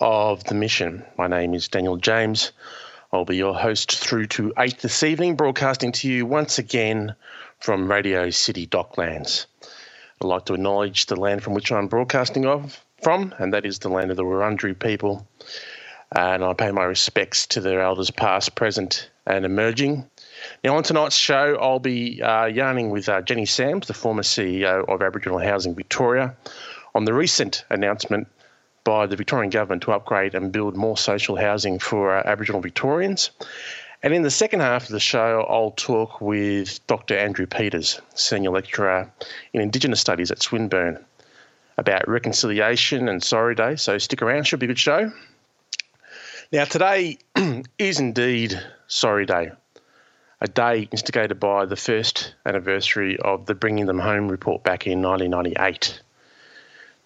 of 0.00 0.44
The 0.44 0.54
Mission. 0.54 1.04
My 1.16 1.26
name 1.26 1.54
is 1.54 1.68
Daniel 1.68 1.96
James. 1.96 2.52
I'll 3.12 3.24
be 3.24 3.36
your 3.36 3.54
host 3.54 3.96
through 3.96 4.26
to 4.28 4.52
8 4.58 4.78
this 4.78 5.02
evening, 5.02 5.34
broadcasting 5.34 5.92
to 5.92 6.08
you 6.08 6.26
once 6.26 6.58
again 6.58 7.14
from 7.58 7.90
Radio 7.90 8.30
City 8.30 8.66
Docklands. 8.66 9.46
I'd 10.20 10.26
like 10.26 10.44
to 10.46 10.54
acknowledge 10.54 11.06
the 11.06 11.16
land 11.16 11.42
from 11.42 11.54
which 11.54 11.72
I'm 11.72 11.88
broadcasting 11.88 12.46
of, 12.46 12.84
from, 13.02 13.34
and 13.38 13.52
that 13.54 13.64
is 13.64 13.78
the 13.78 13.88
land 13.88 14.10
of 14.10 14.16
the 14.16 14.24
Wurundjeri 14.24 14.78
people. 14.78 15.26
And 16.14 16.44
I 16.44 16.52
pay 16.54 16.70
my 16.70 16.84
respects 16.84 17.46
to 17.48 17.60
their 17.60 17.80
elders 17.80 18.10
past, 18.10 18.54
present, 18.54 19.10
and 19.26 19.44
emerging. 19.44 20.08
Now, 20.62 20.76
on 20.76 20.82
tonight's 20.82 21.16
show, 21.16 21.56
I'll 21.60 21.80
be 21.80 22.22
uh, 22.22 22.46
yarning 22.46 22.90
with 22.90 23.08
uh, 23.08 23.22
Jenny 23.22 23.44
Samms, 23.44 23.86
the 23.86 23.94
former 23.94 24.22
CEO 24.22 24.88
of 24.88 25.02
Aboriginal 25.02 25.38
Housing 25.38 25.74
Victoria, 25.74 26.36
on 26.94 27.04
the 27.04 27.12
recent 27.12 27.64
announcement 27.68 28.28
by 28.88 29.04
the 29.04 29.16
Victorian 29.16 29.50
Government 29.50 29.82
to 29.82 29.92
upgrade 29.92 30.34
and 30.34 30.50
build 30.50 30.74
more 30.74 30.96
social 30.96 31.36
housing 31.36 31.78
for 31.78 32.16
uh, 32.16 32.22
Aboriginal 32.24 32.62
Victorians. 32.62 33.30
And 34.02 34.14
in 34.14 34.22
the 34.22 34.30
second 34.30 34.60
half 34.60 34.84
of 34.84 34.88
the 34.88 34.98
show, 34.98 35.44
I'll 35.46 35.72
talk 35.72 36.22
with 36.22 36.86
Dr. 36.86 37.18
Andrew 37.18 37.44
Peters, 37.44 38.00
Senior 38.14 38.50
Lecturer 38.50 39.12
in 39.52 39.60
Indigenous 39.60 40.00
Studies 40.00 40.30
at 40.30 40.40
Swinburne, 40.40 41.04
about 41.76 42.08
reconciliation 42.08 43.10
and 43.10 43.22
Sorry 43.22 43.54
Day. 43.54 43.76
So 43.76 43.98
stick 43.98 44.22
around, 44.22 44.44
should 44.44 44.58
be 44.58 44.64
a 44.64 44.68
good 44.68 44.78
show. 44.78 45.12
Now, 46.50 46.64
today 46.64 47.18
is 47.78 48.00
indeed 48.00 48.58
Sorry 48.86 49.26
Day, 49.26 49.50
a 50.40 50.48
day 50.48 50.88
instigated 50.90 51.38
by 51.38 51.66
the 51.66 51.76
first 51.76 52.34
anniversary 52.46 53.18
of 53.18 53.44
the 53.44 53.54
Bringing 53.54 53.84
Them 53.84 53.98
Home 53.98 54.28
report 54.30 54.64
back 54.64 54.86
in 54.86 55.02
1998. 55.02 56.00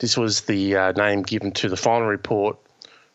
This 0.02 0.16
was 0.16 0.40
the 0.40 0.74
uh, 0.74 0.92
name 0.92 1.22
given 1.22 1.52
to 1.52 1.68
the 1.68 1.76
final 1.76 2.08
report 2.08 2.58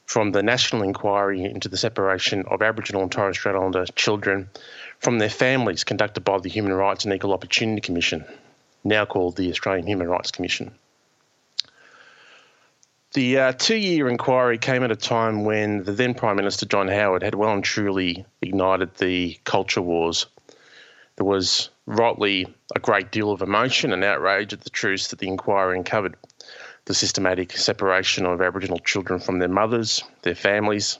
from 0.06 0.32
the 0.32 0.42
National 0.42 0.84
Inquiry 0.84 1.44
into 1.44 1.68
the 1.68 1.76
Separation 1.76 2.46
of 2.50 2.62
Aboriginal 2.62 3.02
and 3.02 3.12
Torres 3.12 3.36
Strait 3.36 3.56
Islander 3.56 3.86
children 3.88 4.50
from 5.00 5.20
their 5.20 5.30
families 5.30 5.84
conducted 5.84 6.22
by 6.22 6.40
the 6.40 6.48
Human 6.48 6.72
Rights 6.72 7.04
and 7.04 7.14
Equal 7.14 7.34
Opportunity 7.34 7.82
Commission, 7.82 8.24
now 8.86 9.04
called 9.04 9.36
the 9.36 9.50
Australian 9.50 9.86
Human 9.86 10.08
Rights 10.08 10.32
Commission. 10.32 10.76
The 13.12 13.38
uh, 13.38 13.52
two 13.52 13.76
year 13.76 14.08
inquiry 14.08 14.58
came 14.58 14.82
at 14.86 14.90
a 14.90 14.96
time 14.96 15.44
when 15.44 15.84
the 15.84 15.92
then 15.92 16.14
Prime 16.14 16.38
Minister 16.38 16.66
John 16.66 16.88
Howard 16.88 17.22
had 17.22 17.36
well 17.36 17.52
and 17.52 17.66
truly 17.66 18.26
ignited 18.42 18.96
the 18.96 19.38
culture 19.44 19.82
wars. 19.82 20.26
There 21.18 21.26
was 21.26 21.70
rightly 21.86 22.48
a 22.74 22.80
great 22.80 23.12
deal 23.12 23.32
of 23.32 23.42
emotion 23.42 23.92
and 23.92 24.06
outrage 24.06 24.54
at 24.54 24.62
the 24.62 24.70
truths 24.70 25.10
that 25.10 25.20
the 25.20 25.28
inquiry 25.28 25.78
uncovered 25.78 26.16
the 26.88 26.94
systematic 26.94 27.52
separation 27.52 28.26
of 28.26 28.42
Aboriginal 28.42 28.80
children 28.80 29.20
from 29.20 29.40
their 29.40 29.50
mothers, 29.50 30.04
their 30.22 30.36
families, 30.36 31.00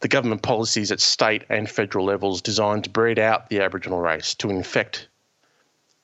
the 0.00 0.08
government 0.08 0.40
policies 0.40 0.90
at 0.90 1.00
state 1.00 1.44
and 1.50 1.68
federal 1.68 2.06
levels 2.06 2.40
designed 2.40 2.84
to 2.84 2.90
breed 2.90 3.18
out 3.18 3.50
the 3.50 3.60
Aboriginal 3.60 4.00
race, 4.00 4.34
to 4.36 4.48
infect, 4.48 5.08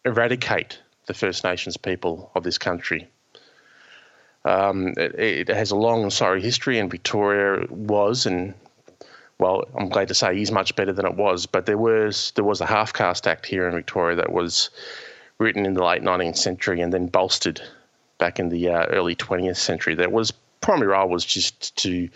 eradicate 0.05 0.79
the 1.07 1.15
First 1.15 1.45
Nations 1.45 1.79
people 1.79 2.31
of 2.35 2.45
this 2.45 2.59
country. 2.59 3.09
Um, 4.45 4.89
it, 4.99 5.15
it, 5.19 5.49
has 5.49 5.71
a 5.71 5.77
long 5.77 6.03
and 6.03 6.13
sorry 6.13 6.43
history, 6.43 6.79
and 6.79 6.91
Victoria 6.91 7.67
was, 7.71 8.27
and 8.27 8.53
well, 9.39 9.65
I'm 9.79 9.89
glad 9.89 10.09
to 10.09 10.15
say, 10.15 10.41
is 10.41 10.53
much 10.53 10.77
better 10.77 10.93
than 10.93 11.07
it 11.07 11.15
was. 11.15 11.47
But 11.47 11.65
there 11.65 11.79
was 11.79 12.33
there 12.37 12.45
was 12.45 12.61
a 12.61 12.67
half 12.67 12.93
caste 12.93 13.27
act 13.27 13.47
here 13.47 13.67
in 13.67 13.75
Victoria 13.75 14.17
that 14.17 14.33
was 14.33 14.69
written 15.39 15.65
in 15.65 15.73
the 15.73 15.85
late 15.85 16.03
19th 16.03 16.37
century 16.37 16.83
and 16.83 16.93
then 16.93 17.07
bolstered 17.07 17.63
back 18.21 18.39
in 18.39 18.51
the 18.51 18.69
uh, 18.69 18.87
early 18.87 19.17
20th 19.17 19.57
century. 19.57 19.97
That 19.97 20.13
was 20.13 20.33
primary 20.61 20.89
role 20.89 21.09
was 21.09 21.25
just 21.25 21.75
to 21.79 22.09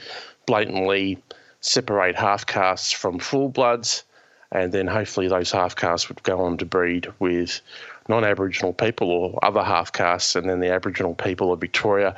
blatantly 0.46 1.20
separate 1.60 2.14
half 2.14 2.46
castes 2.46 2.92
from 2.92 3.18
full 3.18 3.48
bloods, 3.48 4.04
and 4.52 4.70
then 4.70 4.86
hopefully 4.86 5.26
those 5.26 5.50
half 5.50 5.74
castes 5.74 6.08
would 6.08 6.22
go 6.22 6.42
on 6.42 6.58
to 6.58 6.66
breed 6.66 7.08
with 7.18 7.60
non-Aboriginal 8.08 8.74
people 8.74 9.10
or 9.10 9.38
other 9.42 9.64
half 9.64 9.92
castes, 9.92 10.36
and 10.36 10.48
then 10.48 10.60
the 10.60 10.70
Aboriginal 10.70 11.14
people 11.14 11.52
of 11.52 11.60
Victoria 11.60 12.14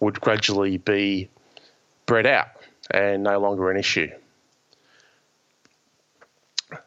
would 0.00 0.20
gradually 0.20 0.78
be 0.78 1.28
bred 2.06 2.26
out 2.26 2.48
and 2.90 3.22
no 3.22 3.38
longer 3.38 3.70
an 3.70 3.76
issue. 3.76 4.08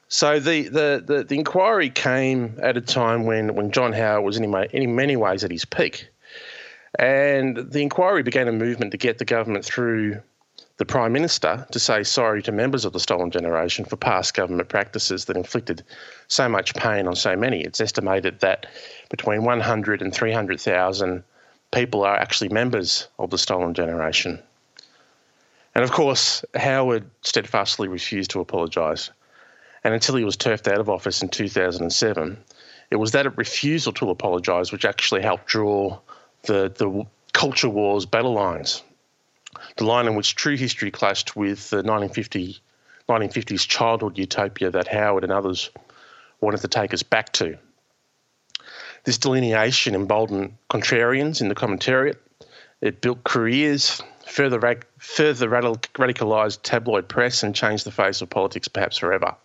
So 0.10 0.40
the, 0.40 0.70
the, 0.70 1.04
the, 1.06 1.24
the, 1.24 1.36
inquiry 1.36 1.90
came 1.90 2.58
at 2.62 2.78
a 2.78 2.82
time 2.82 3.26
when, 3.26 3.56
when 3.56 3.72
John 3.72 3.92
Howard 3.92 4.24
was 4.24 4.38
in, 4.38 4.54
in 4.72 4.96
many 4.96 5.18
ways 5.18 5.44
at 5.44 5.52
his 5.52 5.66
peak. 5.66 6.08
And 6.98 7.58
the 7.58 7.82
inquiry 7.82 8.24
began 8.24 8.48
a 8.48 8.52
movement 8.52 8.92
to 8.92 8.98
get 8.98 9.18
the 9.18 9.26
government 9.26 9.66
through 9.66 10.22
the 10.78 10.86
Prime 10.86 11.12
Minister 11.12 11.66
to 11.72 11.80
say 11.80 12.04
sorry 12.04 12.44
to 12.44 12.52
members 12.52 12.86
of 12.86 12.94
the 12.94 13.00
stolen 13.00 13.32
generation 13.32 13.84
for 13.84 13.96
past 13.96 14.36
government 14.36 14.70
practices 14.70 15.26
that 15.26 15.38
inflicted 15.38 15.84
so 16.28 16.48
much 16.48 16.76
pain 16.76 17.08
on 17.08 17.16
so 17.16 17.36
many. 17.36 17.62
It's 17.62 17.82
estimated 17.82 18.40
that 18.42 18.68
between 19.10 19.44
100 19.44 20.02
and 20.02 20.14
300,000 20.14 21.24
people 21.72 22.04
are 22.04 22.16
actually 22.16 22.50
members 22.50 23.08
of 23.18 23.32
the 23.32 23.38
stolen 23.38 23.74
generation. 23.74 24.42
And 25.74 25.84
of 25.84 25.92
course, 25.92 26.46
Howard 26.56 27.10
steadfastly 27.22 27.88
refused 27.88 28.32
to 28.32 28.40
apologise. 28.40 29.10
And 29.84 29.94
until 29.94 30.16
he 30.16 30.24
was 30.24 30.38
turfed 30.38 30.68
out 30.68 30.80
of 30.80 30.90
office 30.90 31.22
in 31.22 31.30
2007, 31.30 32.38
it 32.90 32.96
was 32.96 33.12
that 33.12 33.38
refusal 33.38 33.94
to 33.94 34.10
apologise 34.10 34.72
which 34.72 34.86
actually 34.86 35.22
helped 35.22 35.48
draw 35.48 36.00
the, 36.44 36.72
the 36.78 37.06
culture 37.34 37.70
wars 37.70 38.06
battle 38.06 38.34
lines, 38.34 38.84
the 39.78 39.86
line 39.86 40.08
in 40.08 40.16
which 40.16 40.36
true 40.36 40.58
history 40.58 40.92
clashed 40.92 41.36
with 41.36 41.70
the 41.70 41.78
1950, 41.78 42.60
1950s 43.10 43.68
childhood 43.68 44.18
utopia 44.18 44.72
that 44.72 44.88
Howard 44.88 45.24
and 45.24 45.32
others 45.32 45.70
wanted 46.42 46.62
to 46.62 46.68
take 46.68 46.94
us 46.94 47.04
back 47.04 47.32
to. 47.34 47.58
This 49.04 49.18
delineation 49.18 49.96
emboldened 49.96 50.58
contrarians 50.70 51.42
in 51.42 51.48
the 51.48 51.56
commentariat. 51.56 52.18
It 52.82 53.02
built 53.02 53.24
careers, 53.24 54.02
further, 54.26 54.60
further 54.98 55.50
radicalised 55.50 56.60
tabloid 56.64 57.08
press, 57.08 57.42
and 57.42 57.56
changed 57.56 57.86
the 57.86 57.92
face 57.92 58.22
of 58.22 58.30
politics 58.30 58.68
perhaps 58.68 58.98
forever. 58.98 59.36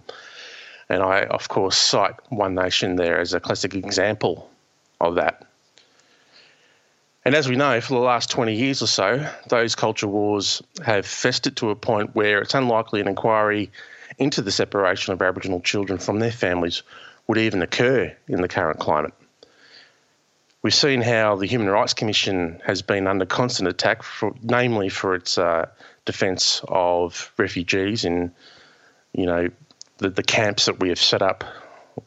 And 0.88 1.02
I, 1.02 1.22
of 1.24 1.48
course, 1.48 1.76
cite 1.78 2.16
One 2.30 2.54
Nation 2.54 2.96
there 2.96 3.18
as 3.18 3.32
a 3.32 3.40
classic 3.40 3.74
example 3.74 4.50
of 5.00 5.14
that. 5.14 5.46
And 7.24 7.34
as 7.34 7.48
we 7.48 7.54
know, 7.54 7.80
for 7.80 7.94
the 7.94 8.00
last 8.00 8.30
20 8.30 8.54
years 8.54 8.82
or 8.82 8.88
so, 8.88 9.28
those 9.48 9.74
culture 9.74 10.08
wars 10.08 10.60
have 10.84 11.06
festered 11.06 11.56
to 11.58 11.70
a 11.70 11.76
point 11.76 12.14
where 12.14 12.40
it's 12.40 12.54
unlikely 12.54 13.00
an 13.00 13.06
inquiry 13.06 13.70
into 14.18 14.42
the 14.42 14.50
separation 14.50 15.12
of 15.12 15.22
Aboriginal 15.22 15.60
children 15.60 15.98
from 15.98 16.18
their 16.18 16.32
families 16.32 16.82
would 17.28 17.38
even 17.38 17.62
occur 17.62 18.14
in 18.26 18.42
the 18.42 18.48
current 18.48 18.80
climate. 18.80 19.14
We've 20.62 20.74
seen 20.74 21.00
how 21.00 21.36
the 21.36 21.46
Human 21.46 21.68
Rights 21.68 21.94
Commission 21.94 22.60
has 22.64 22.82
been 22.82 23.06
under 23.06 23.26
constant 23.26 23.68
attack, 23.68 24.02
for, 24.02 24.34
namely 24.42 24.88
for 24.88 25.14
its 25.14 25.38
uh, 25.38 25.68
defence 26.04 26.60
of 26.68 27.32
refugees 27.36 28.04
in, 28.04 28.32
you 29.12 29.26
know, 29.26 29.48
the, 29.98 30.10
the 30.10 30.22
camps 30.22 30.66
that 30.66 30.80
we 30.80 30.88
have 30.88 31.00
set 31.00 31.22
up, 31.22 31.44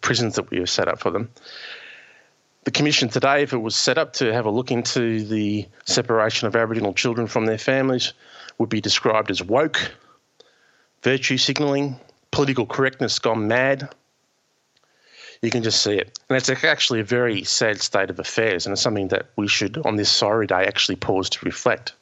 prisons 0.02 0.36
that 0.36 0.52
we 0.52 0.60
have 0.60 0.70
set 0.70 0.88
up 0.88 1.00
for 1.00 1.12
them 1.12 1.30
the 2.66 2.72
commission 2.72 3.10
today, 3.10 3.44
if 3.44 3.54
it 3.54 3.58
was 3.58 3.76
set 3.76 3.98
up 3.98 4.14
to 4.14 4.34
have 4.34 4.46
a 4.46 4.52
look 4.52 4.72
into 4.72 5.24
the 5.24 5.68
separation 5.86 6.48
of 6.48 6.56
Aboriginal 6.56 6.94
children 6.94 7.28
from 7.28 7.46
their 7.46 7.60
families, 7.60 8.14
would 8.58 8.70
be 8.70 8.82
described 8.82 9.30
as 9.30 9.42
woke, 9.42 9.92
virtue 11.04 11.38
signalling, 11.38 12.00
political 12.32 12.66
correctness 12.66 13.20
gone 13.20 13.48
mad. 13.48 13.94
You 15.42 15.52
can 15.52 15.62
just 15.62 15.84
see 15.84 15.94
it. 15.94 16.20
And 16.28 16.38
it's 16.38 16.50
actually 16.50 17.02
a 17.02 17.04
very 17.04 17.44
sad 17.44 17.80
state 17.82 18.10
of 18.10 18.20
affairs, 18.20 18.66
and 18.66 18.74
it's 18.74 18.82
something 18.82 19.10
that 19.10 19.28
we 19.36 19.48
should, 19.48 19.78
on 19.86 19.96
this 19.96 20.10
sorry 20.10 20.48
day, 20.48 20.66
actually 20.66 20.96
pause 20.96 21.30
to 21.30 21.46
reflect. 21.46 21.94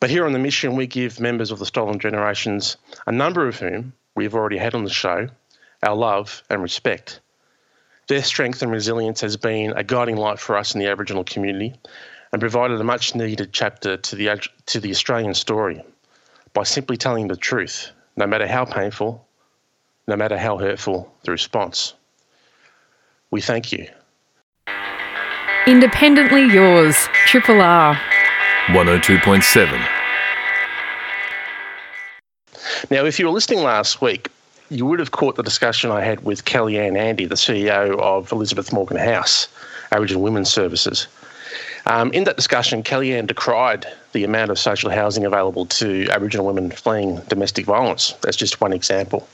But 0.00 0.10
here 0.10 0.26
on 0.26 0.32
the 0.32 0.40
mission, 0.40 0.74
we 0.74 0.88
give 0.88 1.20
members 1.20 1.52
of 1.52 1.60
the 1.60 1.66
stolen 1.66 2.00
generations, 2.00 2.76
a 3.06 3.12
number 3.12 3.46
of 3.46 3.60
whom 3.60 3.92
we've 4.16 4.34
already 4.34 4.58
had 4.58 4.74
on 4.74 4.82
the 4.82 4.90
show, 4.90 5.28
our 5.84 5.94
love 5.94 6.42
and 6.50 6.60
respect. 6.62 7.20
Their 8.06 8.22
strength 8.22 8.62
and 8.62 8.70
resilience 8.70 9.20
has 9.22 9.36
been 9.36 9.72
a 9.72 9.82
guiding 9.82 10.16
light 10.16 10.38
for 10.38 10.56
us 10.56 10.74
in 10.74 10.80
the 10.80 10.88
Aboriginal 10.88 11.24
community, 11.24 11.74
and 12.32 12.40
provided 12.40 12.80
a 12.80 12.84
much 12.84 13.14
needed 13.14 13.52
chapter 13.52 13.96
to 13.96 14.16
the, 14.16 14.40
to 14.66 14.80
the 14.80 14.90
Australian 14.90 15.34
story 15.34 15.82
by 16.52 16.64
simply 16.64 16.96
telling 16.96 17.28
the 17.28 17.36
truth, 17.36 17.92
no 18.16 18.26
matter 18.26 18.46
how 18.46 18.64
painful, 18.64 19.24
no 20.08 20.16
matter 20.16 20.36
how 20.36 20.58
hurtful 20.58 21.14
the 21.22 21.30
response. 21.30 21.94
We 23.30 23.40
thank 23.40 23.72
you. 23.72 23.88
Independently 25.66 26.44
yours, 26.52 26.96
Triple 27.26 27.62
R. 27.62 27.94
102.7. 28.66 29.88
Now, 32.90 33.04
if 33.06 33.18
you 33.18 33.26
were 33.26 33.32
listening 33.32 33.60
last 33.62 34.02
week, 34.02 34.28
you 34.74 34.84
would 34.86 34.98
have 34.98 35.12
caught 35.12 35.36
the 35.36 35.42
discussion 35.42 35.90
I 35.92 36.00
had 36.00 36.24
with 36.24 36.44
Kellyanne 36.44 36.98
Andy, 36.98 37.26
the 37.26 37.36
CEO 37.36 37.96
of 38.00 38.32
Elizabeth 38.32 38.72
Morgan 38.72 38.96
House, 38.96 39.46
Aboriginal 39.92 40.22
Women's 40.22 40.50
Services. 40.50 41.06
Um, 41.86 42.10
in 42.12 42.24
that 42.24 42.36
discussion, 42.36 42.82
Kellyanne 42.82 43.28
decried 43.28 43.86
the 44.12 44.24
amount 44.24 44.50
of 44.50 44.58
social 44.58 44.90
housing 44.90 45.24
available 45.24 45.66
to 45.66 46.08
Aboriginal 46.10 46.46
women 46.46 46.72
fleeing 46.72 47.20
domestic 47.28 47.66
violence. 47.66 48.14
That's 48.22 48.36
just 48.36 48.60
one 48.60 48.72
example. 48.72 49.28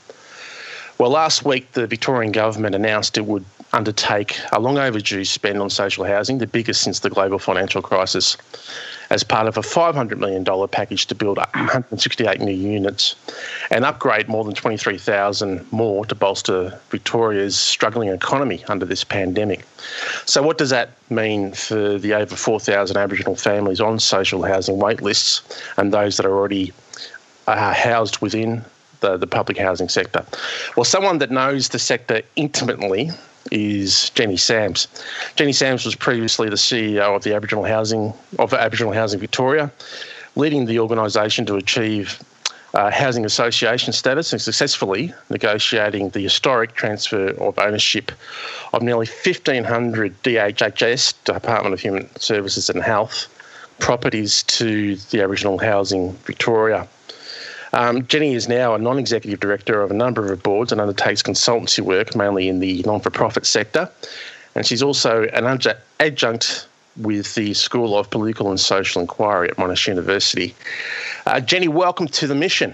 Well, 0.99 1.09
last 1.09 1.43
week, 1.43 1.71
the 1.71 1.87
Victorian 1.87 2.31
government 2.31 2.75
announced 2.75 3.17
it 3.17 3.25
would 3.25 3.45
undertake 3.73 4.37
a 4.51 4.59
long 4.59 4.77
overdue 4.77 5.25
spend 5.25 5.59
on 5.59 5.71
social 5.71 6.05
housing, 6.05 6.37
the 6.37 6.45
biggest 6.45 6.81
since 6.81 6.99
the 6.99 7.09
global 7.09 7.39
financial 7.39 7.81
crisis 7.81 8.37
as 9.11 9.23
part 9.23 9.45
of 9.45 9.57
a 9.57 9.61
$500 9.61 10.17
million 10.17 10.45
package 10.69 11.05
to 11.05 11.13
build 11.13 11.37
168 11.37 12.39
new 12.39 12.53
units 12.53 13.15
and 13.69 13.83
upgrade 13.83 14.29
more 14.29 14.45
than 14.45 14.53
23,000 14.53 15.69
more 15.71 16.05
to 16.05 16.15
bolster 16.15 16.79
Victoria's 16.89 17.57
struggling 17.57 18.07
economy 18.07 18.63
under 18.69 18.85
this 18.85 19.03
pandemic. 19.03 19.65
So, 20.25 20.41
what 20.41 20.57
does 20.57 20.69
that 20.69 20.91
mean 21.09 21.51
for 21.51 21.97
the 21.97 22.13
over 22.13 22.37
4,000 22.37 22.95
Aboriginal 22.95 23.35
families 23.35 23.81
on 23.81 23.99
social 23.99 24.43
housing 24.43 24.77
waitlists 24.77 25.41
and 25.77 25.93
those 25.93 26.15
that 26.15 26.25
are 26.25 26.33
already 26.33 26.71
uh, 27.47 27.73
housed 27.73 28.19
within 28.19 28.63
the, 29.01 29.17
the 29.17 29.27
public 29.27 29.57
housing 29.57 29.89
sector? 29.89 30.25
Well, 30.77 30.85
someone 30.85 31.17
that 31.17 31.31
knows 31.31 31.69
the 31.69 31.79
sector 31.79 32.21
intimately 32.37 33.11
is 33.51 34.09
Jenny 34.11 34.35
Samms. 34.35 34.87
Jenny 35.35 35.51
Samms 35.51 35.85
was 35.85 35.95
previously 35.95 36.49
the 36.49 36.55
CEO 36.55 37.15
of 37.15 37.23
the 37.23 37.33
Aboriginal 37.33 37.63
Housing 37.63 38.13
of 38.39 38.53
Aboriginal 38.53 38.93
Housing 38.93 39.19
Victoria, 39.19 39.71
leading 40.35 40.65
the 40.65 40.79
organisation 40.79 41.45
to 41.45 41.55
achieve 41.55 42.21
uh, 42.73 42.89
housing 42.89 43.25
association 43.25 43.91
status 43.91 44.31
and 44.31 44.41
successfully 44.41 45.13
negotiating 45.29 46.09
the 46.09 46.21
historic 46.21 46.73
transfer 46.73 47.29
of 47.29 47.59
ownership 47.59 48.11
of 48.73 48.81
nearly 48.81 49.07
1,500 49.07 50.23
DHHS, 50.23 51.13
Department 51.25 51.73
of 51.73 51.79
Human 51.79 52.09
Services 52.17 52.69
and 52.69 52.81
Health, 52.81 53.27
properties 53.79 54.43
to 54.43 54.95
the 54.95 55.21
Aboriginal 55.21 55.57
Housing 55.57 56.13
Victoria. 56.23 56.87
Um, 57.73 58.05
Jenny 58.07 58.33
is 58.33 58.49
now 58.49 58.75
a 58.75 58.79
non 58.79 58.99
executive 58.99 59.39
director 59.39 59.81
of 59.81 59.91
a 59.91 59.93
number 59.93 60.31
of 60.31 60.43
boards 60.43 60.71
and 60.71 60.81
undertakes 60.81 61.21
consultancy 61.21 61.79
work 61.79 62.15
mainly 62.15 62.49
in 62.49 62.59
the 62.59 62.83
non 62.83 62.99
for 62.99 63.09
profit 63.09 63.45
sector. 63.45 63.89
And 64.55 64.65
she's 64.65 64.83
also 64.83 65.23
an 65.27 65.45
adjunct 65.99 66.67
with 66.97 67.35
the 67.35 67.53
School 67.53 67.97
of 67.97 68.09
Political 68.09 68.49
and 68.49 68.59
Social 68.59 69.01
Inquiry 69.01 69.49
at 69.49 69.55
Monash 69.55 69.87
University. 69.87 70.53
Uh, 71.25 71.39
Jenny, 71.39 71.69
welcome 71.69 72.07
to 72.09 72.27
the 72.27 72.35
mission. 72.35 72.73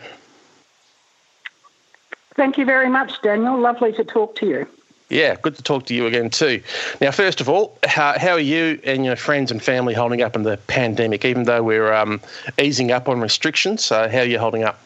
Thank 2.35 2.57
you 2.57 2.65
very 2.65 2.89
much, 2.89 3.21
Daniel. 3.21 3.59
Lovely 3.59 3.93
to 3.93 4.03
talk 4.03 4.35
to 4.37 4.47
you. 4.47 4.67
Yeah, 5.09 5.35
good 5.41 5.55
to 5.55 5.63
talk 5.63 5.85
to 5.85 5.95
you 5.95 6.05
again 6.05 6.29
too. 6.29 6.61
Now, 6.99 7.11
first 7.11 7.39
of 7.39 7.47
all, 7.47 7.77
how, 7.85 8.17
how 8.19 8.31
are 8.31 8.39
you 8.39 8.79
and 8.83 9.05
your 9.05 9.15
friends 9.15 9.51
and 9.51 9.63
family 9.63 9.93
holding 9.93 10.21
up 10.21 10.35
in 10.35 10.43
the 10.43 10.57
pandemic? 10.67 11.23
Even 11.23 11.43
though 11.43 11.63
we're 11.63 11.93
um, 11.93 12.19
easing 12.59 12.91
up 12.91 13.07
on 13.07 13.21
restrictions, 13.21 13.91
uh, 13.91 14.09
how 14.09 14.19
are 14.19 14.25
you 14.25 14.39
holding 14.39 14.63
up? 14.63 14.79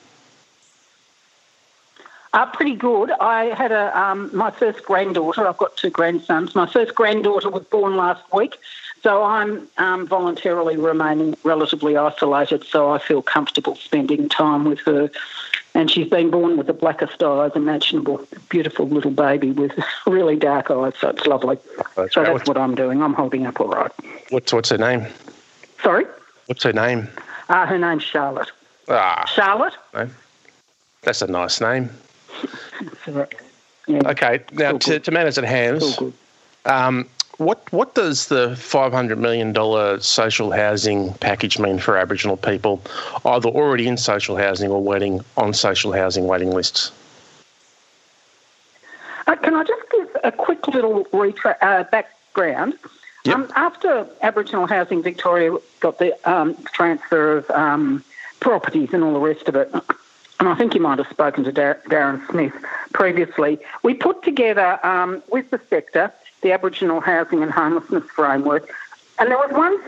Uh, 2.33 2.45
pretty 2.45 2.75
good. 2.75 3.11
I 3.19 3.45
had 3.55 3.73
a 3.73 3.97
um, 3.99 4.29
my 4.33 4.51
first 4.51 4.83
granddaughter. 4.83 5.45
I've 5.45 5.57
got 5.57 5.75
two 5.75 5.89
grandsons. 5.89 6.55
My 6.55 6.65
first 6.65 6.95
granddaughter 6.95 7.49
was 7.49 7.63
born 7.65 7.97
last 7.97 8.23
week, 8.31 8.57
so 9.03 9.23
I'm 9.23 9.67
um, 9.77 10.07
voluntarily 10.07 10.77
remaining 10.77 11.35
relatively 11.43 11.97
isolated. 11.97 12.63
So 12.63 12.89
I 12.89 12.99
feel 12.99 13.21
comfortable 13.21 13.75
spending 13.75 14.29
time 14.29 14.63
with 14.63 14.79
her. 14.81 15.09
And 15.73 15.89
she's 15.89 16.09
been 16.09 16.29
born 16.29 16.57
with 16.57 16.67
the 16.67 16.73
blackest 16.73 17.23
eyes 17.23 17.51
imaginable. 17.55 18.25
Beautiful 18.49 18.87
little 18.87 19.11
baby 19.11 19.51
with 19.51 19.71
really 20.07 20.35
dark 20.35 20.69
eyes. 20.69 20.93
So 20.99 21.09
it's 21.09 21.25
lovely. 21.25 21.57
That's 21.95 22.13
so 22.13 22.21
right. 22.21 22.27
that's 22.27 22.33
what's, 22.33 22.47
what 22.47 22.57
I'm 22.57 22.75
doing. 22.75 23.01
I'm 23.01 23.13
holding 23.13 23.45
up 23.45 23.59
all 23.59 23.69
right. 23.69 23.91
What's 24.29 24.53
what's 24.53 24.69
her 24.69 24.77
name? 24.77 25.05
Sorry. 25.83 26.05
What's 26.45 26.63
her 26.63 26.73
name? 26.73 27.09
Uh, 27.49 27.65
her 27.65 27.77
name's 27.77 28.03
Charlotte. 28.03 28.51
Ah. 28.87 29.25
Charlotte. 29.25 29.73
That's 31.01 31.21
a 31.21 31.27
nice 31.27 31.59
name. 31.59 31.89
Yeah. 33.87 34.01
Okay, 34.05 34.41
now 34.53 34.77
to, 34.77 34.99
to 34.99 35.11
matters 35.11 35.37
at 35.37 35.43
hand, 35.43 35.83
um, 36.65 37.07
what 37.37 37.71
what 37.73 37.95
does 37.95 38.27
the 38.27 38.55
five 38.55 38.93
hundred 38.93 39.17
million 39.17 39.53
dollar 39.53 39.99
social 39.99 40.51
housing 40.51 41.13
package 41.15 41.57
mean 41.57 41.79
for 41.79 41.97
Aboriginal 41.97 42.37
people, 42.37 42.81
either 43.25 43.49
already 43.49 43.87
in 43.87 43.97
social 43.97 44.37
housing 44.37 44.69
or 44.69 44.81
waiting 44.81 45.21
on 45.35 45.53
social 45.53 45.91
housing 45.91 46.27
waiting 46.27 46.51
lists? 46.51 46.91
Uh, 49.27 49.35
can 49.35 49.55
I 49.55 49.63
just 49.63 49.89
give 49.91 50.17
a 50.23 50.31
quick 50.31 50.67
little 50.67 51.05
retra- 51.05 51.57
uh, 51.61 51.83
background? 51.85 52.75
Yep. 53.23 53.35
Um, 53.35 53.51
after 53.55 54.07
Aboriginal 54.21 54.65
Housing 54.65 55.03
Victoria 55.03 55.55
got 55.79 55.99
the 55.99 56.29
um, 56.29 56.55
transfer 56.73 57.37
of 57.37 57.51
um, 57.51 58.03
properties 58.39 58.93
and 58.93 59.03
all 59.03 59.13
the 59.13 59.19
rest 59.19 59.47
of 59.47 59.55
it, 59.55 59.71
and 60.41 60.49
I 60.49 60.55
think 60.55 60.73
you 60.73 60.81
might 60.81 60.97
have 60.97 61.07
spoken 61.07 61.43
to 61.43 61.51
Darren 61.51 62.27
Smith 62.31 62.53
previously, 62.93 63.59
we 63.83 63.93
put 63.93 64.23
together 64.23 64.83
um, 64.83 65.21
with 65.29 65.51
the 65.51 65.61
sector 65.69 66.11
the 66.41 66.51
Aboriginal 66.51 66.99
Housing 66.99 67.43
and 67.43 67.51
Homelessness 67.51 68.05
Framework. 68.05 68.67
And 69.19 69.29
there 69.29 69.37
was 69.37 69.51
one, 69.51 69.79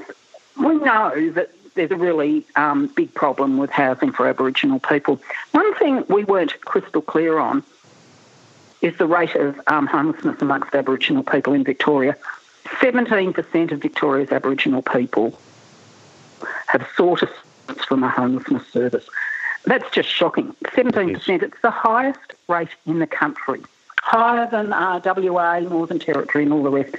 we 0.64 0.76
know 0.76 1.32
that 1.32 1.50
there's 1.74 1.90
a 1.90 1.96
really 1.96 2.46
um, 2.56 2.86
big 2.96 3.12
problem 3.16 3.58
with 3.58 3.72
housing 3.72 4.12
for 4.12 4.28
Aboriginal 4.28 4.80
people. 4.80 5.20
One 5.54 5.74
thing 5.74 6.06
we 6.08 6.24
weren't 6.24 6.62
crystal 6.62 7.02
clear 7.02 7.40
on 7.40 7.64
is 8.82 8.96
the 9.00 9.08
rate 9.08 9.34
of 9.34 9.60
um, 9.66 9.88
homelessness 9.88 10.40
amongst 10.40 10.76
Aboriginal 10.76 11.24
people 11.24 11.54
in 11.54 11.64
Victoria. 11.64 12.16
17% 12.66 13.72
of 13.72 13.82
Victoria's 13.82 14.32
Aboriginal 14.32 14.84
people 14.84 15.36
have 16.68 16.88
sought 16.96 17.24
assistance 17.24 17.86
from 17.88 18.04
a 18.04 18.10
homelessness 18.10 18.68
service. 18.68 19.10
That's 19.66 19.90
just 19.92 20.10
shocking. 20.10 20.54
17%, 20.66 21.42
it's 21.42 21.62
the 21.62 21.72
highest 21.72 22.20
rate 22.48 22.70
in 22.86 23.00
the 23.00 23.08
country, 23.08 23.62
higher 24.02 24.50
than 24.50 24.74
uh, 24.74 25.00
WA, 25.04 25.60
Northern 25.60 26.00
Territory, 26.00 26.44
and 26.44 26.54
all 26.54 26.64
the 26.64 26.70
rest. 26.70 26.96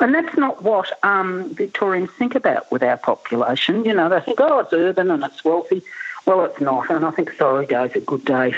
And 0.00 0.14
that's 0.14 0.36
not 0.36 0.62
what 0.62 0.98
um, 1.04 1.54
Victorians 1.54 2.10
think 2.18 2.34
about 2.34 2.70
with 2.72 2.82
our 2.82 2.96
population. 2.96 3.84
You 3.84 3.94
know, 3.94 4.08
they 4.08 4.20
think, 4.20 4.40
oh, 4.40 4.60
it's 4.60 4.72
urban 4.72 5.10
and 5.10 5.22
it's 5.22 5.44
wealthy. 5.44 5.82
Well, 6.26 6.44
it's 6.44 6.60
not. 6.60 6.90
And 6.90 7.04
I 7.04 7.10
think 7.12 7.32
Sorry 7.32 7.66
Day's 7.66 7.94
a 7.94 8.00
good 8.00 8.24
day 8.24 8.54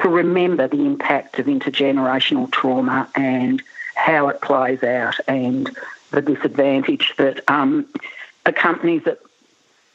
to 0.00 0.08
remember 0.08 0.68
the 0.68 0.84
impact 0.84 1.38
of 1.38 1.46
intergenerational 1.46 2.50
trauma 2.50 3.08
and 3.14 3.62
how 3.94 4.28
it 4.28 4.40
plays 4.40 4.82
out 4.82 5.18
and 5.26 5.74
the 6.10 6.22
disadvantage 6.22 7.14
that 7.16 7.48
um, 7.48 7.86
accompanies 8.44 9.06
it 9.06 9.20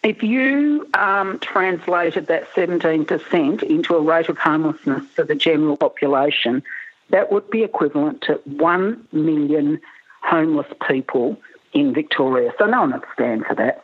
if 0.03 0.23
you 0.23 0.89
um, 0.95 1.39
translated 1.39 2.27
that 2.27 2.51
17% 2.53 3.63
into 3.63 3.95
a 3.95 4.01
rate 4.01 4.29
of 4.29 4.37
homelessness 4.37 5.05
for 5.15 5.23
the 5.23 5.35
general 5.35 5.77
population, 5.77 6.63
that 7.09 7.31
would 7.31 7.49
be 7.49 7.63
equivalent 7.63 8.21
to 8.23 8.33
1 8.45 9.07
million 9.11 9.79
homeless 10.23 10.67
people 10.87 11.37
in 11.73 11.93
Victoria. 11.93 12.51
So 12.57 12.65
no 12.65 12.81
one 12.81 12.91
would 12.93 13.03
stand 13.13 13.45
for 13.45 13.55
that. 13.55 13.83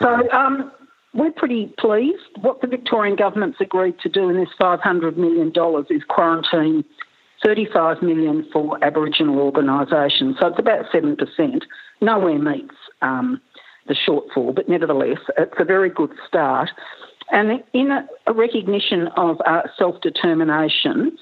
So 0.00 0.30
um, 0.32 0.72
we're 1.14 1.30
pretty 1.30 1.66
pleased. 1.78 2.22
What 2.40 2.60
the 2.60 2.66
Victorian 2.66 3.16
government's 3.16 3.60
agreed 3.60 3.98
to 4.00 4.08
do 4.08 4.28
in 4.30 4.36
this 4.36 4.48
$500 4.60 5.16
million 5.16 5.52
is 5.90 6.02
quarantine 6.08 6.84
35 7.44 8.02
million 8.02 8.48
for 8.52 8.82
Aboriginal 8.82 9.38
organisations. 9.38 10.36
So 10.40 10.46
it's 10.48 10.58
about 10.58 10.86
7%. 10.86 11.62
Nowhere 12.00 12.38
meets 12.38 12.74
um, 13.00 13.40
the 13.86 13.94
shortfall, 13.94 14.54
but 14.54 14.68
nevertheless, 14.68 15.18
it's 15.36 15.54
a 15.58 15.64
very 15.64 15.90
good 15.90 16.10
start. 16.26 16.70
And 17.30 17.62
in 17.72 17.90
a, 17.90 18.06
a 18.26 18.32
recognition 18.32 19.08
of 19.16 19.40
uh, 19.46 19.62
self 19.78 20.00
determination, 20.00 21.16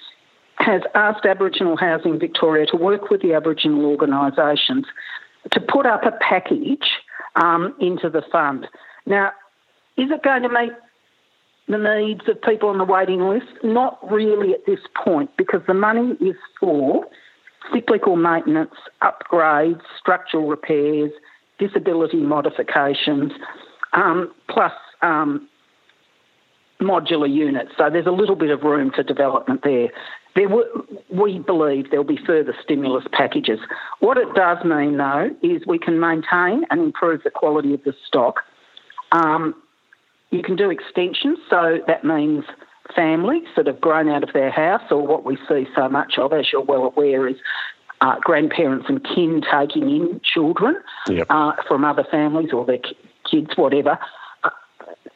has 0.60 0.82
asked 0.94 1.24
Aboriginal 1.24 1.76
Housing 1.76 2.18
Victoria 2.18 2.66
to 2.66 2.76
work 2.76 3.10
with 3.10 3.22
the 3.22 3.32
Aboriginal 3.32 3.86
organisations 3.86 4.84
to 5.52 5.60
put 5.60 5.86
up 5.86 6.04
a 6.04 6.12
package 6.20 6.86
um, 7.36 7.74
into 7.80 8.10
the 8.10 8.22
fund. 8.30 8.66
Now, 9.06 9.32
is 9.96 10.10
it 10.10 10.22
going 10.22 10.42
to 10.42 10.48
meet 10.48 10.72
the 11.66 11.78
needs 11.78 12.28
of 12.28 12.42
people 12.42 12.68
on 12.68 12.78
the 12.78 12.84
waiting 12.84 13.20
list? 13.20 13.46
Not 13.62 13.98
really 14.10 14.52
at 14.52 14.66
this 14.66 14.80
point, 15.02 15.30
because 15.36 15.62
the 15.66 15.74
money 15.74 16.16
is 16.20 16.36
for 16.58 17.06
cyclical 17.72 18.16
maintenance, 18.16 18.74
upgrades, 19.02 19.80
structural 19.98 20.46
repairs, 20.46 21.12
disability 21.60 22.16
modifications, 22.16 23.30
um, 23.92 24.32
plus 24.48 24.72
um, 25.02 25.48
modular 26.80 27.32
units. 27.32 27.70
So 27.76 27.90
there's 27.92 28.06
a 28.06 28.10
little 28.22 28.36
bit 28.36 28.50
of 28.50 28.62
room 28.62 28.90
for 28.94 29.02
development 29.02 29.60
there. 29.62 29.88
There 30.34 30.48
we 31.10 31.38
believe 31.40 31.90
there'll 31.90 32.04
be 32.04 32.20
further 32.26 32.54
stimulus 32.62 33.04
packages. 33.12 33.58
What 33.98 34.16
it 34.16 34.32
does 34.34 34.58
mean, 34.64 34.96
though, 34.96 35.30
is 35.42 35.66
we 35.66 35.78
can 35.78 36.00
maintain 36.00 36.64
and 36.70 36.80
improve 36.80 37.22
the 37.24 37.30
quality 37.30 37.74
of 37.74 37.82
the 37.84 37.94
stock. 38.06 38.36
Um, 39.12 39.54
you 40.30 40.42
can 40.42 40.56
do 40.56 40.70
extensions, 40.70 41.38
so 41.50 41.78
that 41.88 42.04
means 42.04 42.44
families 42.94 43.48
that 43.56 43.66
have 43.66 43.80
grown 43.80 44.08
out 44.08 44.22
of 44.22 44.32
their 44.32 44.50
house, 44.50 44.82
or 44.90 45.04
what 45.06 45.24
we 45.24 45.36
see 45.48 45.66
so 45.74 45.88
much 45.88 46.14
of, 46.16 46.32
as 46.32 46.46
you're 46.52 46.62
well 46.62 46.84
aware, 46.84 47.26
is 47.28 47.36
uh, 48.00 48.18
grandparents 48.20 48.86
and 48.88 49.04
kin 49.04 49.42
taking 49.50 49.90
in 49.90 50.20
children 50.22 50.76
Yep. 51.08 51.26
uh, 51.30 51.52
from 51.66 51.84
other 51.84 52.04
families 52.10 52.52
or 52.52 52.64
their 52.64 52.78
kids, 53.30 53.50
whatever. 53.56 53.98
Uh, 54.44 54.50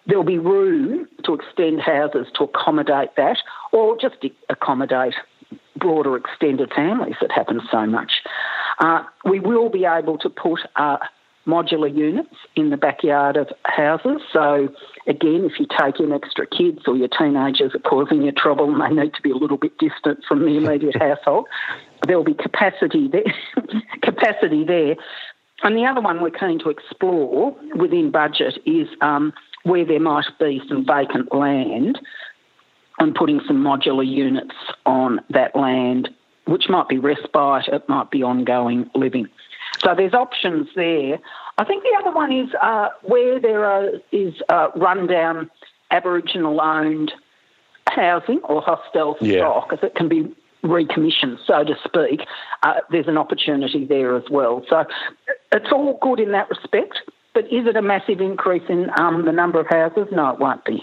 There'll 0.07 0.25
be 0.25 0.39
room 0.39 1.09
to 1.25 1.35
extend 1.35 1.81
houses 1.81 2.27
to 2.37 2.45
accommodate 2.45 3.17
that, 3.17 3.39
or 3.73 3.97
just 3.99 4.17
accommodate 4.51 5.15
broader 5.77 6.17
extended 6.17 6.73
families 6.73 7.17
that 7.21 7.33
happen 7.33 7.61
so 7.71 7.87
much. 7.87 8.23
Uh, 8.79 9.03
we 9.25 9.41
will 9.41 9.69
be 9.69 9.85
able 9.85 10.19
to 10.19 10.29
put 10.29 10.61
uh, 10.77 10.99
modular 11.47 11.95
units 11.95 12.35
in 12.57 12.71
the 12.71 12.77
backyard 12.77 13.37
of 13.37 13.49
houses. 13.65 14.23
So, 14.33 14.69
again, 15.07 15.45
if 15.45 15.61
you 15.61 15.67
take 15.79 16.01
in 16.01 16.13
extra 16.13 16.47
kids 16.47 16.81
or 16.87 16.97
your 16.97 17.09
teenagers 17.09 17.75
are 17.75 17.81
causing 17.81 18.23
you 18.23 18.33
trouble 18.33 18.75
and 18.75 18.81
they 18.81 19.03
need 19.03 19.15
to 19.15 19.23
be 19.23 19.31
a 19.31 19.37
little 19.37 19.59
bit 19.59 19.77
distant 19.79 20.25
from 20.27 20.41
the 20.41 20.57
immediate 20.57 20.97
household, 21.01 21.47
there'll 22.07 22.25
be 22.25 22.35
capacity 22.35 23.09
there. 23.09 23.25
capacity 24.03 24.65
there. 24.65 24.97
And 25.63 25.77
the 25.77 25.87
other 25.87 26.01
one 26.01 26.21
we're 26.21 26.31
keen 26.31 26.59
to 26.61 26.71
explore 26.71 27.57
within 27.75 28.11
budget 28.11 28.59
is 28.67 28.89
um, 29.01 29.33
where 29.63 29.85
there 29.85 30.01
might 30.01 30.27
be 30.39 30.61
some 30.69 30.85
vacant 30.87 31.35
land 31.35 31.99
and 32.99 33.15
putting 33.15 33.41
some 33.47 33.63
modular 33.63 34.07
units 34.07 34.55
on 34.87 35.21
that 35.31 35.57
land, 35.57 36.09
which 36.47 36.69
might 36.69 36.89
be 36.89 36.99
respite, 36.99 37.69
it 37.69 37.89
might 37.89 38.11
be 38.11 38.23
ongoing 38.23 38.89
living. 38.95 39.29
So 39.85 39.95
there's 39.95 40.15
options 40.15 40.69
there. 40.75 41.19
I 41.59 41.65
think 41.65 41.83
the 41.83 41.97
other 42.01 42.15
one 42.15 42.33
is 42.33 42.49
uh, 42.61 42.89
where 43.03 43.39
there 43.41 43.65
are, 43.65 43.91
is 44.13 44.35
uh, 44.49 44.69
rundown 44.77 45.51
Aboriginal 45.91 46.61
owned 46.61 47.13
housing 47.89 48.41
or 48.45 48.63
hostel 48.63 49.17
Yeah. 49.21 49.39
stock 49.41 49.81
that 49.81 49.95
can 49.95 50.09
be 50.09 50.35
recommissioned, 50.63 51.39
so 51.47 51.63
to 51.65 51.75
speak. 51.85 52.27
Uh, 52.63 52.81
there's 52.91 53.07
an 53.09 53.19
opportunity 53.19 53.85
there 53.85 54.17
as 54.17 54.25
well. 54.31 54.65
So 54.69 54.85
it's 55.53 55.71
all 55.71 55.99
good 56.01 56.19
in 56.21 56.33
that 56.33 56.49
respect. 56.49 57.01
But 57.35 57.45
is 57.47 57.67
it 57.67 57.77
a 57.77 57.83
massive 57.83 58.21
increase 58.21 58.63
in 58.69 58.91
um, 58.99 59.25
the 59.25 59.33
number 59.33 59.61
of 59.61 59.67
houses? 59.67 60.07
No, 60.13 60.31
it 60.31 60.39
won't 60.39 60.65
be. 60.65 60.83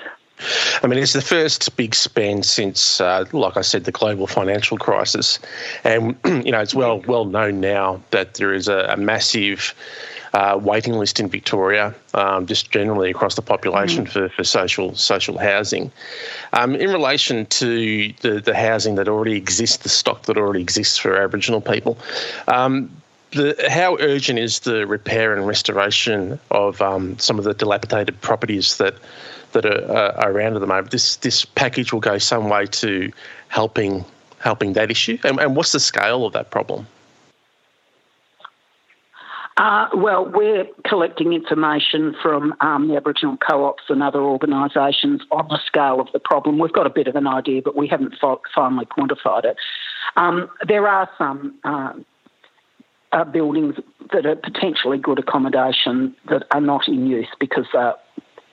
I 0.84 0.88
mean, 0.88 0.98
it's 0.98 1.14
the 1.14 1.22
first 1.22 1.76
big 1.78 1.94
spend 1.94 2.46
since, 2.46 3.00
uh, 3.00 3.26
like 3.34 3.56
I 3.56 3.62
said, 3.62 3.84
the 3.84 3.92
global 3.92 4.26
financial 4.26 4.78
crisis, 4.78 5.38
and 5.84 6.16
you 6.26 6.52
know 6.52 6.60
it's 6.60 6.74
well 6.74 7.02
well 7.02 7.26
known 7.26 7.60
now 7.60 8.02
that 8.12 8.36
there 8.36 8.54
is 8.54 8.68
a, 8.68 8.86
a 8.90 8.98
massive 8.98 9.76
uh, 10.34 10.58
waiting 10.62 10.94
list 10.94 11.20
in 11.20 11.28
Victoria, 11.28 11.94
um, 12.14 12.48
just 12.48 12.72
generally 12.72 13.12
across 13.12 13.36
the 13.36 13.42
population 13.42 14.06
for, 14.06 14.30
for 14.30 14.44
social 14.44 14.96
social 14.96 15.38
housing. 15.38 15.92
Um, 16.54 16.76
in 16.76 16.90
relation 16.90 17.46
to 17.48 18.14
the 18.22 18.40
the 18.40 18.56
housing 18.56 18.96
that 18.96 19.08
already 19.08 19.36
exists, 19.36 19.78
the 19.78 19.90
stock 19.90 20.24
that 20.24 20.38
already 20.38 20.62
exists 20.62 20.98
for 20.98 21.16
Aboriginal 21.16 21.62
people. 21.62 21.98
Um, 22.48 22.90
the, 23.32 23.56
how 23.70 23.98
urgent 24.02 24.40
is 24.40 24.60
the 24.60 24.86
repair 24.86 25.34
and 25.34 25.48
restoration 25.48 26.38
of 26.50 26.82
um, 26.82 27.18
some 27.18 27.38
of 27.38 27.46
the 27.46 27.54
dilapidated 27.54 28.20
properties 28.20 28.76
that 28.76 28.96
that 29.51 29.65
are, 29.65 29.91
uh, 29.91 30.24
are 30.24 30.31
around 30.31 30.55
at 30.55 30.62
the 30.62 30.67
moment? 30.67 30.91
This 30.91 31.17
this 31.17 31.46
package 31.46 31.93
will 31.93 32.00
go 32.00 32.17
some 32.17 32.50
way 32.50 32.65
to 32.65 33.12
helping 33.48 34.05
helping 34.39 34.74
that 34.74 34.91
issue. 34.91 35.17
And, 35.24 35.39
and 35.39 35.55
what's 35.55 35.72
the 35.72 35.79
scale 35.79 36.25
of 36.25 36.34
that 36.34 36.51
problem? 36.51 36.88
Uh, 39.58 39.89
well, 39.93 40.25
we're 40.25 40.65
collecting 40.88 41.34
information 41.34 42.15
from 42.22 42.55
um, 42.62 42.88
the 42.88 42.96
Aboriginal 42.96 43.38
co-ops 43.38 43.84
and 43.89 44.01
other 44.01 44.22
organisations 44.22 45.22
on 45.29 45.48
the 45.50 45.60
scale 45.67 46.00
of 46.00 46.08
the 46.13 46.20
problem. 46.20 46.58
We've 46.58 46.74
got 46.74 46.88
a 46.88 46.89
bit 46.89 47.08
of 47.08 47.15
an 47.15 47.27
idea, 47.27 47.62
but 47.62 47.75
we 47.75 47.88
haven't 47.88 48.15
fi- 48.20 48.38
finally 48.55 48.86
quantified 48.86 49.46
it. 49.46 49.58
Um, 50.15 50.50
there 50.67 50.88
are 50.88 51.08
some 51.17 51.60
uh, 51.63 51.93
uh, 53.12 53.24
buildings 53.25 53.75
that 54.13 54.25
are 54.25 54.36
potentially 54.36 54.98
good 54.98 55.20
accommodation 55.20 56.15
that 56.29 56.43
are 56.51 56.62
not 56.62 56.88
in 56.88 57.05
use 57.05 57.29
because 57.39 57.67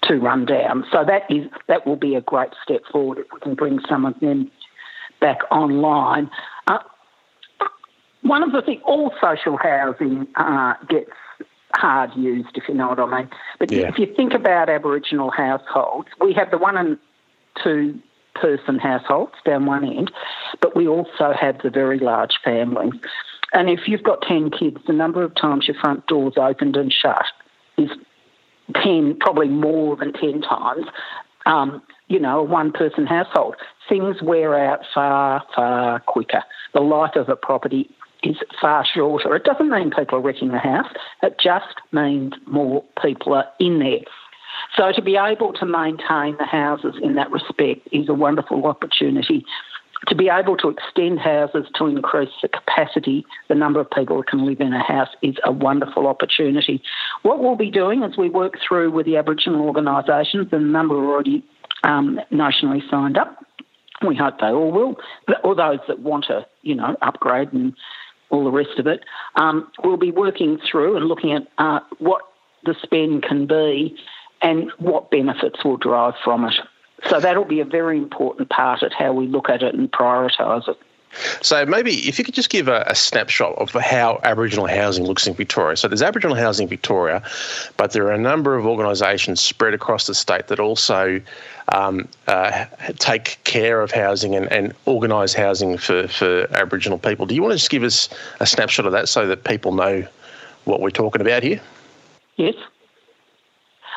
they're 0.07 0.19
run 0.19 0.45
down. 0.45 0.85
So 0.93 1.05
that 1.05 1.23
is 1.31 1.47
that 1.67 1.87
will 1.87 1.97
be 1.97 2.15
a 2.15 2.21
great 2.21 2.51
step 2.63 2.83
forward 2.91 3.19
if 3.19 3.27
we 3.33 3.41
can 3.41 3.55
bring 3.55 3.79
some 3.89 4.05
of 4.05 4.19
them 4.21 4.51
back 5.21 5.39
online. 5.51 6.31
Uh, 6.67 6.79
one 8.23 8.43
of 8.43 8.53
the 8.53 8.63
things, 8.63 8.83
all 8.85 9.13
social 9.21 9.57
housing 9.57 10.27
uh, 10.37 10.75
gets 10.89 11.11
hard 11.75 12.11
used, 12.17 12.51
if 12.55 12.65
you 12.69 12.75
know 12.75 12.89
what 12.89 12.99
I 13.01 13.19
mean. 13.21 13.31
But 13.59 13.71
Yeah. 13.71 13.89
if 13.89 13.99
you 13.99 14.07
think 14.07 14.35
about 14.35 14.69
Aboriginal 14.69 15.31
households, 15.31 16.09
we 16.21 16.33
have 16.35 16.51
the 16.51 16.59
one 16.59 16.77
and 16.77 16.99
two 17.63 17.99
person 18.35 18.79
households 18.79 19.35
down 19.45 19.67
one 19.67 19.85
end, 19.85 20.13
but 20.61 20.77
we 20.77 20.87
also 20.87 21.33
have 21.39 21.61
the 21.63 21.71
very 21.71 21.99
large 21.99 22.39
families. 22.45 23.01
And 23.53 23.69
if 23.71 23.89
you've 23.89 24.03
got 24.03 24.23
10 24.23 24.51
kids, 24.51 24.79
the 24.87 24.93
number 24.93 25.23
of 25.23 25.35
times 25.35 25.67
your 25.67 25.77
front 25.77 26.07
door's 26.07 26.35
opened 26.37 26.77
and 26.77 26.93
shut 26.93 27.25
is 27.77 27.91
10, 28.75 29.17
probably 29.21 29.49
more 29.49 29.97
than 29.97 30.13
10 30.13 30.43
times, 30.43 30.87
um, 31.47 31.83
you 32.09 32.19
know, 32.19 32.41
a 32.41 32.45
one 32.45 32.73
person 32.73 33.07
household. 33.07 33.57
Things 33.89 34.17
wear 34.23 34.59
out 34.59 34.81
far, 34.95 35.43
far 35.55 36.01
quicker. 36.01 36.43
The 36.75 36.81
life 36.81 37.17
of 37.17 37.29
a 37.29 37.37
property 37.37 37.91
is 38.23 38.37
far 38.61 38.85
shorter. 38.85 39.35
It 39.37 39.45
doesn't 39.45 39.71
mean 39.71 39.91
people 39.91 40.19
are 40.19 40.23
wrecking 40.23 40.49
the 40.49 40.59
house, 40.59 40.93
it 41.23 41.37
just 41.43 41.75
means 41.93 42.35
more 42.47 42.85
people 43.01 43.35
are 43.35 43.47
in 43.61 43.79
there. 43.79 44.01
So 44.77 44.93
to 44.93 45.03
be 45.03 45.17
able 45.17 45.53
to 45.55 45.67
maintain 45.67 46.37
the 46.37 46.45
houses 46.45 46.95
in 47.03 47.15
that 47.15 47.31
respect 47.31 47.89
is 47.93 48.09
a 48.09 48.15
wonderful 48.15 48.67
opportunity. 48.67 49.45
To 50.07 50.15
be 50.15 50.29
able 50.29 50.57
to 50.59 50.69
extend 50.69 51.19
houses 51.19 51.67
to 51.75 51.87
increase 51.87 52.31
the 52.41 52.49
capacity, 52.49 53.27
the 53.49 53.55
number 53.55 53.81
of 53.81 53.91
people 53.91 54.17
who 54.17 54.23
can 54.23 54.47
live 54.47 54.61
in 54.61 54.73
a 54.73 54.83
house 54.83 55.09
is 55.23 55.35
a 55.45 55.51
wonderful 55.51 56.07
opportunity. 56.07 56.81
What 57.23 57.41
we'll 57.41 57.57
be 57.57 57.71
doing 57.71 58.05
as 58.05 58.17
we 58.17 58.31
work 58.31 58.55
through 58.67 58.93
with 58.93 59.07
the 59.07 59.17
Aboriginal 59.17 59.67
organisations, 59.67 60.49
and 60.53 60.63
a 60.63 60.67
number 60.67 60.95
are 60.95 61.13
already 61.13 61.45
um, 61.83 62.21
nationally 62.31 62.83
signed 62.89 63.19
up, 63.19 63.45
we 64.07 64.15
hope 64.15 64.39
they 64.39 64.47
all 64.47 64.71
will, 64.71 64.97
or 65.43 65.55
those 65.55 65.81
that 65.89 65.99
want 65.99 66.27
to, 66.27 66.47
you 66.63 66.75
know, 66.75 66.97
upgrade 67.03 67.53
and 67.53 67.75
all 68.31 68.45
the 68.45 68.51
rest 68.51 68.79
of 68.79 68.87
it. 68.87 69.01
Um, 69.35 69.69
we'll 69.83 69.97
be 69.97 70.13
working 70.13 70.59
through 70.71 70.97
and 70.97 71.07
looking 71.07 71.33
at 71.33 71.49
uh, 71.59 71.81
what 71.99 72.23
the 72.65 72.75
spend 72.83 73.25
can 73.25 73.47
be 73.47 73.97
and 74.43 74.71
what 74.79 75.11
benefits 75.11 75.65
will 75.65 75.77
derive 75.77 76.15
from 76.23 76.45
it. 76.45 76.55
So 77.09 77.21
that'll 77.21 77.45
be 77.45 77.61
a 77.61 77.65
very 77.65 77.97
important 77.97 78.49
part 78.51 78.83
of 78.83 78.93
how 78.93 79.13
we 79.13 79.27
look 79.27 79.49
at 79.49 79.63
it 79.63 79.75
and 79.75 79.91
prioritise 79.91 80.69
it. 80.69 80.79
So 81.41 81.65
maybe 81.65 82.09
if 82.09 82.19
you 82.19 82.25
could 82.25 82.35
just 82.35 82.51
give 82.51 82.69
a, 82.69 82.85
a 82.87 82.95
snapshot 82.95 83.55
of 83.57 83.71
how 83.71 84.21
Aboriginal 84.25 84.67
housing 84.67 85.05
looks 85.05 85.27
in 85.27 85.35
Victoria. 85.35 85.77
So 85.77 85.89
there's 85.89 86.03
Aboriginal 86.03 86.37
housing 86.37 86.65
in 86.65 86.69
Victoria, 86.69 87.23
but 87.77 87.93
there 87.93 88.07
are 88.07 88.13
a 88.13 88.19
number 88.19 88.57
of 88.57 88.67
organisations 88.67 89.41
spread 89.41 89.75
across 89.75 90.07
the 90.07 90.15
state 90.15 90.49
that 90.49 90.61
also 90.61 91.21
um, 91.73 92.09
uh, 92.27 92.67
take 92.99 93.39
care 93.45 93.81
of 93.81 93.91
housing 93.91 94.35
and, 94.35 94.51
and 94.53 94.75
organise 94.85 95.33
housing 95.33 95.79
for, 95.79 96.09
for 96.09 96.47
Aboriginal 96.53 96.99
people. 96.99 97.27
Do 97.27 97.35
you 97.35 97.43
want 97.43 97.53
to 97.53 97.59
just 97.59 97.71
give 97.71 97.85
us 97.85 98.09
a 98.41 98.47
snapshot 98.47 98.87
of 98.87 98.93
that 98.93 99.09
so 99.09 99.27
that 99.27 99.45
people 99.45 99.73
know 99.73 100.07
what 100.65 100.81
we're 100.81 100.91
talking 100.91 101.23
about 101.23 101.43
here? 101.43 101.61
Yes. 102.37 102.55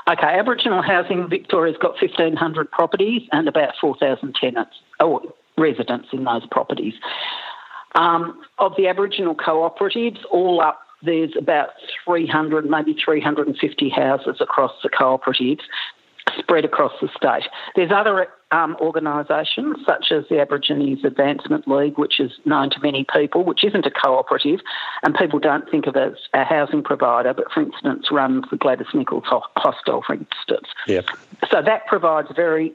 Okay, 0.09 0.27
Aboriginal 0.27 0.81
housing 0.81 1.29
Victoria's 1.29 1.77
got 1.79 2.01
1,500 2.01 2.71
properties 2.71 3.21
and 3.31 3.47
about 3.47 3.73
4,000 3.79 4.35
tenants 4.35 4.75
or 4.99 5.21
residents 5.57 6.09
in 6.11 6.23
those 6.23 6.45
properties. 6.49 6.93
Um, 7.93 8.41
of 8.57 8.73
the 8.77 8.87
Aboriginal 8.87 9.35
cooperatives, 9.35 10.19
all 10.31 10.61
up, 10.61 10.81
there's 11.03 11.35
about 11.37 11.69
300, 12.05 12.65
maybe 12.65 12.93
350 12.93 13.89
houses 13.89 14.37
across 14.39 14.71
the 14.83 14.89
cooperatives 14.89 15.61
spread 16.37 16.65
across 16.65 16.93
the 17.01 17.09
state. 17.15 17.47
There's 17.75 17.91
other 17.91 18.27
um, 18.51 18.75
organisations 18.81 19.77
such 19.85 20.11
as 20.11 20.25
the 20.29 20.39
Aborigines 20.39 21.03
Advancement 21.05 21.67
League, 21.67 21.97
which 21.97 22.19
is 22.19 22.31
known 22.45 22.69
to 22.71 22.79
many 22.81 23.05
people, 23.13 23.43
which 23.43 23.63
isn't 23.63 23.85
a 23.85 23.91
cooperative, 23.91 24.59
and 25.03 25.15
people 25.15 25.39
don't 25.39 25.69
think 25.69 25.87
of 25.87 25.95
it 25.95 26.13
as 26.13 26.17
a 26.33 26.43
housing 26.43 26.83
provider, 26.83 27.33
but 27.33 27.51
for 27.51 27.61
instance 27.61 28.07
runs 28.11 28.45
the 28.51 28.57
Gladys 28.57 28.87
Nicholls 28.93 29.23
Hostel, 29.25 30.03
for 30.05 30.13
instance. 30.13 30.67
Yep. 30.87 31.05
So 31.49 31.61
that 31.61 31.87
provides 31.87 32.27
very 32.35 32.73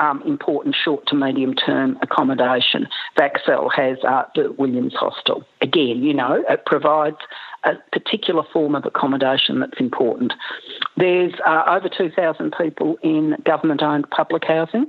um, 0.00 0.22
important 0.22 0.74
short 0.74 1.06
to 1.08 1.14
medium 1.14 1.54
term 1.54 1.98
accommodation. 2.02 2.88
VACSAL 3.18 3.70
has 3.76 3.98
uh, 4.02 4.24
the 4.34 4.52
Williams 4.58 4.94
Hostel. 4.94 5.44
Again, 5.60 6.02
you 6.02 6.14
know, 6.14 6.42
it 6.48 6.64
provides 6.64 7.18
a 7.64 7.74
particular 7.92 8.42
form 8.52 8.74
of 8.74 8.86
accommodation 8.86 9.60
that's 9.60 9.78
important. 9.78 10.32
There's 10.96 11.34
uh, 11.46 11.64
over 11.68 11.90
2,000 11.90 12.54
people 12.56 12.96
in 13.02 13.36
government 13.44 13.82
owned 13.82 14.08
public 14.10 14.44
housing, 14.44 14.86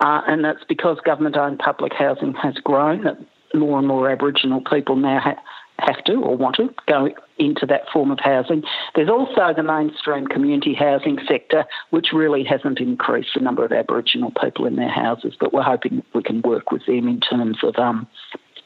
uh, 0.00 0.22
and 0.26 0.42
that's 0.42 0.64
because 0.66 0.98
government 1.04 1.36
owned 1.36 1.58
public 1.58 1.92
housing 1.92 2.32
has 2.34 2.54
grown, 2.54 3.04
that 3.04 3.18
more 3.54 3.78
and 3.78 3.86
more 3.86 4.10
Aboriginal 4.10 4.62
people 4.62 4.96
now 4.96 5.20
ha- 5.20 5.42
have 5.80 6.02
to 6.04 6.14
or 6.14 6.36
want 6.36 6.56
to 6.56 6.70
go 6.86 7.08
into 7.38 7.66
that 7.66 7.88
form 7.92 8.10
of 8.10 8.18
housing. 8.20 8.62
There's 8.94 9.08
also 9.08 9.52
the 9.54 9.62
mainstream 9.62 10.26
community 10.26 10.74
housing 10.74 11.18
sector, 11.26 11.64
which 11.90 12.08
really 12.12 12.44
hasn't 12.44 12.80
increased 12.80 13.30
the 13.34 13.40
number 13.40 13.64
of 13.64 13.72
Aboriginal 13.72 14.32
people 14.40 14.66
in 14.66 14.76
their 14.76 14.90
houses, 14.90 15.34
but 15.38 15.52
we're 15.52 15.62
hoping 15.62 16.02
we 16.14 16.22
can 16.22 16.42
work 16.42 16.70
with 16.70 16.84
them 16.86 17.08
in 17.08 17.20
terms 17.20 17.58
of 17.62 17.76
um, 17.76 18.06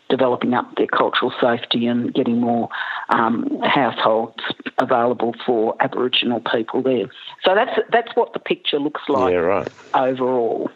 developing 0.09 0.54
up 0.54 0.75
their 0.76 0.87
cultural 0.87 1.33
safety 1.40 1.87
and 1.87 2.12
getting 2.14 2.40
more 2.40 2.68
um, 3.09 3.49
households 3.62 4.42
available 4.78 5.35
for 5.47 5.75
Aboriginal 5.80 6.40
people 6.40 6.83
there. 6.83 7.06
So 7.44 7.54
that's 7.54 7.78
that's 7.90 8.14
what 8.14 8.33
the 8.33 8.38
picture 8.38 8.78
looks 8.78 9.02
like 9.09 9.33
Yeah, 9.33 9.38
right. 9.38 9.68
overall. 9.94 10.71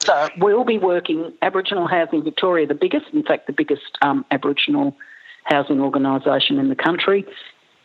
So 0.00 0.28
we'll 0.38 0.64
be 0.64 0.78
working 0.78 1.32
Aboriginal 1.42 1.86
Housing 1.86 2.24
Victoria, 2.24 2.66
the 2.66 2.74
biggest, 2.74 3.06
in 3.12 3.22
fact, 3.22 3.46
the 3.46 3.52
biggest 3.52 3.98
um, 4.02 4.24
Aboriginal 4.32 4.96
housing 5.44 5.80
organisation 5.80 6.58
in 6.58 6.68
the 6.68 6.76
country, 6.76 7.24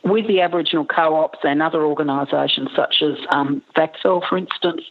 with 0.03 0.27
the 0.27 0.41
Aboriginal 0.41 0.85
co-ops 0.85 1.39
and 1.43 1.61
other 1.61 1.83
organisations 1.83 2.69
such 2.75 3.01
as 3.01 3.17
um, 3.29 3.61
for 3.75 4.37
instance, 4.37 4.83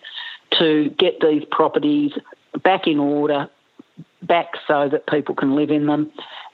to 0.58 0.90
get 0.98 1.20
these 1.20 1.44
properties 1.50 2.12
back 2.62 2.86
in 2.86 2.98
order, 2.98 3.48
back 4.22 4.48
so 4.66 4.88
that 4.88 5.06
people 5.06 5.34
can 5.34 5.54
live 5.54 5.70
in 5.70 5.86
them, 5.86 6.10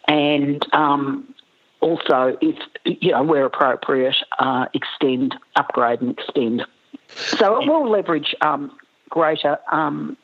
and 0.06 0.64
um, 0.72 1.34
also, 1.80 2.36
if 2.40 2.56
you 2.84 3.10
know, 3.10 3.22
where 3.22 3.44
appropriate, 3.44 4.16
uh, 4.38 4.66
extend, 4.72 5.34
upgrade, 5.56 6.00
and 6.00 6.18
extend. 6.18 6.64
So 7.08 7.60
it 7.60 7.68
will 7.68 7.90
leverage 7.90 8.34
um, 8.40 8.76
greater 9.10 9.58
um, 9.70 10.16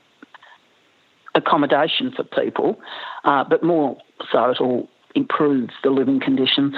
accommodation 1.35 2.13
for 2.13 2.25
people, 2.25 2.81
uh, 3.25 3.45
but 3.45 3.63
more 3.63 3.99
so 4.33 4.51
it'll 4.51 4.89
improve 5.15 5.71
the 5.83 5.91
living 5.91 6.21
conditions. 6.21 6.75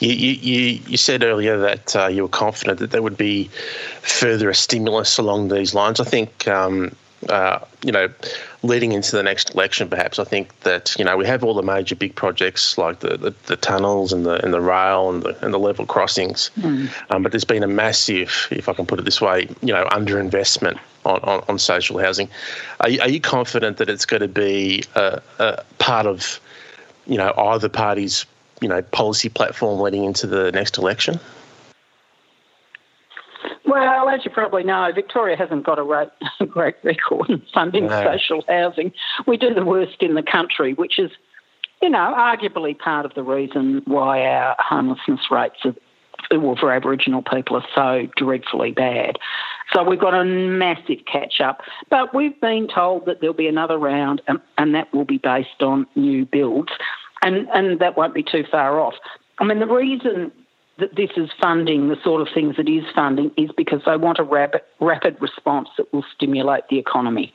You, 0.00 0.10
you, 0.10 0.80
you, 0.86 0.96
said 0.96 1.22
earlier 1.22 1.58
that 1.58 1.94
uh, 1.94 2.06
you 2.06 2.22
were 2.22 2.28
confident 2.28 2.78
that 2.80 2.90
there 2.90 3.02
would 3.02 3.18
be 3.18 3.48
further 4.00 4.48
a 4.48 4.54
stimulus 4.54 5.18
along 5.18 5.48
these 5.48 5.74
lines. 5.74 6.00
I 6.00 6.04
think, 6.04 6.48
um, 6.48 6.96
uh, 7.28 7.60
you 7.84 7.92
know, 7.92 8.08
leading 8.62 8.92
into 8.92 9.14
the 9.14 9.22
next 9.22 9.54
election, 9.54 9.88
perhaps, 9.88 10.18
I 10.18 10.24
think 10.24 10.58
that, 10.60 10.96
you 10.98 11.04
know, 11.04 11.16
we 11.16 11.26
have 11.26 11.44
all 11.44 11.54
the 11.54 11.62
major 11.62 11.94
big 11.94 12.14
projects 12.14 12.78
like 12.78 13.00
the, 13.00 13.16
the, 13.16 13.34
the 13.46 13.56
tunnels 13.56 14.12
and 14.12 14.24
the 14.24 14.42
and 14.42 14.52
the 14.54 14.60
rail 14.60 15.10
and 15.10 15.22
the, 15.22 15.44
and 15.44 15.52
the 15.52 15.58
level 15.58 15.86
crossings. 15.86 16.50
Um, 17.10 17.22
but 17.22 17.30
there's 17.30 17.44
been 17.44 17.62
a 17.62 17.68
massive, 17.68 18.48
if 18.50 18.68
I 18.68 18.72
can 18.72 18.86
put 18.86 18.98
it 18.98 19.04
this 19.04 19.20
way, 19.20 19.48
you 19.60 19.72
know, 19.72 19.84
underinvestment 19.86 20.78
on, 21.04 21.20
on, 21.20 21.44
on 21.48 21.58
social 21.58 21.98
housing. 21.98 22.28
Are 22.80 22.88
you, 22.88 23.00
are 23.00 23.08
you 23.08 23.20
confident 23.20 23.76
that 23.76 23.88
it's 23.88 24.06
going 24.06 24.22
to 24.22 24.28
be 24.28 24.82
a, 24.94 25.20
a 25.38 25.64
part 25.78 26.06
of, 26.06 26.40
you 27.06 27.16
know, 27.16 27.32
either 27.36 27.68
party's 27.68 28.26
you 28.60 28.68
know 28.68 28.82
policy 28.82 29.28
platform 29.28 29.80
leading 29.80 30.04
into 30.04 30.26
the 30.26 30.52
next 30.52 30.78
election? 30.78 31.18
Well, 33.64 34.08
as 34.08 34.24
you 34.24 34.30
probably 34.30 34.64
know, 34.64 34.90
Victoria 34.94 35.36
hasn't 35.36 35.64
got 35.64 35.78
a 35.78 35.84
great, 35.84 36.08
great 36.50 36.74
record 36.82 37.30
in 37.30 37.42
funding 37.54 37.86
No. 37.86 38.04
social 38.04 38.44
housing. 38.48 38.92
We 39.26 39.36
do 39.36 39.54
the 39.54 39.64
worst 39.64 39.96
in 40.02 40.14
the 40.14 40.22
country, 40.22 40.74
which 40.74 40.98
is, 40.98 41.10
you 41.80 41.88
know, 41.88 42.12
arguably 42.16 42.78
part 42.78 43.06
of 43.06 43.14
the 43.14 43.22
reason 43.22 43.82
why 43.86 44.26
our 44.26 44.56
homelessness 44.58 45.20
rates 45.30 45.56
are, 45.64 45.74
well, 46.30 46.56
for 46.58 46.72
Aboriginal 46.72 47.22
people 47.22 47.56
are 47.56 47.66
so 47.74 48.08
dreadfully 48.16 48.72
bad. 48.72 49.18
So 49.72 49.82
we've 49.82 50.00
got 50.00 50.14
a 50.14 50.24
massive 50.24 50.98
catch 51.10 51.40
up. 51.40 51.62
But 51.90 52.14
we've 52.14 52.38
been 52.40 52.68
told 52.68 53.06
that 53.06 53.20
there'll 53.20 53.34
be 53.34 53.48
another 53.48 53.78
round, 53.78 54.22
and, 54.28 54.40
and 54.58 54.74
that 54.74 54.92
will 54.92 55.04
be 55.04 55.18
based 55.18 55.62
on 55.62 55.86
new 55.94 56.26
builds, 56.26 56.72
and, 57.22 57.48
and 57.54 57.80
that 57.80 57.96
won't 57.96 58.14
be 58.14 58.22
too 58.22 58.44
far 58.50 58.80
off. 58.80 58.94
I 59.38 59.44
mean, 59.44 59.60
the 59.60 59.66
reason 59.66 60.32
that 60.78 60.96
this 60.96 61.10
is 61.16 61.30
funding 61.40 61.88
the 61.88 61.96
sort 62.02 62.22
of 62.22 62.28
things 62.32 62.56
it 62.58 62.68
is 62.68 62.84
funding 62.94 63.30
is 63.36 63.50
because 63.56 63.80
they 63.86 63.96
want 63.96 64.18
a 64.18 64.24
rapid, 64.24 64.62
rapid 64.80 65.16
response 65.20 65.68
that 65.76 65.92
will 65.92 66.04
stimulate 66.14 66.64
the 66.70 66.78
economy. 66.78 67.32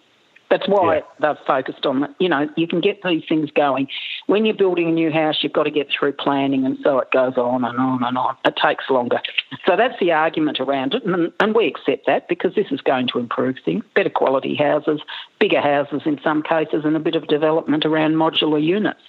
That's 0.49 0.67
why 0.67 0.97
Yeah. 0.97 1.01
they've 1.19 1.45
focused 1.45 1.86
on 1.86 1.99
that. 2.01 2.12
You 2.19 2.29
know, 2.29 2.49
you 2.55 2.67
can 2.67 2.79
get 2.79 3.01
these 3.03 3.23
things 3.27 3.51
going. 3.51 3.89
When 4.27 4.45
you're 4.45 4.55
building 4.55 4.88
a 4.88 4.91
new 4.91 5.12
house, 5.12 5.43
you've 5.43 5.53
got 5.53 5.63
to 5.63 5.71
get 5.71 5.89
through 5.89 6.13
planning, 6.13 6.65
and 6.65 6.77
so 6.83 6.99
it 6.99 7.12
goes 7.12 7.38
on 7.38 7.65
and 7.65 7.77
on 7.77 8.03
and 8.03 8.17
on. 8.17 8.38
It 8.45 8.55
takes 8.55 8.89
longer. 8.89 9.19
So 9.65 9.75
that's 9.75 9.99
the 9.99 10.12
argument 10.13 10.60
around 10.60 10.93
it, 10.93 11.03
and, 11.03 11.31
and 11.39 11.53
we 11.53 11.67
accept 11.67 12.05
that 12.05 12.27
because 12.29 12.55
this 12.55 12.67
is 12.71 12.79
going 12.81 13.07
to 13.10 13.19
improve 13.19 13.57
things. 13.63 13.83
Better 13.93 14.10
quality 14.10 14.55
houses, 14.55 15.01
bigger 15.39 15.62
houses 15.62 16.03
in 16.05 16.19
some 16.23 16.41
cases, 16.43 16.86
and 16.86 16.95
a 16.95 16.99
bit 16.99 17.15
of 17.15 17.27
development 17.27 17.86
around 17.86 18.13
modular 18.15 18.63
units. 18.63 19.01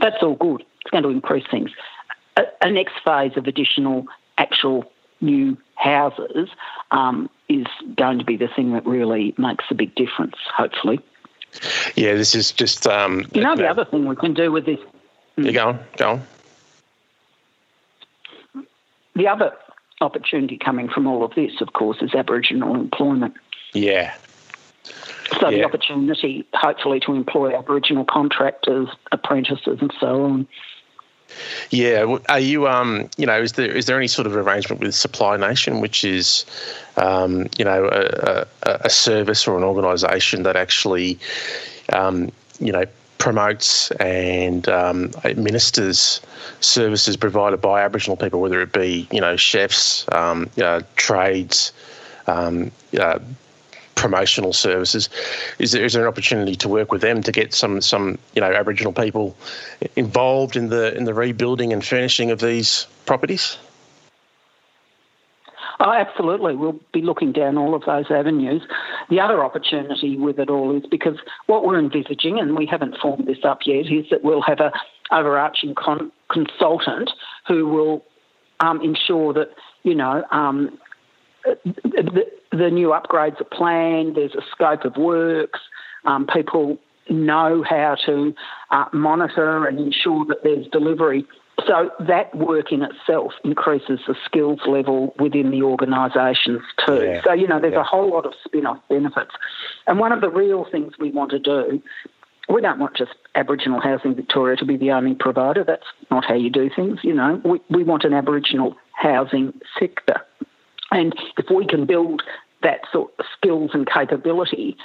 That's 0.00 0.22
all 0.22 0.34
good. 0.34 0.64
It's 0.82 0.90
going 0.90 1.04
to 1.04 1.10
increase 1.10 1.44
things. 1.50 1.70
A, 2.36 2.42
a 2.60 2.70
next 2.70 2.94
phase 3.04 3.36
of 3.36 3.46
additional 3.46 4.06
actual 4.38 4.90
new 5.24 5.56
houses 5.74 6.48
um, 6.90 7.28
is 7.48 7.66
going 7.96 8.18
to 8.18 8.24
be 8.24 8.36
the 8.36 8.48
thing 8.48 8.72
that 8.74 8.86
really 8.86 9.34
makes 9.38 9.64
a 9.70 9.74
big 9.74 9.94
difference, 9.94 10.36
hopefully. 10.56 11.00
Yeah, 11.96 12.14
this 12.14 12.34
is 12.34 12.52
just. 12.52 12.86
Um, 12.86 13.26
You 13.32 13.42
know, 13.42 13.56
the 13.56 13.66
other 13.68 13.84
thing 13.84 14.06
we 14.06 14.16
can 14.16 14.34
do 14.34 14.52
with 14.52 14.66
this, 14.66 14.78
You 15.36 15.52
go 15.52 15.68
on, 15.68 15.80
go 15.96 16.10
on. 16.12 16.22
the 19.14 19.28
other 19.28 19.52
opportunity 20.00 20.58
coming 20.58 20.88
from 20.88 21.06
all 21.06 21.24
of 21.24 21.34
this, 21.34 21.60
of 21.60 21.72
course, 21.72 21.98
is 22.02 22.14
Aboriginal 22.14 22.74
employment. 22.74 23.34
Yeah, 23.72 24.14
So 25.40 25.48
Yeah. 25.48 25.58
the 25.58 25.64
opportunity, 25.64 26.44
hopefully, 26.52 27.00
to 27.00 27.14
employ 27.14 27.56
Aboriginal 27.56 28.04
contractors, 28.04 28.88
apprentices, 29.12 29.78
and 29.80 29.92
so 29.98 30.24
on. 30.24 30.46
Yeah. 31.70 32.18
Are 32.28 32.40
you, 32.40 32.68
um, 32.68 33.08
you 33.16 33.26
know, 33.26 33.40
is 33.40 33.52
there 33.52 33.70
is 33.70 33.86
there 33.86 33.96
any 33.96 34.08
sort 34.08 34.26
of 34.26 34.36
arrangement 34.36 34.80
with 34.80 34.94
Supply 34.94 35.36
Nation, 35.36 35.80
which 35.80 36.04
is, 36.04 36.44
um, 36.96 37.48
you 37.58 37.64
know, 37.64 37.88
a, 37.90 38.46
a, 38.62 38.80
a 38.82 38.90
service 38.90 39.46
or 39.46 39.56
an 39.56 39.64
organisation 39.64 40.42
that 40.44 40.56
actually, 40.56 41.18
um, 41.92 42.30
you 42.60 42.72
know, 42.72 42.84
promotes 43.18 43.90
and 43.92 44.68
um, 44.68 45.10
administers 45.24 46.20
services 46.60 47.16
provided 47.16 47.60
by 47.60 47.82
Aboriginal 47.82 48.16
people, 48.16 48.40
whether 48.40 48.60
it 48.60 48.72
be, 48.72 49.08
you 49.10 49.20
know, 49.20 49.36
chefs, 49.36 50.06
um, 50.12 50.50
know, 50.62 50.80
trades, 50.96 51.72
um, 52.26 52.70
uh, 52.98 53.18
promotional 53.94 54.52
services. 54.52 55.08
Is 55.58 55.72
there 55.72 55.84
is 55.84 55.92
there 55.92 56.02
an 56.02 56.08
opportunity 56.08 56.56
to 56.56 56.68
work 56.68 56.92
with 56.92 57.00
them 57.00 57.22
to 57.22 57.32
get 57.32 57.54
some 57.54 57.80
some 57.80 58.18
you 58.34 58.40
know 58.40 58.52
Aboriginal 58.52 58.92
people 58.92 59.36
involved 59.96 60.56
in 60.56 60.68
the 60.68 60.96
in 60.96 61.04
the 61.04 61.14
rebuilding 61.14 61.72
and 61.72 61.84
furnishing 61.84 62.30
of 62.30 62.40
these 62.40 62.86
properties? 63.06 63.58
Oh, 65.80 65.92
absolutely. 65.92 66.54
We'll 66.54 66.80
be 66.92 67.02
looking 67.02 67.32
down 67.32 67.58
all 67.58 67.74
of 67.74 67.82
those 67.84 68.10
avenues. 68.10 68.62
The 69.10 69.20
other 69.20 69.44
opportunity 69.44 70.16
with 70.16 70.38
it 70.38 70.48
all 70.48 70.74
is 70.76 70.84
because 70.88 71.18
what 71.46 71.66
we're 71.66 71.78
envisaging, 71.78 72.38
and 72.38 72.56
we 72.56 72.64
haven't 72.64 72.96
formed 73.02 73.26
this 73.26 73.44
up 73.44 73.60
yet, 73.66 73.86
is 73.86 74.06
that 74.10 74.22
we'll 74.22 74.42
have 74.42 74.60
a 74.60 74.72
overarching 75.10 75.74
con- 75.74 76.12
consultant 76.30 77.10
who 77.46 77.66
will 77.66 78.04
um, 78.60 78.80
ensure 78.80 79.32
that 79.34 79.50
you 79.82 79.94
know 79.94 80.24
um, 80.30 80.78
the, 81.44 82.24
the 82.50 82.70
new 82.70 82.88
upgrades 82.88 83.40
are 83.40 83.44
planned. 83.44 84.16
There's 84.16 84.34
a 84.34 84.42
scope 84.50 84.84
of 84.84 84.96
works. 84.96 85.60
Um, 86.04 86.26
people 86.26 86.78
know 87.08 87.64
how 87.68 87.96
to 88.06 88.34
uh, 88.70 88.86
monitor 88.92 89.66
and 89.66 89.78
ensure 89.78 90.24
that 90.26 90.42
there's 90.42 90.66
delivery. 90.68 91.26
So 91.66 91.90
that 92.00 92.34
work 92.34 92.72
in 92.72 92.82
itself 92.82 93.32
increases 93.44 94.00
the 94.06 94.14
skills 94.24 94.60
level 94.66 95.14
within 95.18 95.50
the 95.50 95.62
organisations 95.62 96.62
too. 96.84 97.04
Yeah. 97.04 97.22
So 97.24 97.32
you 97.32 97.46
know, 97.46 97.60
there's 97.60 97.74
Yeah. 97.74 97.80
a 97.80 97.84
whole 97.84 98.10
lot 98.10 98.26
of 98.26 98.34
spin-off 98.44 98.80
benefits. 98.88 99.30
And 99.86 99.98
one 99.98 100.12
of 100.12 100.20
the 100.20 100.30
real 100.30 100.66
things 100.70 100.94
we 100.98 101.10
want 101.10 101.30
to 101.30 101.38
do 101.38 101.82
we 102.48 102.60
don't 102.60 102.78
want 102.78 102.96
just 102.96 103.12
Aboriginal 103.34 103.80
Housing 103.80 104.14
Victoria 104.14 104.56
to 104.56 104.64
be 104.64 104.76
the 104.76 104.90
only 104.90 105.14
provider. 105.14 105.64
That's 105.64 105.86
not 106.10 106.24
how 106.24 106.34
you 106.34 106.50
do 106.50 106.68
things, 106.74 107.00
you 107.02 107.14
know. 107.14 107.40
We, 107.44 107.60
we 107.70 107.84
want 107.84 108.04
an 108.04 108.12
Aboriginal 108.12 108.76
housing 108.92 109.54
sector. 109.78 110.20
And 110.94 111.12
if 111.36 111.50
we 111.50 111.66
can 111.66 111.86
build 111.86 112.22
that 112.62 112.82
sort 112.92 113.12
of 113.18 113.26
skills 113.36 113.72
and 113.74 113.86
capability, 113.86 114.76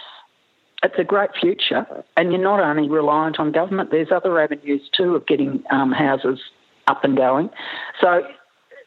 it's 0.83 0.97
a 0.97 1.03
great 1.03 1.29
future. 1.39 1.85
And 2.17 2.31
you're 2.31 2.41
not 2.41 2.59
only 2.59 2.89
reliant 2.89 3.39
on 3.39 3.51
government, 3.51 3.91
there's 3.91 4.11
other 4.11 4.39
avenues 4.41 4.81
too 4.91 5.15
of 5.15 5.27
getting 5.27 5.63
um, 5.69 5.91
houses 5.91 6.39
up 6.87 7.03
and 7.03 7.15
going. 7.15 7.51
So 8.01 8.27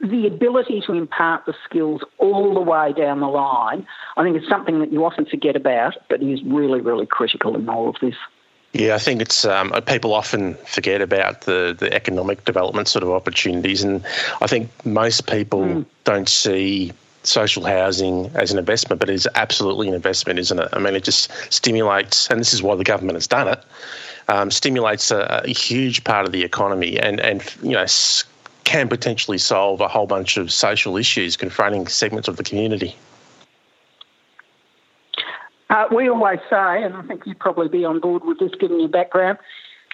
the 0.00 0.26
ability 0.26 0.82
to 0.86 0.94
impart 0.94 1.46
the 1.46 1.54
skills 1.64 2.02
all 2.18 2.54
the 2.54 2.60
way 2.60 2.92
down 2.92 3.20
the 3.20 3.28
line, 3.28 3.86
I 4.16 4.24
think 4.24 4.36
is 4.36 4.48
something 4.48 4.80
that 4.80 4.92
you 4.92 5.04
often 5.04 5.24
forget 5.24 5.54
about, 5.54 5.96
but 6.08 6.20
is 6.22 6.42
really, 6.42 6.80
really 6.80 7.06
critical 7.06 7.54
in 7.54 7.68
all 7.68 7.88
of 7.88 7.96
this. 8.00 8.16
Yeah, 8.72 8.94
I 8.94 8.98
think 8.98 9.20
it's 9.20 9.44
um, 9.44 9.70
people 9.86 10.12
often 10.14 10.54
forget 10.66 11.02
about 11.02 11.42
the, 11.42 11.76
the 11.78 11.92
economic 11.92 12.46
development 12.46 12.88
sort 12.88 13.04
of 13.04 13.10
opportunities, 13.10 13.84
and 13.84 14.02
I 14.40 14.46
think 14.46 14.70
most 14.84 15.28
people 15.28 15.60
mm. 15.60 15.86
don't 16.04 16.28
see 16.28 16.92
social 17.22 17.64
housing 17.64 18.30
as 18.34 18.52
an 18.52 18.58
investment, 18.58 19.00
but 19.00 19.08
it 19.08 19.14
is 19.14 19.28
absolutely 19.34 19.88
an 19.88 19.94
investment, 19.94 20.38
isn't 20.38 20.58
it? 20.58 20.68
I 20.72 20.78
mean, 20.78 20.94
it 20.94 21.04
just 21.04 21.30
stimulates, 21.52 22.28
and 22.28 22.40
this 22.40 22.52
is 22.52 22.62
why 22.62 22.74
the 22.74 22.84
government 22.84 23.16
has 23.16 23.26
done 23.26 23.48
it, 23.48 23.62
um, 24.28 24.50
stimulates 24.50 25.10
a, 25.10 25.42
a, 25.44 25.50
huge 25.50 26.04
part 26.04 26.26
of 26.26 26.32
the 26.32 26.42
economy, 26.42 26.98
and 26.98 27.20
and 27.20 27.42
you 27.62 27.72
know 27.72 27.86
can 28.64 28.88
potentially 28.88 29.38
solve 29.38 29.80
a 29.80 29.88
whole 29.88 30.06
bunch 30.06 30.36
of 30.36 30.52
social 30.52 30.96
issues 30.96 31.36
confronting 31.36 31.86
segments 31.86 32.28
of 32.28 32.36
the 32.36 32.44
community. 32.44 32.94
Uh, 35.68 35.86
we 35.90 36.08
always 36.08 36.38
say, 36.50 36.82
and 36.82 36.94
I 36.94 37.02
think 37.02 37.26
you'd 37.26 37.38
probably 37.38 37.68
be 37.68 37.84
on 37.84 37.98
board 37.98 38.24
with 38.24 38.38
this 38.38 38.52
given 38.60 38.78
your 38.78 38.88
background, 38.88 39.38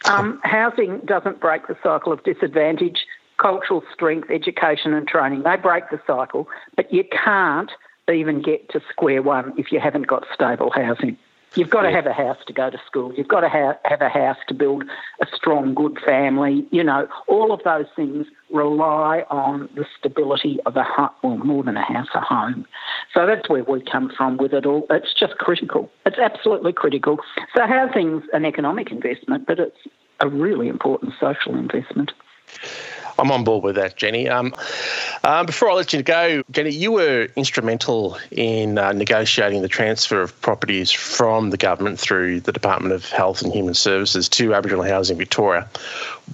um, 0.07 0.41
housing 0.45 0.99
doesn't 1.01 1.41
break 1.41 1.67
the 1.67 1.77
cycle 1.83 2.13
of 2.13 2.23
disadvantage. 2.25 3.07
Cultural 3.39 3.83
strength, 3.93 4.31
education, 4.31 4.93
and 4.95 5.07
training, 5.07 5.43
they 5.43 5.57
break 5.57 5.91
the 5.91 6.01
cycle, 6.07 6.49
but 6.77 6.93
you 6.93 7.05
can't 7.05 7.71
even 8.13 8.43
get 8.43 8.69
to 8.71 8.81
square 8.91 9.23
one 9.23 9.53
if 9.57 9.71
you 9.71 9.81
haven't 9.81 10.07
got 10.07 10.25
stable 10.35 10.71
housing. 10.71 11.17
You've 11.55 11.71
got 11.71 11.83
to 11.83 11.91
have 11.91 12.07
a 12.07 12.13
house 12.13 12.37
to 12.47 12.53
go 12.53 12.69
to 12.69 12.79
school. 12.87 13.13
You've 13.15 13.29
got 13.29 13.41
to 13.41 13.49
have, 13.49 13.79
have 13.85 14.03
a 14.03 14.09
house 14.09 14.37
to 14.49 14.55
build 14.55 14.85
a 15.21 15.27
strong, 15.35 15.75
good 15.75 15.99
family. 16.05 16.67
You 16.71 16.85
know, 16.85 17.09
all 17.27 17.53
of 17.53 17.63
those 17.65 17.87
things 17.97 18.27
rely 18.53 19.25
on 19.31 19.69
the 19.75 19.87
stability 19.99 20.59
of 20.67 20.77
a 20.77 20.85
home, 20.85 21.11
well, 21.23 21.39
more 21.39 21.63
than 21.63 21.77
a 21.77 21.83
house, 21.83 22.09
a 22.15 22.21
home. 22.21 22.67
So 23.15 23.27
that's 23.27 23.49
where 23.49 23.65
we 23.65 23.83
come 23.83 24.13
from 24.15 24.37
with 24.37 24.53
it 24.53 24.67
all. 24.67 24.87
It's 24.91 25.15
just 25.15 25.39
critical. 25.39 25.91
It's 26.05 26.19
absolutely 26.19 26.75
critical. 26.75 27.19
So 27.57 27.67
housing's 27.67 28.25
an 28.33 28.45
economic 28.45 28.91
investment, 28.91 29.47
but 29.47 29.59
it's 29.59 29.79
a 30.21 30.29
really 30.29 30.69
important 30.69 31.15
social 31.19 31.55
investment. 31.55 32.13
I'm 33.19 33.33
on 33.33 33.43
board 33.43 33.65
with 33.65 33.75
that, 33.75 33.97
Jenny. 33.97 34.29
Um, 34.29 34.55
um, 35.25 35.47
before 35.47 35.71
I 35.71 35.75
let 35.75 35.93
you 35.93 36.03
go, 36.03 36.43
Jenny, 36.51 36.71
you 36.71 36.93
were 36.93 37.29
instrumental 37.35 38.17
in 38.31 38.79
uh, 38.79 38.93
negotiating 38.93 39.63
the 39.63 39.69
transfer 39.69 40.23
of 40.23 40.41
properties 40.41 40.93
from 40.93 41.51
the 41.51 41.57
government 41.57 41.99
through 41.99 42.41
the 42.41 42.53
Department 42.53 42.95
of 42.95 43.09
Health 43.11 43.43
and 43.43 43.53
Human 43.53 43.75
Services 43.75 44.29
to 44.31 44.55
Aboriginal 44.55 44.85
Housing 44.85 45.19
Victoria. 45.19 45.69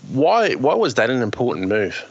Why, 0.08 0.54
why 0.54 0.74
was 0.74 0.94
that 0.94 1.08
an 1.08 1.22
important 1.22 1.68
move? 1.68 2.04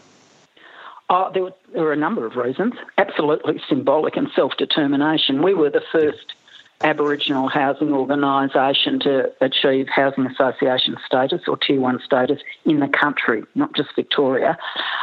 Uh, 1.09 1.29
there, 1.31 1.43
were, 1.43 1.53
there 1.73 1.83
were 1.83 1.93
a 1.93 1.97
number 1.97 2.25
of 2.25 2.35
reasons. 2.35 2.73
Absolutely 2.97 3.61
symbolic 3.69 4.17
and 4.17 4.29
self 4.35 4.53
determination. 4.57 5.43
We 5.43 5.53
were 5.53 5.69
the 5.69 5.83
first 5.91 6.33
Aboriginal 6.83 7.47
housing 7.47 7.93
organisation 7.93 8.99
to 9.01 9.31
achieve 9.41 9.87
housing 9.87 10.25
association 10.25 10.97
status 11.05 11.41
or 11.47 11.57
tier 11.57 11.79
one 11.79 11.99
status 12.03 12.39
in 12.65 12.79
the 12.79 12.87
country, 12.87 13.43
not 13.55 13.73
just 13.75 13.89
Victoria. 13.95 14.57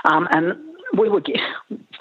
Um, 0.05 0.29
and 0.33 0.59
we 0.97 1.09
were, 1.09 1.23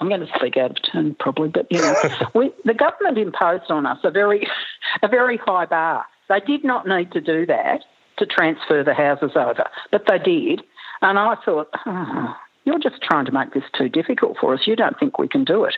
I'm 0.00 0.08
going 0.08 0.20
to 0.20 0.32
speak 0.36 0.56
out 0.56 0.72
of 0.72 0.76
turn 0.92 1.14
probably, 1.18 1.48
but 1.48 1.66
you 1.70 1.78
know, 1.80 1.94
we, 2.34 2.52
the 2.64 2.74
government 2.74 3.18
imposed 3.18 3.70
on 3.70 3.86
us 3.86 3.98
a 4.04 4.10
very, 4.10 4.46
a 5.02 5.08
very 5.08 5.38
high 5.38 5.66
bar. 5.66 6.04
They 6.28 6.40
did 6.40 6.64
not 6.64 6.86
need 6.86 7.12
to 7.12 7.20
do 7.20 7.46
that 7.46 7.80
to 8.18 8.26
transfer 8.26 8.84
the 8.84 8.94
houses 8.94 9.32
over, 9.34 9.64
but 9.90 10.04
they 10.06 10.18
did. 10.18 10.62
And 11.02 11.18
I 11.18 11.34
thought, 11.44 11.70
oh, 11.86 12.36
you're 12.64 12.78
just 12.78 13.02
trying 13.02 13.24
to 13.26 13.32
make 13.32 13.54
this 13.54 13.64
too 13.76 13.88
difficult 13.88 14.36
for 14.38 14.54
us. 14.54 14.66
You 14.66 14.76
don't 14.76 14.98
think 14.98 15.18
we 15.18 15.28
can 15.28 15.44
do 15.44 15.64
it. 15.64 15.76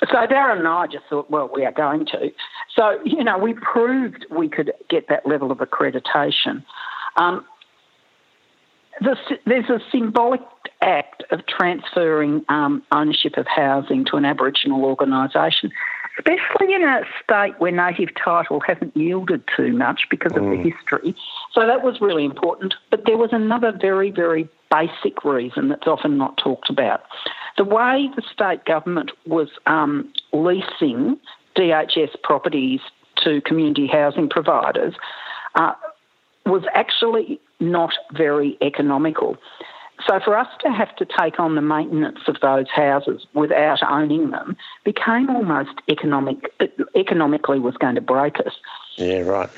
So 0.00 0.06
Darren 0.06 0.58
and 0.58 0.68
I 0.68 0.86
just 0.86 1.04
thought, 1.10 1.30
well, 1.30 1.50
we 1.52 1.64
are 1.64 1.72
going 1.72 2.06
to. 2.06 2.30
So, 2.78 2.98
you 3.04 3.24
know, 3.24 3.36
we 3.36 3.54
proved 3.54 4.24
we 4.30 4.48
could 4.48 4.72
get 4.88 5.08
that 5.08 5.26
level 5.26 5.50
of 5.50 5.58
accreditation. 5.58 6.64
Um, 7.16 7.44
there's 9.00 9.68
a 9.68 9.80
symbolic 9.90 10.40
act 10.80 11.24
of 11.30 11.40
transferring 11.46 12.44
um, 12.48 12.82
ownership 12.92 13.36
of 13.36 13.46
housing 13.48 14.04
to 14.06 14.16
an 14.16 14.24
Aboriginal 14.24 14.84
organisation, 14.84 15.72
especially 16.18 16.74
in 16.74 16.82
a 16.82 17.00
state 17.22 17.58
where 17.58 17.72
native 17.72 18.10
title 18.22 18.60
hasn't 18.60 18.96
yielded 18.96 19.42
too 19.56 19.72
much 19.72 20.02
because 20.08 20.32
of 20.36 20.42
mm. 20.42 20.62
the 20.62 20.70
history. 20.70 21.16
So 21.52 21.66
that 21.66 21.82
was 21.82 22.00
really 22.00 22.24
important. 22.24 22.74
But 22.90 23.06
there 23.06 23.16
was 23.16 23.30
another 23.32 23.72
very, 23.72 24.10
very 24.10 24.48
basic 24.70 25.24
reason 25.24 25.68
that's 25.68 25.86
often 25.86 26.16
not 26.16 26.36
talked 26.36 26.70
about. 26.70 27.02
The 27.56 27.64
way 27.64 28.08
the 28.14 28.22
state 28.32 28.64
government 28.64 29.10
was 29.26 29.48
um, 29.66 30.12
leasing 30.32 31.18
DHS 31.58 32.22
properties 32.22 32.80
to 33.24 33.40
community 33.40 33.86
housing 33.86 34.28
providers 34.28 34.94
uh, 35.54 35.74
was 36.46 36.62
actually 36.72 37.40
not 37.60 37.92
very 38.12 38.56
economical. 38.62 39.36
So 40.06 40.20
for 40.20 40.36
us 40.38 40.46
to 40.60 40.70
have 40.70 40.94
to 40.96 41.04
take 41.04 41.40
on 41.40 41.56
the 41.56 41.60
maintenance 41.60 42.20
of 42.28 42.36
those 42.40 42.68
houses 42.70 43.26
without 43.34 43.82
owning 43.82 44.30
them 44.30 44.56
became 44.84 45.28
almost 45.28 45.80
economic. 45.88 46.52
Economically, 46.94 47.58
was 47.58 47.76
going 47.76 47.96
to 47.96 48.00
break 48.00 48.38
us. 48.38 48.54
Yeah, 48.96 49.20
right. 49.20 49.50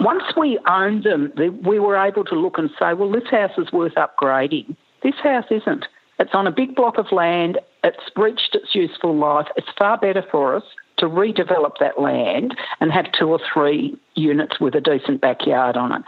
Once 0.00 0.24
we 0.36 0.58
owned 0.66 1.04
them, 1.04 1.32
we 1.62 1.78
were 1.78 1.96
able 1.96 2.24
to 2.24 2.34
look 2.34 2.56
and 2.58 2.70
say, 2.78 2.94
well, 2.94 3.10
this 3.10 3.28
house 3.30 3.52
is 3.58 3.70
worth 3.70 3.94
upgrading. 3.94 4.74
This 5.02 5.14
house 5.16 5.46
isn't. 5.50 5.86
It's 6.18 6.34
on 6.34 6.46
a 6.46 6.50
big 6.50 6.74
block 6.74 6.96
of 6.98 7.12
land. 7.12 7.58
It's 7.84 8.02
reached 8.16 8.54
its 8.54 8.74
useful 8.74 9.14
life. 9.14 9.48
It's 9.56 9.68
far 9.78 9.98
better 9.98 10.24
for 10.30 10.56
us 10.56 10.64
to 10.98 11.06
redevelop 11.06 11.72
that 11.80 12.00
land 12.00 12.56
and 12.80 12.92
have 12.92 13.06
two 13.12 13.28
or 13.28 13.40
three 13.52 13.96
units 14.14 14.60
with 14.60 14.74
a 14.74 14.80
decent 14.80 15.20
backyard 15.20 15.76
on 15.76 15.92
it. 15.92 16.02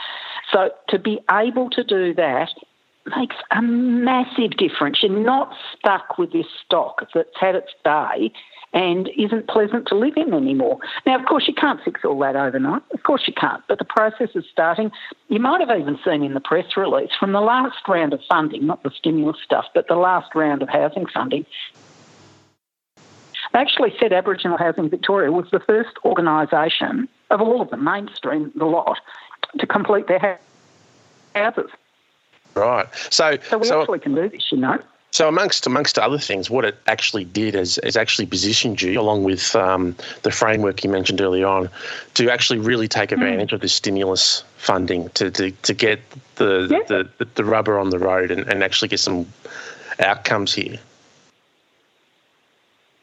So 0.53 0.71
to 0.89 0.99
be 0.99 1.21
able 1.31 1.71
to 1.71 1.85
do 1.85 2.15
that 2.15 2.51
makes 3.17 3.37
a 3.51 3.61
massive 3.61 4.57
difference. 4.57 5.03
You're 5.03 5.19
not 5.19 5.55
stuck 5.77 6.17
with 6.19 6.33
this 6.33 6.47
stock 6.65 7.07
that's 7.15 7.29
had 7.39 7.55
its 7.55 7.73
day 7.85 8.33
and 8.73 9.09
isn't 9.17 9.47
pleasant 9.47 9.87
to 9.89 9.95
live 9.95 10.15
in 10.17 10.35
anymore. 10.35 10.79
Now, 11.07 11.19
of 11.19 11.27
course, 11.27 11.47
you 11.47 11.55
can't 11.55 11.81
fix 11.85 12.01
all 12.05 12.19
that 12.21 12.35
overnight. 12.35 12.83
Of 12.93 13.05
course, 13.05 13.23
you 13.27 13.33
can't. 13.33 13.63
But 13.69 13.79
the 13.79 13.85
process 13.85 14.31
is 14.35 14.45
starting. 14.51 14.91
You 15.29 15.39
might 15.39 15.61
have 15.61 15.79
even 15.79 15.99
seen 16.05 16.25
in 16.25 16.35
the 16.35 16.41
press 16.41 16.77
release 16.77 17.11
from 17.19 17.33
the 17.33 17.41
last 17.41 17.87
round 17.87 18.13
of 18.13 18.21
funding, 18.29 18.67
not 18.67 18.83
the 18.83 18.91
stimulus 18.91 19.37
stuff, 19.45 19.67
but 19.75 19.87
the 19.87 19.97
last 19.97 20.35
round 20.35 20.63
of 20.63 20.69
housing 20.69 21.07
funding. 21.07 21.47
Actually 23.55 23.95
said 24.01 24.13
Aboriginal 24.13 24.59
Housing 24.59 24.91
Victoria 24.91 25.31
was 25.31 25.49
the 25.53 25.61
first 25.61 25.97
organisation 26.05 27.09
of 27.31 27.41
all 27.41 27.63
of 27.63 27.71
them, 27.71 27.85
mainstream, 27.85 28.53
the 28.57 28.65
lot, 28.65 28.99
to 29.59 29.67
complete 29.67 30.09
their 30.09 30.41
houses. 31.35 31.71
Right. 32.55 32.87
So, 33.11 33.39
so 33.49 33.59
we 33.59 33.67
so, 33.67 33.81
actually 33.81 34.01
can 34.01 34.15
do 34.15 34.29
this, 34.29 34.51
you 34.51 34.59
know. 34.59 34.79
So 35.15 35.29
amongst 35.29 35.65
amongst 35.65 35.97
other 35.97 36.19
things, 36.19 36.51
what 36.51 36.65
it 36.65 36.77
actually 36.89 37.25
did 37.25 37.55
is, 37.55 37.79
is 37.79 37.97
actually 37.97 38.27
positioned 38.27 38.83
you, 38.83 39.01
along 39.01 39.23
with 39.23 39.55
um, 39.55 39.95
the 40.23 40.33
framework 40.33 40.83
you 40.83 40.91
mentioned 40.91 41.21
earlier 41.21 41.47
on, 41.47 41.71
to 42.15 42.31
actually 42.31 42.59
really 42.59 42.89
take 42.89 43.11
hmm. 43.11 43.23
advantage 43.23 43.51
mm. 43.51 43.55
of 43.55 43.61
the 43.61 43.69
stimulus 43.69 44.43
funding 44.57 45.09
to, 45.11 45.31
to, 45.31 45.53
to 45.53 45.73
get 45.73 46.01
the, 46.35 46.67
yeah. 46.69 46.79
the, 46.89 47.09
the, 47.19 47.29
the, 47.37 47.45
rubber 47.45 47.79
on 47.79 47.91
the 47.91 47.99
road 48.01 48.33
and, 48.33 48.41
and 48.49 48.65
actually 48.65 48.89
get 48.89 48.99
some 48.99 49.25
outcomes 50.01 50.53
here. 50.53 50.79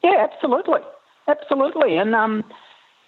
Yeah, 0.03 0.27
absolutely, 0.31 0.81
absolutely, 1.27 1.97
and 1.97 2.15
um, 2.15 2.43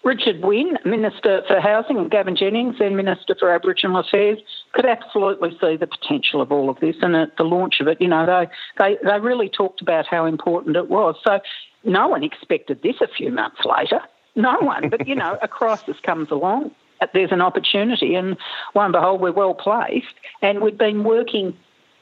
Richard 0.04 0.44
Wynne, 0.44 0.78
Minister 0.86 1.44
for 1.48 1.62
Housing, 1.62 1.98
and 1.98 2.12
Gavin 2.12 2.36
Jennings, 2.36 2.76
then 2.78 2.96
Minister 2.96 3.36
for 3.40 3.50
Aboriginal 3.50 4.02
Affairs, 4.02 4.38
could 4.74 4.86
absolutely 4.86 5.52
see 5.62 5.78
the 5.78 5.88
potential 5.88 6.42
of 6.42 6.52
all 6.52 6.70
of 6.70 6.80
this. 6.82 6.98
And 7.02 7.16
at 7.16 7.38
the 7.38 7.44
launch 7.44 7.76
of 7.80 7.88
it, 7.88 8.02
you 8.02 8.10
know, 8.10 8.26
they, 8.26 8.48
they, 8.78 8.98
they 9.04 9.20
really 9.20 9.48
talked 9.48 9.82
about 9.82 10.06
how 10.06 10.26
important 10.26 10.76
it 10.76 10.90
was. 10.90 11.16
So 11.24 11.40
no 11.86 12.10
one 12.10 12.24
expected 12.24 12.82
this 12.84 12.96
a 13.02 13.08
few 13.08 13.32
months 13.32 13.62
later. 13.64 14.02
No 14.36 14.58
one. 14.60 14.90
But, 14.90 15.08
you 15.08 15.16
know, 15.16 15.38
a 15.42 15.48
crisis 15.48 15.96
comes 16.04 16.32
along. 16.32 16.72
There's 17.14 17.32
an 17.32 17.42
opportunity, 17.42 18.16
and 18.16 18.38
lo 18.76 18.82
and 18.82 18.94
behold, 18.94 19.22
we're 19.22 19.32
well 19.32 19.54
placed. 19.54 20.16
And 20.42 20.62
we've 20.62 20.78
been 20.78 21.04
working 21.04 21.56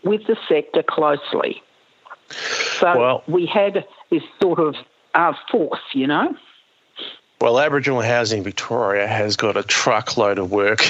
with 0.04 0.22
the 0.28 0.38
sector 0.50 0.84
closely. 0.88 1.62
So 2.80 2.98
well, 2.98 3.24
we 3.28 3.46
had 3.46 3.86
this 4.10 4.24
sort 4.42 4.60
of 4.60 4.76
uh, 5.14 5.34
force, 5.50 5.82
you 5.94 6.08
know. 6.08 6.36
Well, 7.42 7.60
Aboriginal 7.60 8.02
Housing 8.02 8.44
Victoria 8.44 9.08
has 9.08 9.36
got 9.36 9.58
a 9.58 9.64
truckload 9.64 10.38
of 10.38 10.52
work 10.52 10.82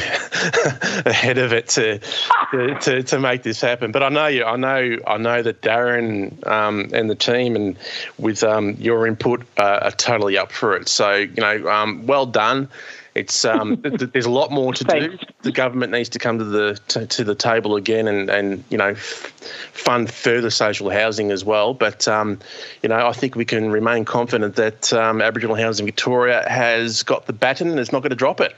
ahead 1.05 1.37
of 1.37 1.53
it 1.53 1.69
to, 1.69 1.99
to, 2.81 3.03
to 3.03 3.19
make 3.19 3.43
this 3.43 3.61
happen. 3.61 3.93
But 3.93 4.03
I 4.03 4.09
know 4.09 4.27
you, 4.27 4.43
I 4.43 4.57
know 4.57 4.97
I 5.07 5.17
know 5.17 5.41
that 5.41 5.61
Darren 5.61 6.45
um, 6.45 6.89
and 6.91 7.09
the 7.09 7.15
team 7.15 7.55
and 7.55 7.77
with 8.17 8.43
um, 8.43 8.75
your 8.79 9.07
input 9.07 9.43
uh, 9.57 9.79
are 9.83 9.91
totally 9.91 10.37
up 10.37 10.51
for 10.51 10.75
it. 10.75 10.89
So 10.89 11.15
you 11.15 11.39
know, 11.41 11.69
um, 11.69 12.05
well 12.05 12.25
done. 12.25 12.67
It's 13.15 13.43
um, 13.45 13.81
there's 13.81 14.25
a 14.25 14.31
lot 14.31 14.51
more 14.51 14.73
to 14.73 14.83
do. 14.83 15.17
The 15.41 15.51
government 15.51 15.91
needs 15.91 16.09
to 16.09 16.19
come 16.19 16.37
to 16.39 16.45
the 16.45 16.79
to, 16.89 17.05
to, 17.05 17.23
the 17.23 17.35
table 17.35 17.75
again 17.75 18.07
and 18.07 18.29
and 18.29 18.63
you 18.69 18.77
know 18.77 18.95
fund 18.95 20.11
further 20.11 20.49
social 20.49 20.89
housing 20.89 21.31
as 21.31 21.43
well. 21.43 21.73
But 21.73 22.07
um, 22.07 22.39
you 22.81 22.89
know 22.89 23.07
I 23.07 23.13
think 23.13 23.35
we 23.35 23.45
can 23.45 23.71
remain 23.71 24.05
confident 24.05 24.55
that 24.55 24.93
um, 24.93 25.21
Aboriginal 25.21 25.55
Housing 25.55 25.85
Victoria 25.85 26.47
has 26.47 27.03
got 27.03 27.25
the 27.25 27.33
baton 27.33 27.69
and 27.69 27.79
is 27.79 27.91
not 27.91 27.99
going 27.99 28.11
to 28.11 28.15
drop 28.15 28.39
it. 28.39 28.55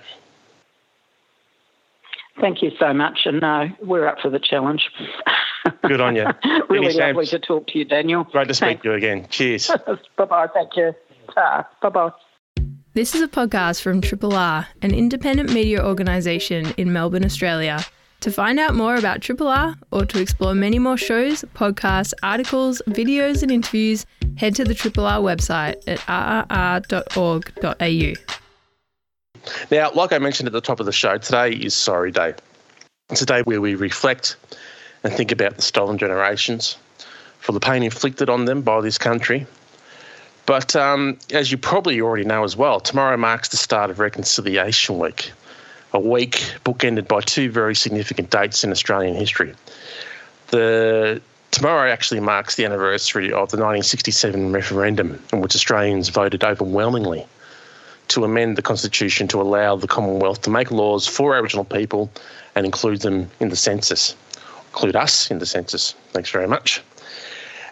Thank 2.41 2.63
you 2.63 2.71
so 2.79 2.93
much, 2.93 3.21
and 3.25 3.41
no, 3.41 3.69
we're 3.79 4.07
up 4.07 4.19
for 4.19 4.29
the 4.29 4.39
challenge. 4.39 4.89
Good 5.87 6.01
on 6.01 6.15
you. 6.15 6.25
really 6.69 6.93
lovely 6.93 7.27
to 7.27 7.39
talk 7.39 7.67
to 7.67 7.77
you, 7.77 7.85
Daniel. 7.85 8.23
Great 8.23 8.47
to 8.47 8.53
speak 8.53 8.67
Thanks. 8.67 8.83
to 8.83 8.89
you 8.89 8.95
again. 8.95 9.27
Cheers. 9.29 9.71
bye 10.17 10.25
bye. 10.25 10.47
Thank 10.47 10.75
you. 10.75 10.95
bye 11.35 11.89
bye. 11.89 12.11
This 12.95 13.15
is 13.15 13.23
a 13.23 13.27
podcast 13.27 13.81
from 13.81 14.01
Triple 14.01 14.35
R, 14.35 14.67
an 14.83 14.93
independent 14.93 15.51
media 15.51 15.83
organisation 15.83 16.75
in 16.77 16.93
Melbourne, 16.93 17.25
Australia. 17.25 17.83
To 18.19 18.31
find 18.31 18.59
out 18.59 18.75
more 18.75 18.95
about 18.97 19.19
Triple 19.19 19.47
R 19.47 19.73
or 19.89 20.05
to 20.05 20.21
explore 20.21 20.53
many 20.53 20.77
more 20.77 20.95
shows, 20.95 21.43
podcasts, 21.55 22.13
articles, 22.21 22.83
videos, 22.89 23.41
and 23.41 23.51
interviews, 23.51 24.05
head 24.35 24.53
to 24.57 24.63
the 24.63 24.75
Triple 24.75 25.07
R 25.07 25.21
website 25.21 25.81
at 25.87 25.97
rrr.org.au. 26.85 28.13
Now, 29.71 29.91
like 29.93 30.13
I 30.13 30.19
mentioned 30.19 30.45
at 30.45 30.53
the 30.53 30.61
top 30.61 30.79
of 30.79 30.85
the 30.85 30.91
show, 30.91 31.17
today 31.17 31.53
is 31.53 31.73
Sorry 31.73 32.11
Day. 32.11 32.35
It's 33.09 33.23
a 33.23 33.25
day 33.25 33.41
where 33.41 33.59
we 33.59 33.73
reflect 33.73 34.35
and 35.03 35.11
think 35.11 35.31
about 35.31 35.55
the 35.55 35.63
stolen 35.63 35.97
generations 35.97 36.77
for 37.39 37.53
the 37.53 37.59
pain 37.59 37.81
inflicted 37.81 38.29
on 38.29 38.45
them 38.45 38.61
by 38.61 38.81
this 38.81 38.99
country 38.99 39.47
but 40.53 40.75
um, 40.75 41.17
as 41.31 41.51
you 41.51 41.57
probably 41.57 41.99
already 41.99 42.25
know 42.25 42.43
as 42.43 42.55
well, 42.55 42.79
tomorrow 42.79 43.17
marks 43.17 43.49
the 43.49 43.57
start 43.57 43.89
of 43.89 43.97
Reconciliation 43.97 44.99
Week, 44.99 45.31
a 45.93 45.99
week 45.99 46.43
bookended 46.63 47.07
by 47.07 47.21
two 47.21 47.49
very 47.49 47.73
significant 47.73 48.29
dates 48.29 48.63
in 48.63 48.69
Australian 48.69 49.15
history. 49.15 49.55
The 50.49 51.19
tomorrow 51.49 51.91
actually 51.91 52.19
marks 52.19 52.53
the 52.53 52.65
anniversary 52.65 53.29
of 53.29 53.49
the 53.49 53.57
1967 53.57 54.51
referendum, 54.51 55.19
in 55.33 55.41
which 55.41 55.55
Australians 55.55 56.09
voted 56.09 56.43
overwhelmingly 56.43 57.25
to 58.09 58.23
amend 58.23 58.55
the 58.55 58.61
constitution 58.61 59.27
to 59.29 59.41
allow 59.41 59.75
the 59.75 59.87
Commonwealth 59.87 60.43
to 60.43 60.51
make 60.51 60.69
laws 60.69 61.07
for 61.07 61.35
Aboriginal 61.35 61.65
people 61.65 62.11
and 62.53 62.63
include 62.63 63.01
them 63.01 63.27
in 63.39 63.49
the 63.49 63.55
census, 63.55 64.15
include 64.67 64.95
us 64.95 65.31
in 65.31 65.39
the 65.39 65.47
census. 65.47 65.95
Thanks 66.11 66.29
very 66.29 66.47
much. 66.47 66.79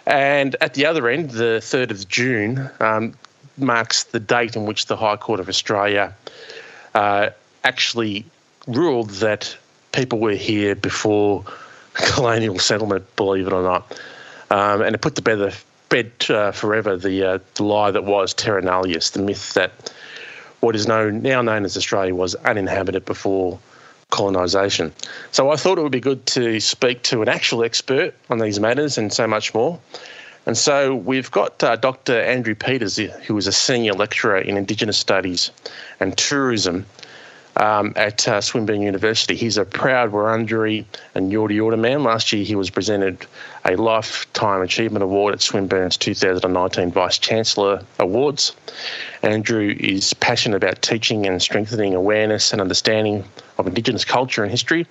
And 0.06 0.56
at 0.60 0.74
the 0.74 0.86
other 0.86 1.08
end, 1.08 1.30
the 1.30 1.60
3rd 1.62 1.90
of 1.90 2.08
June 2.08 2.70
um, 2.80 3.14
marks 3.56 4.04
the 4.04 4.20
date 4.20 4.56
in 4.56 4.66
which 4.66 4.86
the 4.86 4.96
High 4.96 5.16
Court 5.16 5.40
of 5.40 5.48
Australia 5.48 6.14
uh, 6.94 7.30
actually 7.64 8.24
ruled 8.66 9.10
that 9.10 9.56
people 9.92 10.18
were 10.18 10.32
here 10.32 10.74
before 10.74 11.44
colonial 11.94 12.58
settlement, 12.58 13.16
believe 13.16 13.46
it 13.46 13.52
or 13.52 13.62
not. 13.62 14.00
Um, 14.50 14.82
and 14.82 14.94
it 14.94 15.00
put 15.00 15.14
to 15.16 15.22
bed, 15.22 15.54
bed 15.88 16.12
uh, 16.28 16.52
forever 16.52 16.96
the, 16.96 17.24
uh, 17.24 17.38
the 17.54 17.62
lie 17.62 17.90
that 17.90 18.04
was 18.04 18.34
terra 18.34 18.62
nullius, 18.62 19.10
the 19.10 19.22
myth 19.22 19.54
that 19.54 19.92
what 20.60 20.76
is 20.76 20.86
known 20.86 21.22
now 21.22 21.42
known 21.42 21.64
as 21.64 21.76
Australia 21.76 22.14
was 22.14 22.36
uninhabited 22.36 23.04
before 23.04 23.58
colonisation. 24.12 24.92
So 25.32 25.50
I 25.50 25.56
thought 25.56 25.78
it 25.78 25.82
would 25.82 25.90
be 25.90 26.00
good 26.00 26.24
to 26.26 26.60
speak 26.60 27.02
to 27.04 27.22
an 27.22 27.28
actual 27.28 27.64
expert 27.64 28.14
on 28.30 28.38
these 28.38 28.60
matters 28.60 28.96
and 28.96 29.12
so 29.12 29.26
much 29.26 29.52
more. 29.52 29.80
And 30.46 30.56
so 30.56 30.94
we've 30.94 31.30
got 31.30 31.62
uh, 31.62 31.76
Dr. 31.76 32.20
Andrew 32.20 32.54
Peters, 32.54 32.96
who 32.96 33.36
is 33.36 33.46
a 33.46 33.52
senior 33.52 33.92
lecturer 33.92 34.38
in 34.38 34.56
Indigenous 34.56 34.98
Studies 34.98 35.50
and 35.98 36.16
Tourism 36.16 36.84
um, 37.56 37.92
at 37.96 38.26
uh, 38.26 38.40
Swinburne 38.40 38.82
University. 38.82 39.36
He's 39.36 39.56
a 39.56 39.64
proud 39.64 40.12
Wurundjeri 40.12 40.84
and 41.14 41.30
Yorta 41.30 41.54
Yorta 41.54 41.78
man. 41.78 42.02
Last 42.02 42.32
year 42.32 42.44
he 42.44 42.56
was 42.56 42.70
presented 42.70 43.26
a 43.64 43.76
Lifetime 43.76 44.62
Achievement 44.62 45.02
Award 45.02 45.34
at 45.34 45.40
Swinburne's 45.40 45.96
2019 45.96 46.90
Vice 46.90 47.18
Chancellor 47.18 47.82
Awards. 47.98 48.54
Andrew 49.22 49.74
is 49.78 50.14
passionate 50.14 50.56
about 50.56 50.82
teaching 50.82 51.26
and 51.26 51.40
strengthening 51.40 51.94
awareness 51.94 52.52
and 52.52 52.60
understanding 52.60 53.24
of 53.58 53.66
Indigenous 53.66 54.04
culture 54.04 54.42
and 54.42 54.50
history 54.50 54.86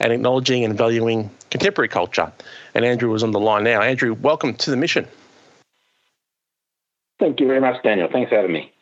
and 0.00 0.12
acknowledging 0.12 0.64
and 0.64 0.76
valuing 0.76 1.30
contemporary 1.50 1.88
culture. 1.88 2.30
And 2.74 2.84
Andrew 2.84 3.12
is 3.14 3.22
on 3.22 3.32
the 3.32 3.40
line 3.40 3.64
now. 3.64 3.80
Andrew, 3.80 4.14
welcome 4.14 4.54
to 4.54 4.70
the 4.70 4.76
mission. 4.76 5.08
Thank 7.18 7.40
you 7.40 7.46
very 7.46 7.60
much, 7.60 7.82
Daniel. 7.82 8.08
Thanks 8.12 8.28
for 8.28 8.36
having 8.36 8.52
me. 8.52 8.72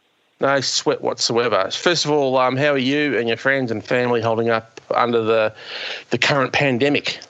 No 0.41 0.61
sweat 0.61 1.01
whatsoever. 1.01 1.71
First 1.71 2.05
of 2.05 2.11
all, 2.11 2.37
um, 2.37 2.57
how 2.57 2.73
are 2.73 2.79
you 2.79 3.17
and 3.17 3.29
your 3.29 3.37
friends 3.37 3.71
and 3.71 3.83
family 3.83 4.21
holding 4.21 4.51
up 4.51 4.81
under 4.91 5.23
the 5.23 5.55
the 6.11 6.19
current 6.19 6.53
pandemic? 6.53 7.21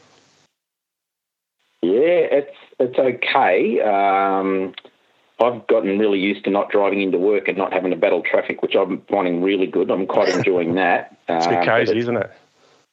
Yeah, 1.85 2.41
it's 2.41 2.57
it's 2.81 2.99
okay. 2.99 3.81
Um, 3.81 4.75
I've 5.41 5.67
gotten 5.67 5.99
really 5.99 6.19
used 6.19 6.45
to 6.45 6.51
not 6.51 6.71
driving 6.71 7.03
into 7.03 7.19
work 7.19 7.49
and 7.49 7.59
not 7.59 7.73
having 7.73 7.91
to 7.91 7.97
battle 7.97 8.23
traffic, 8.23 8.63
which 8.63 8.75
I'm 8.75 9.03
finding 9.11 9.43
really 9.43 9.67
good. 9.67 9.91
I'm 9.91 10.07
quite 10.07 10.31
enjoying 10.31 10.75
that. 10.77 11.17
it's 11.29 11.47
a 11.47 11.51
bit 11.51 11.59
um, 11.59 11.65
crazy, 11.65 11.99
isn't 11.99 12.17
it? 12.17 12.31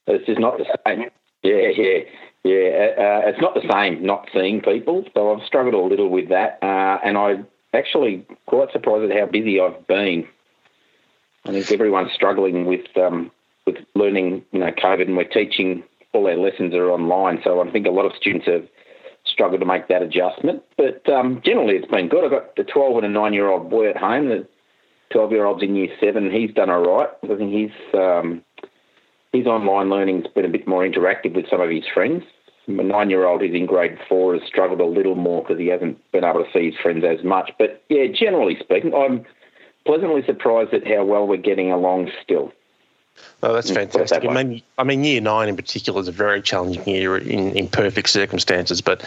It's 0.06 0.26
just 0.26 0.40
not 0.40 0.58
the 0.58 0.66
same. 0.86 1.04
Yeah, 1.42 1.68
yeah, 1.74 1.98
yeah. 2.44 2.68
Uh, 2.98 3.28
it's 3.28 3.40
not 3.40 3.54
the 3.54 3.66
same 3.70 4.04
not 4.04 4.28
seeing 4.32 4.60
people, 4.60 5.04
so 5.14 5.34
I've 5.34 5.46
struggled 5.46 5.74
a 5.74 5.78
little 5.78 6.10
with 6.10 6.28
that. 6.28 6.58
Uh, 6.62 6.98
and 7.02 7.16
I'm 7.16 7.46
actually 7.72 8.26
quite 8.46 8.72
surprised 8.72 9.10
at 9.10 9.18
how 9.18 9.26
busy 9.26 9.58
I've 9.58 9.86
been. 9.86 10.26
I 11.46 11.52
think 11.52 11.70
everyone's 11.72 12.12
struggling 12.12 12.66
with 12.66 12.86
um, 12.96 13.30
with 13.66 13.76
learning, 13.94 14.44
you 14.52 14.58
know, 14.58 14.70
COVID, 14.70 15.06
and 15.06 15.16
we're 15.16 15.24
teaching 15.24 15.84
all 16.12 16.26
our 16.26 16.36
lessons 16.36 16.74
are 16.74 16.90
online. 16.90 17.40
So 17.42 17.60
I 17.60 17.70
think 17.70 17.86
a 17.86 17.90
lot 17.90 18.04
of 18.04 18.12
students 18.20 18.46
have 18.46 18.66
struggled 19.42 19.60
to 19.60 19.66
make 19.66 19.88
that 19.88 20.02
adjustment. 20.02 20.62
But 20.76 21.08
um, 21.12 21.42
generally, 21.44 21.74
it's 21.74 21.90
been 21.90 22.08
good. 22.08 22.24
I've 22.24 22.30
got 22.30 22.54
the 22.54 22.62
12 22.62 22.98
and 22.98 23.06
a 23.06 23.08
nine 23.08 23.32
year 23.32 23.48
old 23.48 23.68
boy 23.68 23.90
at 23.90 23.96
home. 23.96 24.28
The 24.28 24.46
12 25.12 25.32
year 25.32 25.44
old's 25.44 25.64
in 25.64 25.74
year 25.74 25.88
seven. 26.00 26.30
He's 26.30 26.54
done 26.54 26.70
all 26.70 26.84
right. 26.84 27.08
I 27.24 27.36
think 27.36 27.52
his 27.52 27.70
um, 27.92 28.42
his 29.32 29.46
online 29.46 29.90
learning's 29.90 30.28
been 30.28 30.44
a 30.44 30.48
bit 30.48 30.68
more 30.68 30.86
interactive 30.86 31.34
with 31.34 31.50
some 31.50 31.60
of 31.60 31.70
his 31.70 31.82
friends. 31.92 32.22
My 32.68 32.84
nine 32.84 33.10
year 33.10 33.26
old 33.26 33.40
who's 33.40 33.52
in 33.52 33.66
grade 33.66 33.98
four 34.08 34.34
has 34.34 34.46
struggled 34.46 34.80
a 34.80 34.86
little 34.86 35.16
more 35.16 35.42
because 35.42 35.58
he 35.58 35.66
hasn't 35.66 35.98
been 36.12 36.24
able 36.24 36.44
to 36.44 36.52
see 36.52 36.70
his 36.70 36.80
friends 36.80 37.04
as 37.04 37.24
much. 37.24 37.50
But 37.58 37.82
yeah, 37.88 38.06
generally 38.14 38.56
speaking, 38.60 38.94
I'm 38.94 39.24
pleasantly 39.84 40.22
surprised 40.24 40.72
at 40.72 40.86
how 40.86 41.04
well 41.04 41.26
we're 41.26 41.36
getting 41.36 41.72
along 41.72 42.12
still. 42.22 42.52
Oh, 43.44 43.52
that's 43.52 43.70
mm, 43.70 43.74
fantastic. 43.74 44.24
I 44.24 44.42
mean, 44.42 44.62
I 44.78 44.84
mean, 44.84 45.02
year 45.02 45.20
nine 45.20 45.48
in 45.48 45.56
particular 45.56 46.00
is 46.00 46.06
a 46.06 46.12
very 46.12 46.40
challenging 46.40 46.86
year 46.88 47.16
in, 47.16 47.56
in 47.56 47.68
perfect 47.68 48.08
circumstances. 48.08 48.80
But 48.80 49.02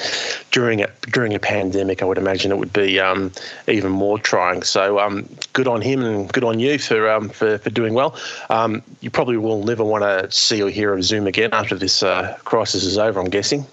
during 0.51 0.81
a 0.81 0.89
during 1.07 1.33
a 1.33 1.39
pandemic, 1.39 2.01
I 2.01 2.05
would 2.05 2.17
imagine 2.17 2.51
it 2.51 2.57
would 2.57 2.73
be 2.73 2.99
um, 2.99 3.31
even 3.67 3.91
more 3.91 4.19
trying. 4.19 4.63
So, 4.63 4.99
um, 4.99 5.29
good 5.53 5.67
on 5.67 5.81
him 5.81 6.03
and 6.03 6.31
good 6.31 6.43
on 6.43 6.59
you 6.59 6.77
for 6.77 7.09
um, 7.09 7.29
for, 7.29 7.57
for 7.59 7.69
doing 7.69 7.93
well. 7.93 8.15
Um, 8.49 8.81
you 8.99 9.09
probably 9.09 9.37
will 9.37 9.63
never 9.63 9.83
want 9.83 10.03
to 10.03 10.29
see 10.31 10.61
or 10.61 10.69
hear 10.69 10.93
of 10.93 11.03
Zoom 11.03 11.27
again 11.27 11.51
after 11.53 11.75
this 11.75 12.03
uh, 12.03 12.37
crisis 12.43 12.83
is 12.83 12.97
over. 12.97 13.19
I'm 13.19 13.29
guessing. 13.29 13.65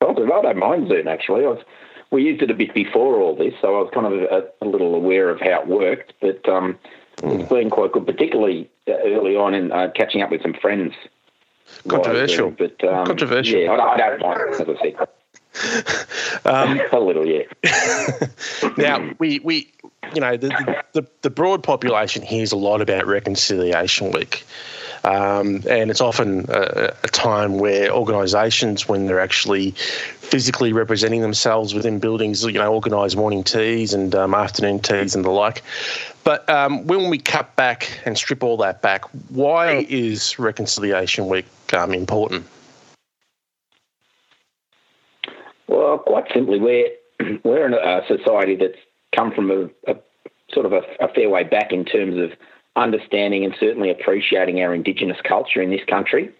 Well, 0.00 0.10
I 0.10 0.42
don't 0.42 0.58
mind 0.58 0.88
Zoom 0.88 1.08
actually. 1.08 1.44
I 1.44 1.48
was, 1.48 1.64
we 2.10 2.22
used 2.22 2.42
it 2.42 2.50
a 2.50 2.54
bit 2.54 2.74
before 2.74 3.20
all 3.20 3.34
this, 3.34 3.54
so 3.60 3.76
I 3.76 3.82
was 3.82 3.90
kind 3.92 4.06
of 4.06 4.12
a, 4.12 4.46
a 4.60 4.66
little 4.66 4.94
aware 4.94 5.30
of 5.30 5.40
how 5.40 5.62
it 5.62 5.66
worked, 5.66 6.12
but 6.20 6.46
um, 6.48 6.78
it's 7.22 7.48
been 7.48 7.70
quite 7.70 7.92
good, 7.92 8.06
particularly 8.06 8.70
uh, 8.88 8.92
early 8.92 9.36
on 9.36 9.54
in 9.54 9.72
uh, 9.72 9.90
catching 9.94 10.22
up 10.22 10.30
with 10.30 10.42
some 10.42 10.54
friends. 10.54 10.94
Controversial, 11.88 12.50
but 12.50 12.82
um, 12.84 13.06
controversial. 13.06 13.60
Yeah, 13.60 13.72
I, 13.72 13.94
I, 13.94 13.96
don't 13.96 14.20
mind, 14.20 14.40
as 14.52 14.60
I 14.60 14.64
said. 14.80 15.08
Um, 16.44 16.80
a 16.92 17.00
little, 17.00 17.26
yeah. 17.26 17.42
now 18.76 19.10
we 19.18 19.40
we 19.40 19.72
you 20.14 20.20
know 20.20 20.36
the, 20.36 20.84
the 20.92 21.06
the 21.22 21.30
broad 21.30 21.62
population 21.62 22.22
hears 22.22 22.52
a 22.52 22.56
lot 22.56 22.80
about 22.80 23.06
Reconciliation 23.06 24.12
Week. 24.12 24.44
Um, 25.04 25.62
and 25.68 25.90
it's 25.90 26.00
often 26.00 26.46
a, 26.48 26.92
a, 27.04 27.08
time 27.08 27.58
where 27.58 27.92
organisations, 27.92 28.88
when 28.88 29.06
they're 29.06 29.20
actually 29.20 29.70
physically 29.70 30.72
representing 30.72 31.20
themselves 31.20 31.74
within 31.74 32.00
buildings, 32.00 32.42
you 32.42 32.52
know, 32.54 32.74
organise 32.74 33.14
morning 33.14 33.44
teas 33.44 33.94
and 33.94 34.12
um, 34.16 34.34
afternoon 34.34 34.80
teas 34.80 35.14
and 35.14 35.24
the 35.24 35.30
like. 35.30 35.62
But 36.26 36.50
um, 36.50 36.84
when 36.88 37.08
we 37.08 37.18
cut 37.18 37.54
back 37.54 37.88
and 38.04 38.18
strip 38.18 38.42
all 38.42 38.56
that 38.56 38.82
back, 38.82 39.04
why 39.30 39.86
is 39.88 40.40
Reconciliation 40.40 41.28
Week 41.28 41.46
um, 41.72 41.94
important? 41.94 42.44
Well, 45.68 45.98
quite 45.98 46.24
simply, 46.34 46.58
we're 46.58 46.88
we're 47.44 47.66
in 47.66 47.74
a 47.74 48.00
society 48.08 48.56
that's 48.56 48.78
come 49.14 49.30
from 49.30 49.52
a, 49.52 49.92
a 49.92 49.96
sort 50.50 50.66
of 50.66 50.72
a, 50.72 50.82
a, 50.98 51.06
fair 51.14 51.30
way 51.30 51.44
back 51.44 51.70
in 51.70 51.84
terms 51.84 52.18
of 52.18 52.36
understanding 52.74 53.44
and 53.44 53.54
certainly 53.60 53.88
appreciating 53.88 54.60
our 54.60 54.74
Indigenous 54.74 55.18
culture 55.22 55.62
in 55.62 55.70
this 55.70 55.84
country. 55.88 56.32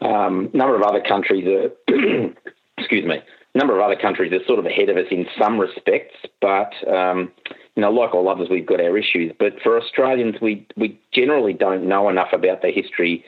Um, 0.00 0.48
a 0.54 0.56
number 0.56 0.76
of 0.76 0.82
other 0.82 1.02
countries 1.02 1.46
are, 1.46 1.70
excuse 2.78 3.04
me, 3.04 3.20
a 3.54 3.58
number 3.58 3.74
of 3.74 3.80
other 3.80 3.96
countries 3.96 4.32
are 4.32 4.44
sort 4.46 4.58
of 4.58 4.66
ahead 4.66 4.88
of 4.88 4.96
us 4.96 5.06
in 5.10 5.26
some 5.38 5.58
respects, 5.58 6.14
but 6.40 6.72
um, 6.88 7.32
you 7.74 7.82
know, 7.82 7.90
like 7.90 8.14
all 8.14 8.28
others, 8.28 8.48
we've 8.50 8.66
got 8.66 8.80
our 8.80 8.96
issues. 8.96 9.32
But 9.38 9.60
for 9.62 9.80
Australians, 9.80 10.36
we 10.40 10.66
we 10.76 10.98
generally 11.12 11.52
don't 11.52 11.88
know 11.88 12.08
enough 12.08 12.32
about 12.32 12.62
the 12.62 12.70
history 12.70 13.24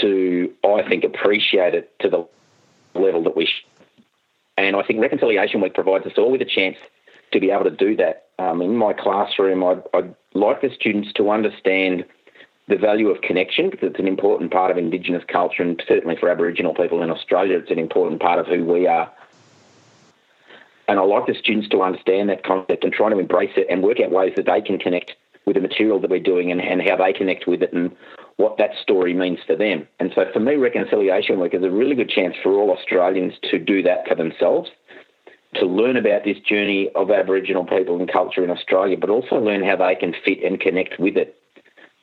to, 0.00 0.52
I 0.64 0.88
think, 0.88 1.04
appreciate 1.04 1.74
it 1.74 1.92
to 2.00 2.08
the 2.08 2.26
level 2.98 3.22
that 3.24 3.36
we 3.36 3.46
should. 3.46 3.86
And 4.56 4.76
I 4.76 4.82
think 4.82 5.00
Reconciliation 5.00 5.60
Week 5.60 5.74
provides 5.74 6.06
us 6.06 6.12
all 6.16 6.30
with 6.30 6.42
a 6.42 6.46
chance 6.46 6.76
to 7.32 7.40
be 7.40 7.50
able 7.50 7.64
to 7.64 7.70
do 7.70 7.96
that. 7.96 8.28
Um, 8.38 8.62
in 8.62 8.76
my 8.76 8.92
classroom, 8.92 9.64
I'd, 9.64 9.82
I'd 9.92 10.14
like 10.34 10.60
the 10.60 10.70
students 10.74 11.12
to 11.14 11.30
understand 11.30 12.04
the 12.68 12.76
value 12.76 13.08
of 13.08 13.20
connection 13.20 13.68
because 13.68 13.90
it's 13.90 13.98
an 13.98 14.08
important 14.08 14.50
part 14.50 14.70
of 14.70 14.78
Indigenous 14.78 15.22
culture 15.28 15.62
and 15.62 15.82
certainly 15.86 16.16
for 16.16 16.30
Aboriginal 16.30 16.74
people 16.74 17.02
in 17.02 17.10
Australia, 17.10 17.58
it's 17.58 17.70
an 17.70 17.78
important 17.78 18.20
part 18.20 18.38
of 18.38 18.46
who 18.46 18.64
we 18.64 18.86
are. 18.86 19.10
And 20.86 20.98
I 20.98 21.02
like 21.02 21.26
the 21.26 21.34
students 21.34 21.68
to 21.70 21.82
understand 21.82 22.28
that 22.28 22.44
concept 22.44 22.84
and 22.84 22.92
try 22.92 23.08
to 23.08 23.18
embrace 23.18 23.52
it 23.56 23.66
and 23.70 23.82
work 23.82 24.00
out 24.00 24.10
ways 24.10 24.34
that 24.36 24.46
they 24.46 24.60
can 24.60 24.78
connect 24.78 25.14
with 25.46 25.56
the 25.56 25.60
material 25.60 26.00
that 26.00 26.10
we're 26.10 26.20
doing 26.20 26.50
and, 26.50 26.60
and 26.60 26.82
how 26.82 26.96
they 26.96 27.12
connect 27.12 27.46
with 27.46 27.62
it 27.62 27.72
and 27.72 27.94
what 28.36 28.58
that 28.58 28.70
story 28.82 29.14
means 29.14 29.38
for 29.46 29.56
them. 29.56 29.86
And 30.00 30.12
so 30.14 30.24
for 30.32 30.40
me, 30.40 30.56
Reconciliation 30.56 31.38
Week 31.40 31.54
is 31.54 31.62
a 31.62 31.70
really 31.70 31.94
good 31.94 32.08
chance 32.08 32.34
for 32.42 32.52
all 32.52 32.70
Australians 32.70 33.34
to 33.50 33.58
do 33.58 33.82
that 33.82 34.06
for 34.08 34.14
themselves, 34.14 34.70
to 35.54 35.66
learn 35.66 35.96
about 35.96 36.24
this 36.24 36.38
journey 36.40 36.90
of 36.94 37.10
Aboriginal 37.10 37.64
people 37.64 37.98
and 37.98 38.10
culture 38.10 38.42
in 38.42 38.50
Australia, 38.50 38.96
but 38.96 39.10
also 39.10 39.36
learn 39.36 39.62
how 39.62 39.76
they 39.76 39.94
can 39.94 40.14
fit 40.24 40.42
and 40.42 40.60
connect 40.60 40.98
with 40.98 41.16
it. 41.16 41.36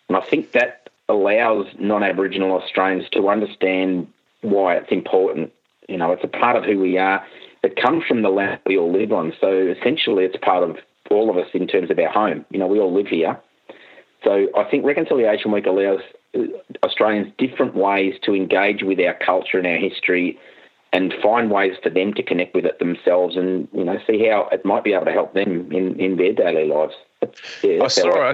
And 0.07 0.17
I 0.17 0.21
think 0.21 0.53
that 0.53 0.89
allows 1.09 1.67
non 1.77 2.03
Aboriginal 2.03 2.53
Australians 2.61 3.09
to 3.11 3.27
understand 3.29 4.07
why 4.41 4.75
it's 4.75 4.91
important. 4.91 5.51
You 5.89 5.97
know, 5.97 6.11
it's 6.13 6.23
a 6.23 6.27
part 6.27 6.55
of 6.55 6.63
who 6.63 6.79
we 6.79 6.97
are. 6.97 7.25
It 7.63 7.75
comes 7.75 8.03
from 8.07 8.21
the 8.23 8.29
land 8.29 8.59
we 8.65 8.77
all 8.77 8.91
live 8.91 9.11
on. 9.11 9.33
So 9.39 9.49
essentially, 9.49 10.25
it's 10.25 10.37
part 10.37 10.67
of 10.67 10.77
all 11.09 11.29
of 11.29 11.37
us 11.37 11.47
in 11.53 11.67
terms 11.67 11.91
of 11.91 11.99
our 11.99 12.09
home. 12.09 12.45
You 12.49 12.59
know, 12.59 12.67
we 12.67 12.79
all 12.79 12.93
live 12.93 13.07
here. 13.07 13.39
So 14.23 14.47
I 14.55 14.63
think 14.65 14.85
Reconciliation 14.85 15.51
Week 15.51 15.65
allows 15.65 16.01
Australians 16.83 17.33
different 17.37 17.75
ways 17.75 18.15
to 18.23 18.33
engage 18.33 18.83
with 18.83 18.99
our 18.99 19.13
culture 19.13 19.57
and 19.57 19.67
our 19.67 19.77
history 19.77 20.39
and 20.93 21.13
find 21.21 21.49
ways 21.49 21.75
for 21.81 21.89
them 21.89 22.13
to 22.13 22.23
connect 22.23 22.53
with 22.53 22.65
it 22.65 22.77
themselves 22.79 23.37
and 23.37 23.67
you 23.73 23.83
know 23.83 23.97
see 24.05 24.27
how 24.27 24.49
it 24.51 24.65
might 24.65 24.83
be 24.83 24.93
able 24.93 25.05
to 25.05 25.11
help 25.11 25.33
them 25.33 25.71
in, 25.71 25.99
in 25.99 26.17
their 26.17 26.33
daily 26.33 26.67
lives. 26.67 26.93
Yeah, 27.63 27.83
I 27.83 27.87
saw 27.87 28.09
I, 28.09 28.33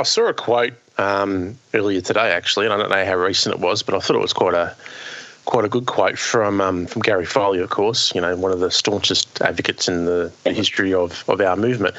I, 0.00 0.02
saw 0.04 0.28
a 0.28 0.34
quote 0.34 0.74
um, 0.96 1.58
earlier 1.74 2.00
today 2.00 2.30
actually, 2.30 2.66
and 2.66 2.72
I 2.72 2.78
don't 2.78 2.90
know 2.90 3.04
how 3.04 3.16
recent 3.16 3.54
it 3.54 3.60
was, 3.60 3.82
but 3.82 3.94
I 3.94 3.98
thought 3.98 4.16
it 4.16 4.20
was 4.20 4.32
quite 4.32 4.54
a 4.54 4.74
quite 5.48 5.64
a 5.64 5.68
good 5.68 5.86
quote 5.86 6.18
from 6.18 6.60
um, 6.60 6.84
from 6.84 7.00
Gary 7.00 7.24
Foley, 7.24 7.60
of 7.60 7.70
course, 7.70 8.14
you 8.14 8.20
know, 8.20 8.36
one 8.36 8.52
of 8.52 8.60
the 8.60 8.70
staunchest 8.70 9.40
advocates 9.40 9.88
in 9.88 10.04
the, 10.04 10.30
the, 10.44 10.52
history 10.52 10.92
of, 10.92 11.24
of 11.26 11.40
our 11.40 11.56
movement. 11.56 11.94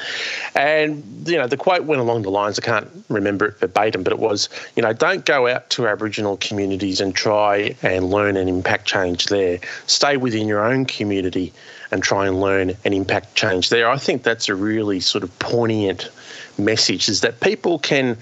And, 0.54 1.02
you 1.26 1.36
know, 1.36 1.48
the 1.48 1.56
quote 1.56 1.82
went 1.82 2.00
along 2.00 2.22
the 2.22 2.30
lines, 2.30 2.60
I 2.60 2.62
can't 2.62 2.88
remember 3.08 3.46
it 3.46 3.58
verbatim, 3.58 4.04
but 4.04 4.12
it 4.12 4.20
was, 4.20 4.48
you 4.76 4.84
know, 4.84 4.92
don't 4.92 5.24
go 5.24 5.48
out 5.48 5.68
to 5.70 5.88
Aboriginal 5.88 6.36
communities 6.36 7.00
and 7.00 7.12
try 7.12 7.74
and 7.82 8.08
learn 8.08 8.36
and 8.36 8.48
impact 8.48 8.86
change 8.86 9.26
there. 9.26 9.58
Stay 9.88 10.16
within 10.16 10.46
your 10.46 10.64
own 10.64 10.84
community 10.84 11.52
and 11.90 12.04
try 12.04 12.28
and 12.28 12.40
learn 12.40 12.76
and 12.84 12.94
impact 12.94 13.34
change 13.34 13.68
there. 13.68 13.90
I 13.90 13.96
think 13.96 14.22
that's 14.22 14.48
a 14.48 14.54
really 14.54 15.00
sort 15.00 15.24
of 15.24 15.36
poignant 15.40 16.08
message 16.56 17.08
is 17.08 17.20
that 17.22 17.40
people 17.40 17.80
can 17.80 18.16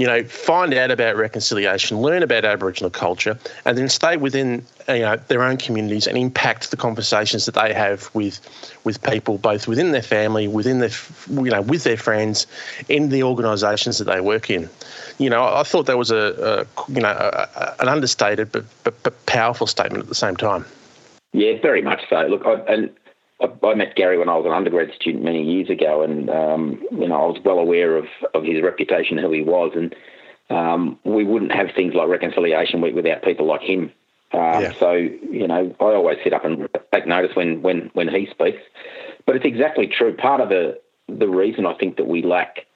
you 0.00 0.06
know, 0.06 0.24
find 0.24 0.72
out 0.72 0.90
about 0.90 1.14
reconciliation, 1.16 2.00
learn 2.00 2.22
about 2.22 2.46
Aboriginal 2.46 2.88
culture, 2.88 3.38
and 3.66 3.76
then 3.76 3.90
stay 3.90 4.16
within 4.16 4.64
you 4.88 5.00
know 5.00 5.16
their 5.28 5.42
own 5.42 5.58
communities 5.58 6.06
and 6.06 6.16
impact 6.16 6.70
the 6.70 6.78
conversations 6.78 7.44
that 7.44 7.54
they 7.54 7.74
have 7.74 8.08
with 8.14 8.40
with 8.82 9.02
people, 9.02 9.36
both 9.36 9.68
within 9.68 9.92
their 9.92 10.00
family, 10.00 10.48
within 10.48 10.78
their 10.78 10.88
you 11.28 11.50
know 11.50 11.60
with 11.60 11.84
their 11.84 11.98
friends, 11.98 12.46
in 12.88 13.10
the 13.10 13.22
organisations 13.22 13.98
that 13.98 14.04
they 14.04 14.22
work 14.22 14.48
in. 14.48 14.70
You 15.18 15.28
know, 15.28 15.44
I 15.44 15.64
thought 15.64 15.84
that 15.84 15.98
was 15.98 16.10
a, 16.10 16.66
a 16.88 16.90
you 16.90 17.02
know 17.02 17.10
a, 17.10 17.74
an 17.80 17.88
understated 17.88 18.50
but, 18.52 18.64
but, 18.84 19.02
but 19.02 19.26
powerful 19.26 19.66
statement 19.66 20.02
at 20.02 20.08
the 20.08 20.14
same 20.14 20.34
time. 20.34 20.64
Yeah, 21.34 21.60
very 21.60 21.82
much 21.82 22.08
so. 22.08 22.22
Look, 22.22 22.46
I, 22.46 22.54
and 22.72 22.90
I, 23.40 23.74
met 23.74 23.96
Gary 23.96 24.18
when 24.18 24.28
I 24.28 24.36
was 24.36 24.46
an 24.46 24.52
undergrad 24.52 24.92
student 24.94 25.24
many 25.24 25.42
years 25.42 25.70
ago, 25.70 26.02
and 26.02 26.28
um, 26.30 26.82
you 26.92 27.08
know 27.08 27.22
I 27.22 27.26
was 27.26 27.40
well 27.44 27.58
aware 27.58 27.96
of, 27.96 28.06
of 28.34 28.44
his 28.44 28.62
reputation, 28.62 29.18
who 29.18 29.32
he 29.32 29.42
was, 29.42 29.72
and 29.74 29.94
um, 30.50 30.98
we 31.04 31.24
wouldn't 31.24 31.52
have 31.52 31.68
things 31.74 31.94
like 31.94 32.08
Reconciliation 32.08 32.80
Week 32.80 32.94
without 32.94 33.22
people 33.22 33.46
like 33.46 33.62
him. 33.62 33.92
Um, 34.32 34.62
yeah. 34.62 34.72
So 34.78 34.92
you 34.92 35.46
know, 35.46 35.74
I 35.80 35.84
always 35.84 36.18
sit 36.22 36.32
up 36.32 36.44
and 36.44 36.68
take 36.92 37.06
notice 37.06 37.34
when 37.34 37.62
when 37.62 37.90
when 37.94 38.08
he 38.08 38.26
speaks. 38.30 38.62
But 39.26 39.36
it's 39.36 39.44
exactly 39.44 39.86
true. 39.86 40.14
Part 40.14 40.40
of 40.40 40.48
the 40.48 40.80
the 41.08 41.28
reason 41.28 41.66
I 41.66 41.74
think 41.74 41.96
that 41.96 42.06
we 42.06 42.22
lack 42.22 42.66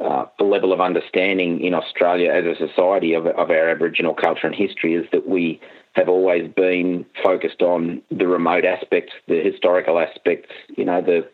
uh, 0.00 0.26
the 0.38 0.44
level 0.44 0.72
of 0.72 0.80
understanding 0.80 1.60
in 1.60 1.74
Australia 1.74 2.30
as 2.32 2.44
a 2.44 2.56
society 2.56 3.14
of, 3.14 3.26
of 3.26 3.50
our 3.50 3.68
Aboriginal 3.68 4.14
culture 4.14 4.46
and 4.46 4.56
history 4.56 4.94
is 4.94 5.06
that 5.12 5.28
we 5.28 5.60
have 5.92 6.08
always 6.08 6.50
been 6.50 7.04
focused 7.22 7.60
on 7.60 8.02
the 8.10 8.26
remote 8.26 8.64
aspects, 8.64 9.12
the 9.28 9.40
historical 9.42 9.98
aspects, 9.98 10.50
you 10.76 10.84
know, 10.84 11.02
the 11.02 11.28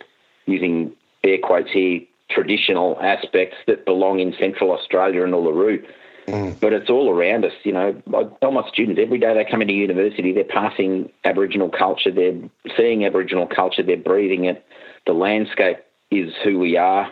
using 0.47 0.93
air 1.23 1.39
quotes 1.43 1.71
here, 1.71 2.01
traditional 2.31 2.99
aspects 3.01 3.57
that 3.67 3.85
belong 3.85 4.19
in 4.21 4.35
Central 4.39 4.73
Australia 4.73 5.23
and 5.23 5.33
Uluru. 5.33 5.85
Mm. 6.27 6.61
But 6.61 6.73
it's 6.75 6.91
all 6.91 7.09
around 7.09 7.45
us, 7.45 7.53
you 7.63 7.73
know. 7.73 8.03
I 8.15 8.25
tell 8.41 8.51
my 8.51 8.69
students 8.69 9.01
every 9.03 9.19
day 9.19 9.33
they 9.33 9.51
come 9.51 9.63
into 9.63 9.73
university, 9.73 10.33
they're 10.33 10.45
passing 10.45 11.11
Aboriginal 11.25 11.71
culture, 11.71 12.11
they're 12.11 12.39
seeing 12.77 13.07
Aboriginal 13.07 13.47
culture, 13.47 13.83
they're 13.83 13.97
breathing 13.97 14.45
it. 14.45 14.65
The 15.07 15.13
landscape 15.13 15.79
is 16.11 16.35
who 16.45 16.59
we 16.59 16.77
are. 16.77 17.11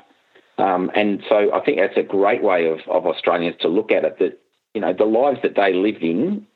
Um, 0.58 0.90
and 0.94 1.22
so 1.28 1.52
I 1.52 1.60
think 1.60 1.78
that's 1.78 1.96
a 1.96 2.02
great 2.02 2.42
way 2.42 2.66
of, 2.66 2.80
of 2.90 3.06
Australians 3.06 3.56
to 3.60 3.68
look 3.68 3.90
at 3.90 4.04
it 4.04 4.18
that, 4.18 4.38
you 4.74 4.80
know, 4.80 4.92
the 4.92 5.04
lives 5.04 5.40
that 5.42 5.54
they 5.54 5.72
live 5.72 6.02
in 6.02 6.46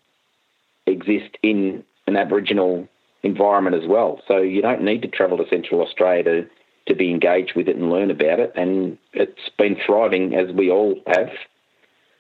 exist 0.91 1.37
in 1.43 1.85
an 2.07 2.17
Aboriginal 2.17 2.89
environment 3.23 3.77
as 3.77 3.89
well. 3.89 4.21
So 4.27 4.39
you 4.39 4.63
don't 4.63 4.83
need 4.83 5.03
to 5.03 5.09
travel 5.09 5.39
to 5.39 5.49
Central 5.49 5.83
Australia 5.83 6.25
to, 6.25 6.47
to 6.89 6.95
be 6.95 7.11
engaged 7.11 7.53
with 7.55 7.69
it 7.69 7.77
and 7.77 7.91
learn 7.91 8.11
about 8.11 8.41
it. 8.41 8.53
And 8.57 8.99
it's 9.13 9.51
been 9.59 9.77
thriving, 9.85 10.35
as 10.35 10.53
we 10.53 10.71
all 10.71 10.97
have, 11.07 11.31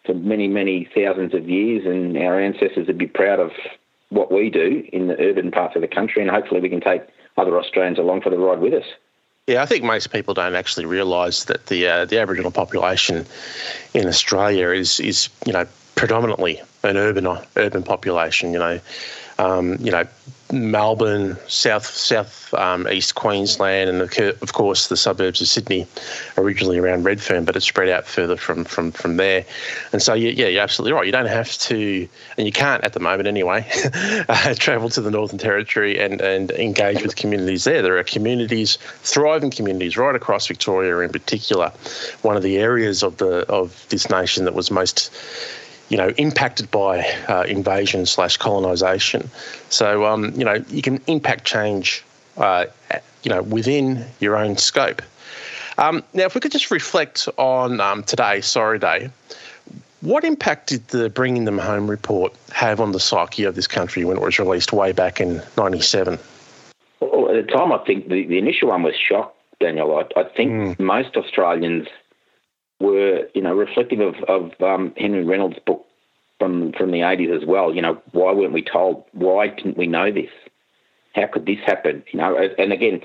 for 0.04 0.14
many, 0.14 0.48
many 0.48 0.88
thousands 0.94 1.34
of 1.34 1.48
years. 1.48 1.86
And 1.86 2.16
our 2.18 2.40
ancestors 2.40 2.86
would 2.86 2.98
be 2.98 3.06
proud 3.06 3.40
of 3.40 3.52
what 4.10 4.32
we 4.32 4.50
do 4.50 4.84
in 4.92 5.08
the 5.08 5.18
urban 5.20 5.50
parts 5.50 5.76
of 5.76 5.82
the 5.82 5.88
country. 5.88 6.22
And 6.22 6.30
hopefully 6.30 6.60
we 6.60 6.68
can 6.68 6.80
take 6.80 7.02
other 7.36 7.58
Australians 7.58 7.98
along 7.98 8.22
for 8.22 8.30
the 8.30 8.38
ride 8.38 8.60
with 8.60 8.74
us. 8.74 8.86
Yeah, 9.46 9.62
I 9.62 9.66
think 9.66 9.82
most 9.82 10.12
people 10.12 10.34
don't 10.34 10.54
actually 10.54 10.84
realise 10.84 11.44
that 11.44 11.66
the 11.66 11.88
uh, 11.88 12.04
the 12.04 12.20
Aboriginal 12.20 12.52
population 12.52 13.26
in 13.94 14.06
Australia 14.06 14.68
is 14.68 15.00
is 15.00 15.28
you 15.44 15.52
know 15.52 15.66
predominantly 16.00 16.58
an 16.82 16.96
urban 16.96 17.28
urban 17.56 17.82
population. 17.82 18.54
You 18.54 18.58
know, 18.58 18.80
um, 19.38 19.76
you 19.80 19.90
know, 19.90 20.04
Melbourne, 20.50 21.36
south 21.46 21.84
south 21.86 22.54
um, 22.54 22.88
east 22.88 23.16
Queensland, 23.16 23.90
and 23.90 24.00
of 24.00 24.52
course 24.54 24.88
the 24.88 24.96
suburbs 24.96 25.42
of 25.42 25.48
Sydney, 25.48 25.86
originally 26.38 26.78
around 26.78 27.04
Redfern, 27.04 27.44
but 27.44 27.54
it's 27.54 27.66
spread 27.66 27.90
out 27.90 28.06
further 28.06 28.38
from 28.38 28.64
from 28.64 28.92
from 28.92 29.18
there. 29.18 29.44
And 29.92 30.00
so 30.00 30.14
yeah, 30.14 30.30
yeah, 30.30 30.46
you're 30.46 30.62
absolutely 30.62 30.94
right. 30.94 31.04
You 31.04 31.12
don't 31.12 31.26
have 31.26 31.56
to, 31.58 32.08
and 32.38 32.46
you 32.46 32.52
can't 32.52 32.82
at 32.82 32.94
the 32.94 33.00
moment 33.00 33.28
anyway, 33.28 33.68
uh, 34.30 34.54
travel 34.54 34.88
to 34.88 35.02
the 35.02 35.10
Northern 35.10 35.38
Territory 35.38 36.00
and 36.00 36.22
and 36.22 36.50
engage 36.52 37.02
with 37.02 37.14
communities 37.16 37.64
there. 37.64 37.82
There 37.82 37.98
are 37.98 38.04
communities, 38.04 38.78
thriving 39.02 39.50
communities, 39.50 39.98
right 39.98 40.16
across 40.16 40.46
Victoria 40.46 40.98
in 41.00 41.10
particular. 41.10 41.70
One 42.22 42.38
of 42.38 42.42
the 42.42 42.56
areas 42.56 43.02
of 43.02 43.18
the 43.18 43.46
of 43.50 43.86
this 43.90 44.08
nation 44.08 44.46
that 44.46 44.54
was 44.54 44.70
most 44.70 45.10
you 45.90 45.96
know, 45.96 46.08
impacted 46.16 46.70
by 46.70 47.00
uh, 47.28 47.42
invasion 47.42 48.06
slash 48.06 48.36
colonisation. 48.36 49.28
So, 49.68 50.06
um, 50.06 50.32
you 50.36 50.44
know, 50.44 50.64
you 50.70 50.82
can 50.82 51.00
impact 51.06 51.44
change, 51.44 52.02
uh, 52.38 52.66
you 53.22 53.30
know, 53.30 53.42
within 53.42 54.06
your 54.20 54.36
own 54.36 54.56
scope. 54.56 55.02
Um, 55.78 56.02
now, 56.14 56.24
if 56.24 56.34
we 56.34 56.40
could 56.40 56.52
just 56.52 56.70
reflect 56.70 57.28
on 57.36 57.80
um, 57.80 58.04
today, 58.04 58.40
Sorry 58.40 58.78
Day, 58.78 59.10
what 60.00 60.24
impact 60.24 60.68
did 60.68 60.86
the 60.88 61.10
Bringing 61.10 61.44
Them 61.44 61.58
Home 61.58 61.90
report 61.90 62.32
have 62.52 62.80
on 62.80 62.92
the 62.92 63.00
psyche 63.00 63.44
of 63.44 63.54
this 63.54 63.66
country 63.66 64.04
when 64.04 64.16
it 64.16 64.22
was 64.22 64.38
released 64.38 64.72
way 64.72 64.92
back 64.92 65.20
in 65.20 65.42
'97? 65.58 66.18
Well, 67.00 67.30
at 67.30 67.46
the 67.46 67.52
time, 67.52 67.72
I 67.72 67.78
think 67.78 68.08
the, 68.08 68.26
the 68.26 68.38
initial 68.38 68.68
one 68.68 68.82
was 68.82 68.94
shock, 68.94 69.34
Daniel. 69.58 69.96
I, 69.96 70.20
I 70.20 70.24
think 70.24 70.52
mm. 70.52 70.80
most 70.80 71.16
Australians 71.16 71.88
were, 72.80 73.28
you 73.34 73.42
know, 73.42 73.54
reflective 73.54 74.00
of, 74.00 74.14
of 74.24 74.52
um, 74.62 74.92
Henry 74.96 75.24
Reynolds' 75.24 75.58
book 75.66 75.86
from 76.38 76.72
from 76.72 76.90
the 76.90 77.00
80s 77.00 77.42
as 77.42 77.46
well. 77.46 77.74
You 77.74 77.82
know, 77.82 78.00
why 78.12 78.32
weren't 78.32 78.52
we 78.52 78.62
told? 78.62 79.04
Why 79.12 79.48
didn't 79.48 79.76
we 79.76 79.86
know 79.86 80.10
this? 80.10 80.30
How 81.14 81.26
could 81.26 81.46
this 81.46 81.58
happen? 81.64 82.02
You 82.12 82.18
know, 82.18 82.36
and 82.58 82.72
again, 82.72 83.02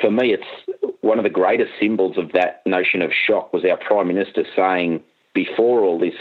for 0.00 0.10
me, 0.10 0.32
it's 0.32 0.96
one 1.00 1.18
of 1.18 1.24
the 1.24 1.30
greatest 1.30 1.72
symbols 1.80 2.16
of 2.16 2.32
that 2.32 2.62
notion 2.66 3.02
of 3.02 3.12
shock 3.12 3.52
was 3.52 3.64
our 3.64 3.76
Prime 3.76 4.08
Minister 4.08 4.44
saying 4.56 5.02
before 5.34 5.80
all 5.80 5.98
this, 5.98 6.14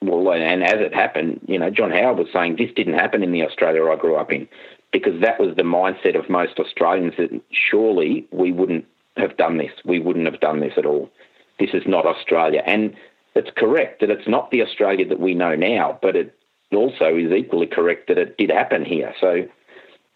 well, 0.00 0.32
and 0.32 0.62
as 0.62 0.80
it 0.80 0.94
happened, 0.94 1.40
you 1.46 1.58
know, 1.58 1.70
John 1.70 1.90
Howard 1.90 2.18
was 2.18 2.28
saying 2.32 2.56
this 2.56 2.70
didn't 2.74 2.94
happen 2.94 3.22
in 3.22 3.32
the 3.32 3.44
Australia 3.44 3.84
I 3.86 3.96
grew 3.96 4.16
up 4.16 4.32
in, 4.32 4.48
because 4.92 5.20
that 5.20 5.40
was 5.40 5.56
the 5.56 5.62
mindset 5.62 6.18
of 6.18 6.28
most 6.28 6.58
Australians 6.58 7.14
that 7.18 7.40
surely 7.50 8.26
we 8.30 8.52
wouldn't 8.52 8.84
have 9.16 9.36
done 9.36 9.58
this. 9.58 9.72
We 9.84 10.00
wouldn't 10.00 10.26
have 10.26 10.40
done 10.40 10.60
this 10.60 10.74
at 10.76 10.86
all. 10.86 11.10
This 11.58 11.70
is 11.72 11.82
not 11.86 12.06
Australia. 12.06 12.62
And 12.66 12.94
it's 13.34 13.50
correct 13.56 14.00
that 14.00 14.10
it's 14.10 14.28
not 14.28 14.50
the 14.50 14.62
Australia 14.62 15.06
that 15.08 15.20
we 15.20 15.34
know 15.34 15.54
now, 15.54 15.98
but 16.02 16.16
it 16.16 16.36
also 16.72 17.16
is 17.16 17.32
equally 17.32 17.66
correct 17.66 18.08
that 18.08 18.18
it 18.18 18.36
did 18.36 18.50
happen 18.50 18.84
here. 18.84 19.14
So 19.20 19.46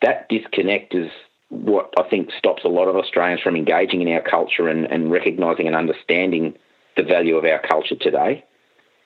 that 0.03 0.29
disconnect 0.29 0.95
is 0.95 1.11
what 1.49 1.93
I 1.99 2.09
think 2.09 2.31
stops 2.37 2.65
a 2.65 2.69
lot 2.69 2.89
of 2.89 2.97
Australians 2.97 3.41
from 3.41 3.57
engaging 3.57 4.03
in 4.03 4.09
our 4.09 4.21
culture 4.21 4.69
and, 4.69 4.85
and 4.87 5.11
recognising 5.11 5.67
and 5.67 5.77
understanding 5.77 6.55
the 6.97 7.03
value 7.03 7.37
of 7.37 7.45
our 7.45 7.61
culture 7.61 7.95
today. 7.95 8.45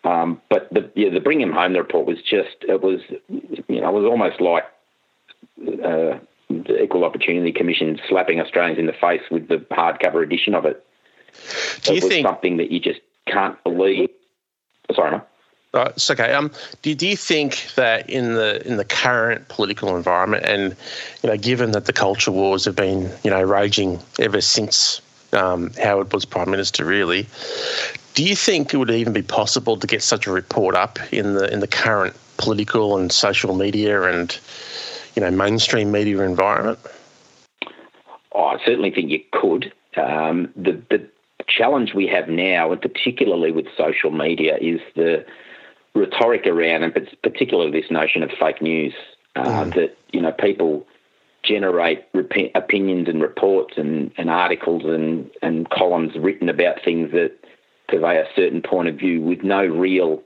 Um, 0.05 0.41
but 0.49 0.69
the 0.73 0.91
yeah, 0.95 1.11
the 1.11 1.21
Bringing 1.21 1.49
Them 1.49 1.57
Home 1.57 1.75
report 1.75 2.07
was 2.07 2.19
just 2.23 2.57
it 2.63 2.81
was 2.81 3.01
you 3.39 3.81
know 3.81 3.89
it 3.89 4.01
was 4.01 4.07
almost 4.07 4.41
like 4.41 4.65
uh, 5.61 6.19
the 6.49 6.83
Equal 6.83 7.05
Opportunity 7.05 7.53
Commission 7.53 8.01
slapping 8.09 8.41
Australians 8.41 8.79
in 8.79 8.87
the 8.87 8.95
face 8.95 9.21
with 9.31 9.49
the 9.49 9.57
hardcover 9.71 10.23
edition 10.23 10.55
of 10.55 10.65
it. 10.65 10.85
Do 11.83 11.95
you 11.95 12.01
think 12.01 12.27
something 12.27 12.57
that 12.59 12.71
you 12.71 12.81
just 12.81 13.01
can't 13.27 13.63
believe? 13.65 14.11
Sorry. 14.95 15.21
Uh, 15.73 15.93
it's 15.95 16.11
okay. 16.11 16.33
Um, 16.33 16.51
do, 16.83 16.95
do 16.97 17.07
you 17.07 17.17
think 17.17 17.69
that 17.77 18.11
in 18.11 18.35
the 18.35 18.67
in 18.67 18.77
the 18.77 18.85
current 18.85 19.47
political 19.49 19.97
environment, 19.97 20.45
and 20.45 20.75
you 21.23 21.31
know, 21.31 21.37
given 21.37 21.71
that 21.73 21.85
the 21.85 21.93
culture 21.93 22.33
wars 22.33 22.65
have 22.65 22.75
been 22.75 23.11
you 23.23 23.31
know 23.31 23.43
raging 23.43 24.01
ever 24.19 24.41
since 24.41 25.01
um, 25.33 25.71
Howard 25.81 26.13
was 26.13 26.25
prime 26.25 26.51
minister, 26.51 26.85
really, 26.85 27.29
do 28.15 28.25
you 28.25 28.35
think 28.35 28.75
it 28.75 28.79
would 28.79 28.91
even 28.91 29.13
be 29.13 29.23
possible 29.23 29.77
to 29.77 29.87
get 29.87 30.03
such 30.03 30.27
a 30.27 30.33
report 30.33 30.75
up 30.75 30.99
in 31.13 31.35
the 31.35 31.53
in 31.53 31.61
the 31.61 31.69
current 31.69 32.17
political 32.37 32.99
and 32.99 33.13
social 33.13 33.55
media 33.55 34.03
and 34.03 34.41
you 35.15 35.23
know 35.23 35.31
mainstream 35.31 35.93
media 35.93 36.21
environment? 36.23 36.81
Oh, 38.33 38.45
I 38.45 38.59
certainly 38.65 38.91
think 38.91 39.11
you 39.11 39.21
could. 39.31 39.73
Um, 39.97 40.53
the 40.57 40.73
the 40.91 41.09
challenge 41.57 41.95
we 41.95 42.07
have 42.07 42.29
now, 42.29 42.73
and 42.73 42.81
particularly 42.81 43.53
with 43.53 43.67
social 43.77 44.11
media, 44.11 44.57
is 44.61 44.81
the 44.95 45.25
rhetoric 45.95 46.47
around, 46.47 46.85
and 46.85 46.95
particularly 47.23 47.71
this 47.71 47.91
notion 47.91 48.23
of 48.23 48.31
fake 48.39 48.63
news. 48.63 48.95
Uh, 49.37 49.65
Mm. 49.65 49.75
That 49.75 49.97
you 50.13 50.21
know 50.21 50.33
people 50.33 50.87
generate 51.43 52.05
rep- 52.13 52.55
opinions 52.55 53.09
and 53.09 53.23
reports 53.23 53.75
and, 53.77 54.11
and 54.19 54.29
articles 54.29 54.83
and, 54.85 55.31
and 55.43 55.71
columns 55.71 56.13
written 56.17 56.49
about 56.49 56.83
things 56.85 57.13
that 57.13 57.33
convey 57.89 58.19
a 58.19 58.27
certain 58.37 58.63
point 58.63 58.89
of 58.89 58.97
view 58.97 59.21
with 59.23 59.43
no 59.43 59.65
real 59.65 60.23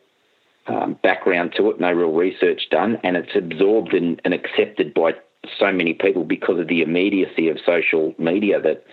um, 0.67 0.99
background 1.03 1.53
to 1.57 1.71
it, 1.71 1.81
no 1.81 1.93
real 1.93 2.13
research 2.13 2.69
done, 2.71 2.99
and 3.05 3.17
it's 3.17 3.37
absorbed 3.37 3.95
and, 3.95 4.21
and 4.25 4.35
accepted 4.35 4.95
by 4.95 5.13
so 5.59 5.71
many 5.71 5.93
people 5.93 6.25
because 6.25 6.59
of 6.59 6.69
the 6.69 6.83
immediacy 6.83 7.49
of 7.49 7.59
social 7.65 8.15
media 8.19 8.61
that 8.61 8.85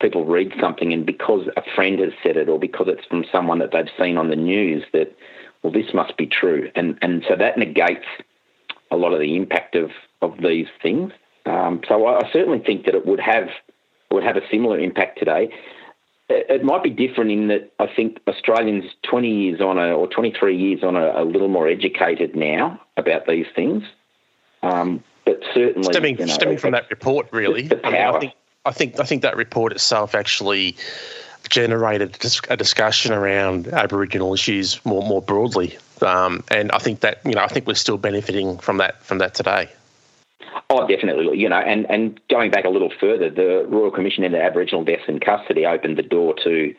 people 0.00 0.24
read 0.24 0.52
something 0.60 0.92
and 0.92 1.06
because 1.06 1.48
a 1.56 1.62
friend 1.74 1.98
has 2.00 2.12
said 2.22 2.36
it 2.36 2.48
or 2.48 2.58
because 2.58 2.86
it's 2.88 3.06
from 3.06 3.24
someone 3.32 3.58
that 3.58 3.72
they've 3.72 3.90
seen 3.98 4.16
on 4.16 4.28
the 4.28 4.36
news 4.36 4.84
that 4.92 5.16
well 5.62 5.72
this 5.72 5.94
must 5.94 6.16
be 6.16 6.26
true 6.26 6.70
and 6.74 6.98
and 7.02 7.24
so 7.28 7.34
that 7.36 7.58
negates 7.58 8.04
a 8.90 8.96
lot 8.96 9.12
of 9.12 9.20
the 9.20 9.36
impact 9.36 9.74
of 9.74 9.90
of 10.22 10.36
these 10.42 10.66
things 10.82 11.12
um, 11.46 11.80
so 11.88 12.06
I, 12.06 12.20
I 12.20 12.30
certainly 12.32 12.58
think 12.58 12.84
that 12.86 12.94
it 12.94 13.06
would 13.06 13.20
have 13.20 13.48
would 14.10 14.22
have 14.24 14.36
a 14.36 14.46
similar 14.50 14.78
impact 14.78 15.18
today 15.18 15.50
it, 16.28 16.46
it 16.48 16.64
might 16.64 16.82
be 16.82 16.90
different 16.90 17.30
in 17.30 17.48
that 17.48 17.72
I 17.78 17.86
think 17.86 18.18
Australians 18.28 18.84
20 19.08 19.28
years 19.28 19.60
on 19.60 19.78
a, 19.78 19.92
or 19.92 20.08
23 20.08 20.56
years 20.56 20.82
on 20.82 20.96
a, 20.96 21.22
a 21.22 21.24
little 21.24 21.48
more 21.48 21.68
educated 21.68 22.36
now 22.36 22.80
about 22.98 23.26
these 23.26 23.46
things 23.54 23.82
um, 24.62 25.02
but 25.24 25.40
certainly 25.54 25.92
Stemming, 25.92 26.18
you 26.18 26.26
know, 26.26 26.32
stemming 26.32 26.58
from 26.58 26.72
that 26.72 26.88
report, 26.90 27.28
really. 27.32 27.62
the 27.62 27.84
I, 27.84 27.90
mean, 27.90 28.00
I 28.00 28.04
power. 28.10 28.20
think 28.20 28.32
I 28.66 28.72
think 28.72 28.98
I 29.00 29.04
think 29.04 29.22
that 29.22 29.36
report 29.36 29.72
itself 29.72 30.14
actually 30.14 30.76
generated 31.48 32.18
a 32.50 32.56
discussion 32.56 33.12
around 33.12 33.68
Aboriginal 33.68 34.34
issues 34.34 34.84
more 34.84 35.02
more 35.02 35.22
broadly, 35.22 35.78
um, 36.02 36.42
and 36.50 36.72
I 36.72 36.78
think 36.78 37.00
that 37.00 37.20
you 37.24 37.32
know 37.32 37.42
I 37.42 37.46
think 37.46 37.66
we're 37.66 37.74
still 37.74 37.96
benefiting 37.96 38.58
from 38.58 38.78
that 38.78 39.02
from 39.02 39.18
that 39.18 39.34
today. 39.34 39.70
Oh, 40.68 40.86
definitely. 40.88 41.38
You 41.38 41.48
know, 41.48 41.58
and, 41.58 41.88
and 41.90 42.18
going 42.28 42.50
back 42.50 42.64
a 42.64 42.70
little 42.70 42.90
further, 42.98 43.30
the 43.30 43.66
Royal 43.68 43.90
Commission 43.90 44.24
into 44.24 44.42
Aboriginal 44.42 44.84
Deaths 44.84 45.04
in 45.06 45.20
Custody 45.20 45.64
opened 45.64 45.96
the 45.96 46.02
door 46.02 46.34
to 46.42 46.74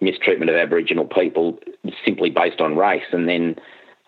mistreatment 0.00 0.50
of 0.50 0.56
Aboriginal 0.56 1.04
people 1.04 1.58
simply 2.04 2.30
based 2.30 2.60
on 2.60 2.76
race. 2.76 3.04
And 3.12 3.28
then, 3.28 3.56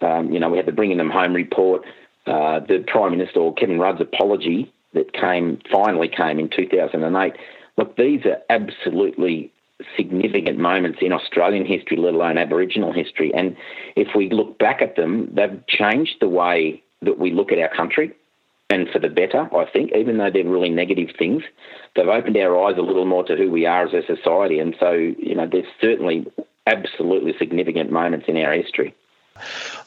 um, 0.00 0.32
you 0.32 0.40
know, 0.40 0.48
we 0.48 0.56
had 0.56 0.66
the 0.66 0.72
Bringing 0.72 0.96
Them 0.96 1.10
Home 1.10 1.34
report, 1.34 1.82
uh, 2.26 2.60
the 2.60 2.84
Prime 2.86 3.12
Minister, 3.12 3.40
or 3.40 3.54
Kevin 3.54 3.78
Rudd's 3.78 4.00
apology 4.00 4.72
that 4.94 5.12
came 5.12 5.58
finally 5.70 6.08
came 6.08 6.38
in 6.38 6.48
2008. 6.48 7.34
Look, 7.76 7.96
these 7.96 8.24
are 8.26 8.38
absolutely 8.50 9.50
significant 9.96 10.58
moments 10.58 10.98
in 11.00 11.12
Australian 11.12 11.66
history, 11.66 11.96
let 11.96 12.14
alone 12.14 12.38
Aboriginal 12.38 12.92
history. 12.92 13.32
And 13.34 13.56
if 13.96 14.08
we 14.14 14.30
look 14.30 14.58
back 14.58 14.80
at 14.80 14.96
them, 14.96 15.28
they've 15.34 15.66
changed 15.66 16.16
the 16.20 16.28
way 16.28 16.82
that 17.00 17.18
we 17.18 17.32
look 17.32 17.50
at 17.50 17.58
our 17.58 17.74
country 17.74 18.14
and 18.72 18.88
for 18.88 18.98
the 18.98 19.10
better, 19.10 19.54
I 19.54 19.66
think, 19.70 19.92
even 19.94 20.16
though 20.16 20.30
they're 20.30 20.48
really 20.48 20.70
negative 20.70 21.10
things, 21.18 21.42
they've 21.94 22.08
opened 22.08 22.38
our 22.38 22.58
eyes 22.64 22.78
a 22.78 22.82
little 22.82 23.04
more 23.04 23.22
to 23.24 23.36
who 23.36 23.50
we 23.50 23.66
are 23.66 23.86
as 23.86 23.92
a 23.92 24.00
society. 24.06 24.58
And 24.58 24.74
so, 24.80 24.92
you 24.92 25.34
know, 25.34 25.46
there's 25.46 25.66
certainly 25.78 26.26
absolutely 26.66 27.34
significant 27.38 27.92
moments 27.92 28.26
in 28.28 28.38
our 28.38 28.54
history. 28.54 28.94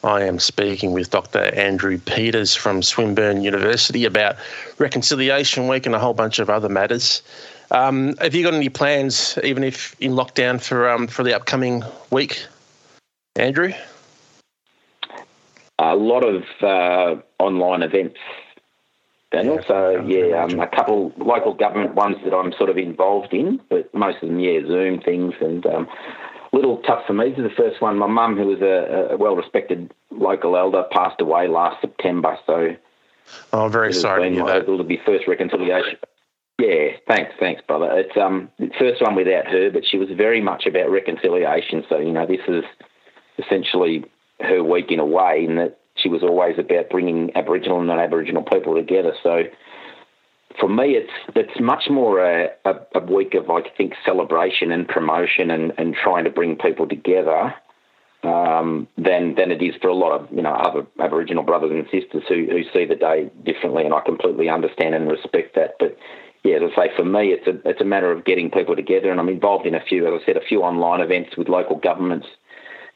I 0.04 0.22
am 0.22 0.38
speaking 0.38 0.92
with 0.92 1.10
Dr. 1.10 1.54
Andrew 1.54 1.98
Peters 1.98 2.54
from 2.54 2.82
Swinburne 2.82 3.42
University 3.42 4.04
about 4.04 4.36
Reconciliation 4.78 5.68
Week 5.68 5.86
and 5.86 5.94
a 5.94 5.98
whole 5.98 6.14
bunch 6.14 6.38
of 6.38 6.50
other 6.50 6.68
matters. 6.68 7.22
Um, 7.70 8.16
have 8.18 8.34
you 8.34 8.44
got 8.44 8.54
any 8.54 8.68
plans, 8.68 9.38
even 9.42 9.64
if 9.64 9.96
in 10.00 10.12
lockdown, 10.12 10.60
for 10.62 10.88
um, 10.88 11.08
for 11.08 11.24
the 11.24 11.34
upcoming 11.34 11.82
week, 12.10 12.44
Andrew? 13.34 13.72
A 15.78 15.96
lot 15.96 16.22
of 16.24 16.44
uh, 16.62 17.20
online 17.38 17.82
events, 17.82 18.18
Daniel. 19.32 19.60
So, 19.66 20.00
yeah, 20.06 20.44
um, 20.44 20.60
a 20.60 20.68
couple 20.68 21.12
local 21.18 21.52
government 21.52 21.94
ones 21.94 22.16
that 22.24 22.32
I'm 22.32 22.52
sort 22.52 22.70
of 22.70 22.78
involved 22.78 23.34
in, 23.34 23.60
but 23.68 23.92
most 23.92 24.22
of 24.22 24.28
them, 24.28 24.38
yeah, 24.38 24.60
Zoom 24.66 25.00
things 25.00 25.34
and 25.40 25.66
um, 25.66 25.88
little 26.52 26.78
tough 26.78 27.06
for 27.06 27.12
me. 27.12 27.30
This 27.30 27.38
is 27.38 27.44
the 27.44 27.62
first 27.62 27.80
one. 27.82 27.98
My 27.98 28.06
mum, 28.06 28.36
who 28.36 28.46
was 28.46 28.60
a, 28.60 29.14
a 29.14 29.16
well-respected 29.16 29.92
local 30.10 30.56
elder, 30.56 30.84
passed 30.92 31.20
away 31.20 31.48
last 31.48 31.80
September. 31.80 32.38
So 32.46 32.76
Oh, 33.52 33.64
I'm 33.66 33.72
very 33.72 33.92
sorry 33.92 34.22
to 34.22 34.26
been 34.26 34.34
hear 34.34 34.44
my- 34.44 34.52
that. 34.52 34.62
It'll 34.62 34.84
be 34.84 35.00
first 35.04 35.26
reconciliation. 35.26 35.96
Yeah, 36.58 36.92
thanks, 37.06 37.32
thanks, 37.38 37.60
brother. 37.66 37.90
It's 37.92 38.16
um 38.16 38.48
first 38.78 39.02
one 39.02 39.14
without 39.14 39.46
her, 39.46 39.70
but 39.70 39.84
she 39.84 39.98
was 39.98 40.08
very 40.16 40.40
much 40.40 40.64
about 40.64 40.90
reconciliation. 40.90 41.84
So 41.88 41.98
you 41.98 42.12
know, 42.12 42.24
this 42.26 42.40
is 42.48 42.64
essentially 43.38 44.04
her 44.40 44.62
week 44.64 44.90
in 44.90 44.98
a 45.00 45.04
way, 45.04 45.44
in 45.44 45.56
that 45.56 45.78
she 45.96 46.08
was 46.08 46.22
always 46.22 46.58
about 46.58 46.88
bringing 46.88 47.30
Aboriginal 47.36 47.78
and 47.78 47.88
non-Aboriginal 47.88 48.42
people 48.44 48.74
together. 48.74 49.14
So 49.22 49.42
for 50.60 50.68
me, 50.68 50.96
it's 50.96 51.12
it's 51.34 51.60
much 51.60 51.84
more 51.90 52.20
a, 52.24 52.48
a, 52.64 52.74
a 52.94 53.00
week 53.00 53.34
of 53.34 53.50
I 53.50 53.62
think 53.76 53.94
celebration 54.04 54.72
and 54.72 54.86
promotion 54.88 55.50
and, 55.50 55.72
and 55.78 55.94
trying 55.94 56.24
to 56.24 56.30
bring 56.30 56.56
people 56.56 56.88
together 56.88 57.54
um, 58.22 58.88
than 58.96 59.34
than 59.34 59.50
it 59.50 59.62
is 59.62 59.74
for 59.80 59.88
a 59.88 59.94
lot 59.94 60.18
of 60.18 60.28
you 60.30 60.42
know 60.42 60.52
other 60.52 60.86
Aboriginal 61.00 61.44
brothers 61.44 61.72
and 61.72 61.84
sisters 61.84 62.24
who, 62.28 62.46
who 62.50 62.62
see 62.72 62.84
the 62.84 62.94
day 62.94 63.30
differently, 63.44 63.84
and 63.84 63.94
I 63.94 64.00
completely 64.00 64.48
understand 64.48 64.94
and 64.94 65.08
respect 65.08 65.54
that. 65.54 65.76
But 65.78 65.96
yeah, 66.44 66.56
as 66.56 66.70
I 66.76 66.86
say, 66.86 66.96
for 66.96 67.04
me, 67.04 67.28
it's 67.32 67.46
a 67.46 67.68
it's 67.68 67.80
a 67.80 67.84
matter 67.84 68.10
of 68.10 68.24
getting 68.24 68.50
people 68.50 68.76
together, 68.76 69.10
and 69.10 69.20
I'm 69.20 69.28
involved 69.28 69.66
in 69.66 69.74
a 69.74 69.84
few, 69.84 70.06
as 70.06 70.20
I 70.22 70.26
said, 70.26 70.36
a 70.36 70.46
few 70.46 70.62
online 70.62 71.00
events 71.00 71.36
with 71.36 71.48
local 71.48 71.76
governments, 71.76 72.26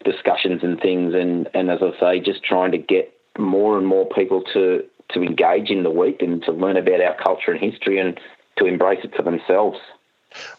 discussions 0.04 0.62
and 0.62 0.80
things, 0.80 1.14
and 1.14 1.48
and 1.54 1.70
as 1.70 1.80
I 1.82 1.98
say, 2.00 2.20
just 2.20 2.42
trying 2.42 2.72
to 2.72 2.78
get 2.78 3.12
more 3.38 3.78
and 3.78 3.86
more 3.86 4.08
people 4.08 4.42
to 4.52 4.84
to 5.14 5.22
engage 5.22 5.70
in 5.70 5.82
the 5.82 5.90
week 5.90 6.22
and 6.22 6.42
to 6.44 6.52
learn 6.52 6.76
about 6.76 7.00
our 7.00 7.14
culture 7.14 7.52
and 7.52 7.60
history 7.60 7.98
and 7.98 8.18
to 8.56 8.66
embrace 8.66 9.00
it 9.04 9.14
for 9.14 9.22
themselves. 9.22 9.78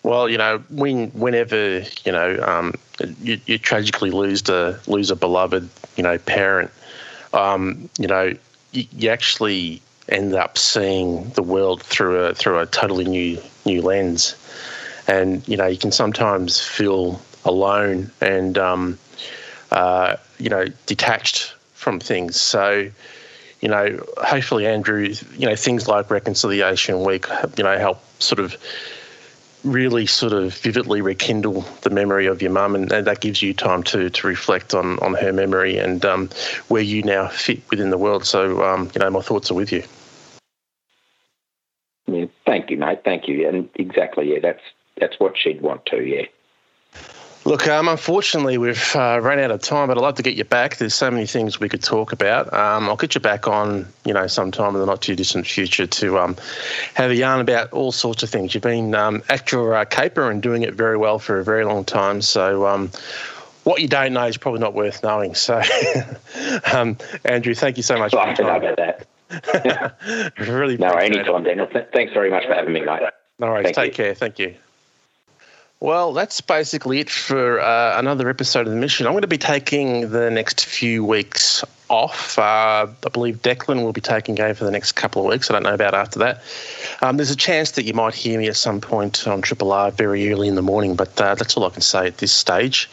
Well, 0.03 0.27
you 0.29 0.37
know, 0.37 0.63
when 0.69 1.07
whenever 1.11 1.79
you 2.03 2.11
know 2.11 2.43
um, 2.43 2.73
you, 3.21 3.39
you 3.45 3.57
tragically 3.57 4.11
lose 4.11 4.47
a 4.49 4.79
lose 4.87 5.11
a 5.11 5.15
beloved, 5.15 5.69
you 5.95 6.03
know, 6.03 6.17
parent, 6.17 6.71
um, 7.33 7.89
you 7.97 8.07
know, 8.07 8.33
you, 8.71 8.85
you 8.91 9.09
actually 9.09 9.81
end 10.09 10.33
up 10.33 10.57
seeing 10.57 11.29
the 11.31 11.43
world 11.43 11.81
through 11.81 12.17
a 12.17 12.33
through 12.33 12.59
a 12.59 12.65
totally 12.65 13.05
new 13.05 13.41
new 13.65 13.81
lens, 13.81 14.35
and 15.07 15.47
you 15.47 15.55
know, 15.55 15.67
you 15.67 15.77
can 15.77 15.91
sometimes 15.91 16.59
feel 16.59 17.21
alone 17.45 18.11
and 18.19 18.57
um, 18.57 18.99
uh, 19.71 20.17
you 20.37 20.49
know 20.49 20.65
detached 20.85 21.53
from 21.73 21.99
things. 21.99 22.39
So 22.39 22.91
you 23.61 23.69
know, 23.69 24.03
hopefully, 24.17 24.65
Andrew, 24.65 25.13
you 25.37 25.47
know, 25.47 25.55
things 25.55 25.87
like 25.87 26.09
Reconciliation 26.09 27.03
Week, 27.03 27.25
you 27.57 27.63
know, 27.63 27.77
help 27.77 28.03
sort 28.19 28.39
of 28.39 28.57
really 29.63 30.07
sort 30.07 30.33
of 30.33 30.55
vividly 30.55 31.01
rekindle 31.01 31.61
the 31.81 31.91
memory 31.91 32.25
of 32.25 32.41
your 32.41 32.51
mum, 32.51 32.73
and, 32.73 32.91
and 32.91 33.05
that 33.05 33.21
gives 33.21 33.41
you 33.41 33.53
time 33.53 33.83
to 33.83 34.09
to 34.09 34.27
reflect 34.27 34.73
on 34.73 34.97
on 34.99 35.13
her 35.13 35.31
memory 35.31 35.77
and 35.77 36.03
um, 36.03 36.29
where 36.67 36.81
you 36.81 37.03
now 37.03 37.27
fit 37.27 37.61
within 37.69 37.91
the 37.91 37.97
world. 37.97 38.25
So, 38.25 38.63
um, 38.63 38.89
you 38.93 38.99
know, 38.99 39.09
my 39.09 39.21
thoughts 39.21 39.51
are 39.51 39.55
with 39.55 39.71
you. 39.71 39.83
Yeah, 42.07 42.25
thank 42.45 42.71
you, 42.71 42.77
mate. 42.77 43.03
Thank 43.05 43.27
you. 43.27 43.47
And 43.47 43.69
exactly, 43.75 44.33
yeah, 44.33 44.39
that's 44.41 44.63
that's 44.97 45.19
what 45.19 45.37
she'd 45.37 45.61
want 45.61 45.85
to. 45.87 46.01
Yeah. 46.03 46.25
Look, 47.43 47.67
um, 47.67 47.87
unfortunately, 47.87 48.59
we've 48.59 48.95
uh, 48.95 49.19
run 49.19 49.39
out 49.39 49.49
of 49.49 49.61
time, 49.61 49.87
but 49.87 49.97
I'd 49.97 50.01
love 50.01 50.15
to 50.15 50.23
get 50.23 50.35
you 50.35 50.43
back. 50.43 50.77
There's 50.77 50.93
so 50.93 51.09
many 51.09 51.25
things 51.25 51.59
we 51.59 51.69
could 51.69 51.81
talk 51.81 52.11
about. 52.11 52.53
Um, 52.53 52.87
I'll 52.87 52.95
get 52.95 53.15
you 53.15 53.21
back 53.21 53.47
on, 53.47 53.87
you 54.05 54.13
know, 54.13 54.27
sometime 54.27 54.75
in 54.75 54.79
the 54.79 54.85
not 54.85 55.01
too 55.01 55.15
distant 55.15 55.47
future 55.47 55.87
to 55.87 56.19
um, 56.19 56.35
have 56.93 57.09
a 57.09 57.15
yarn 57.15 57.41
about 57.41 57.73
all 57.73 57.91
sorts 57.91 58.21
of 58.21 58.29
things. 58.29 58.53
You've 58.53 58.61
been 58.61 58.93
um, 58.93 59.23
at 59.27 59.51
your 59.51 59.73
uh, 59.73 59.85
caper 59.85 60.29
and 60.29 60.41
doing 60.41 60.61
it 60.61 60.75
very 60.75 60.97
well 60.97 61.17
for 61.17 61.39
a 61.39 61.43
very 61.43 61.65
long 61.65 61.83
time. 61.83 62.21
So, 62.21 62.67
um, 62.67 62.91
what 63.63 63.81
you 63.81 63.87
don't 63.87 64.13
know 64.13 64.25
is 64.25 64.37
probably 64.37 64.59
not 64.59 64.75
worth 64.75 65.01
knowing. 65.01 65.33
So, 65.33 65.61
um, 66.73 66.97
Andrew, 67.25 67.55
thank 67.55 67.77
you 67.77 67.83
so 67.83 67.97
much. 67.97 68.13
Like 68.13 68.35
to 68.35 68.43
know 68.43 68.55
about 68.55 68.77
that. 68.77 69.07
really, 70.39 70.77
no, 70.77 70.89
anytime, 70.89 71.43
Daniel. 71.43 71.67
Thanks 71.91 72.13
very 72.13 72.29
much 72.29 72.45
for 72.45 72.53
having 72.53 72.73
me, 72.73 72.81
mate. 72.81 73.01
No 73.39 73.47
worries. 73.47 73.63
Thank 73.63 73.75
Take 73.75 73.97
you. 73.97 74.03
care. 74.03 74.15
Thank 74.15 74.37
you. 74.37 74.55
Well, 75.81 76.13
that's 76.13 76.41
basically 76.41 76.99
it 76.99 77.09
for 77.09 77.59
uh, 77.59 77.97
another 77.97 78.29
episode 78.29 78.67
of 78.67 78.71
the 78.71 78.79
mission. 78.79 79.07
I'm 79.07 79.13
going 79.13 79.23
to 79.23 79.27
be 79.27 79.39
taking 79.39 80.11
the 80.11 80.29
next 80.29 80.63
few 80.63 81.03
weeks 81.03 81.63
off. 81.89 82.37
Uh, 82.37 82.85
I 83.03 83.09
believe 83.11 83.41
Declan 83.41 83.81
will 83.81 83.91
be 83.91 83.99
taking 83.99 84.39
over 84.39 84.53
for 84.53 84.63
the 84.63 84.69
next 84.69 84.91
couple 84.91 85.23
of 85.23 85.27
weeks. 85.27 85.49
I 85.49 85.53
don't 85.53 85.63
know 85.63 85.73
about 85.73 85.95
after 85.95 86.19
that. 86.19 86.43
Um, 87.01 87.17
there's 87.17 87.31
a 87.31 87.35
chance 87.35 87.71
that 87.71 87.83
you 87.83 87.95
might 87.95 88.13
hear 88.13 88.37
me 88.37 88.47
at 88.47 88.57
some 88.57 88.79
point 88.79 89.27
on 89.27 89.41
Triple 89.41 89.73
R 89.73 89.89
very 89.89 90.31
early 90.31 90.47
in 90.47 90.53
the 90.53 90.61
morning, 90.61 90.95
but 90.95 91.19
uh, 91.19 91.33
that's 91.33 91.57
all 91.57 91.65
I 91.65 91.71
can 91.71 91.81
say 91.81 92.05
at 92.05 92.19
this 92.19 92.31
stage. 92.31 92.87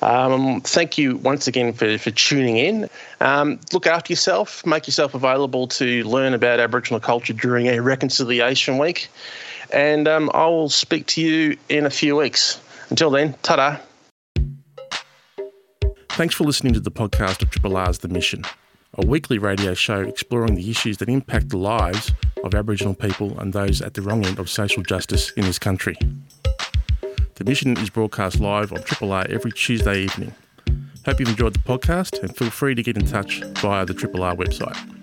Um, 0.00 0.60
thank 0.60 0.96
you 0.96 1.16
once 1.16 1.48
again 1.48 1.72
for, 1.72 1.98
for 1.98 2.12
tuning 2.12 2.56
in. 2.56 2.88
Um, 3.20 3.58
look 3.72 3.88
after 3.88 4.12
yourself, 4.12 4.64
make 4.64 4.86
yourself 4.86 5.14
available 5.14 5.66
to 5.66 6.04
learn 6.04 6.34
about 6.34 6.60
Aboriginal 6.60 7.00
culture 7.00 7.32
during 7.32 7.66
a 7.66 7.80
reconciliation 7.80 8.78
week 8.78 9.08
and 9.72 10.06
um, 10.06 10.30
I 10.34 10.46
will 10.46 10.68
speak 10.68 11.06
to 11.08 11.20
you 11.20 11.56
in 11.68 11.86
a 11.86 11.90
few 11.90 12.16
weeks. 12.16 12.60
Until 12.90 13.10
then, 13.10 13.34
ta 13.42 13.56
da. 13.56 13.76
Thanks 16.10 16.34
for 16.34 16.44
listening 16.44 16.74
to 16.74 16.80
the 16.80 16.90
podcast 16.90 17.42
of 17.42 17.50
Triple 17.50 17.76
R's 17.76 17.98
The 17.98 18.08
Mission, 18.08 18.44
a 18.94 19.06
weekly 19.06 19.38
radio 19.38 19.72
show 19.72 20.00
exploring 20.02 20.56
the 20.56 20.70
issues 20.70 20.98
that 20.98 21.08
impact 21.08 21.48
the 21.48 21.56
lives 21.56 22.12
of 22.44 22.54
Aboriginal 22.54 22.94
people 22.94 23.38
and 23.40 23.52
those 23.52 23.80
at 23.80 23.94
the 23.94 24.02
wrong 24.02 24.24
end 24.26 24.38
of 24.38 24.50
social 24.50 24.82
justice 24.82 25.30
in 25.32 25.44
this 25.44 25.58
country. 25.58 25.96
The 27.36 27.44
Mission 27.44 27.78
is 27.78 27.88
broadcast 27.88 28.40
live 28.40 28.72
on 28.72 28.82
Triple 28.82 29.12
R 29.12 29.26
every 29.30 29.52
Tuesday 29.52 30.02
evening. 30.02 30.34
Hope 31.06 31.18
you've 31.18 31.30
enjoyed 31.30 31.54
the 31.54 31.60
podcast 31.60 32.22
and 32.22 32.36
feel 32.36 32.50
free 32.50 32.74
to 32.74 32.82
get 32.82 32.96
in 32.96 33.06
touch 33.06 33.42
via 33.60 33.86
the 33.86 33.94
Triple 33.94 34.22
R 34.22 34.36
website. 34.36 35.01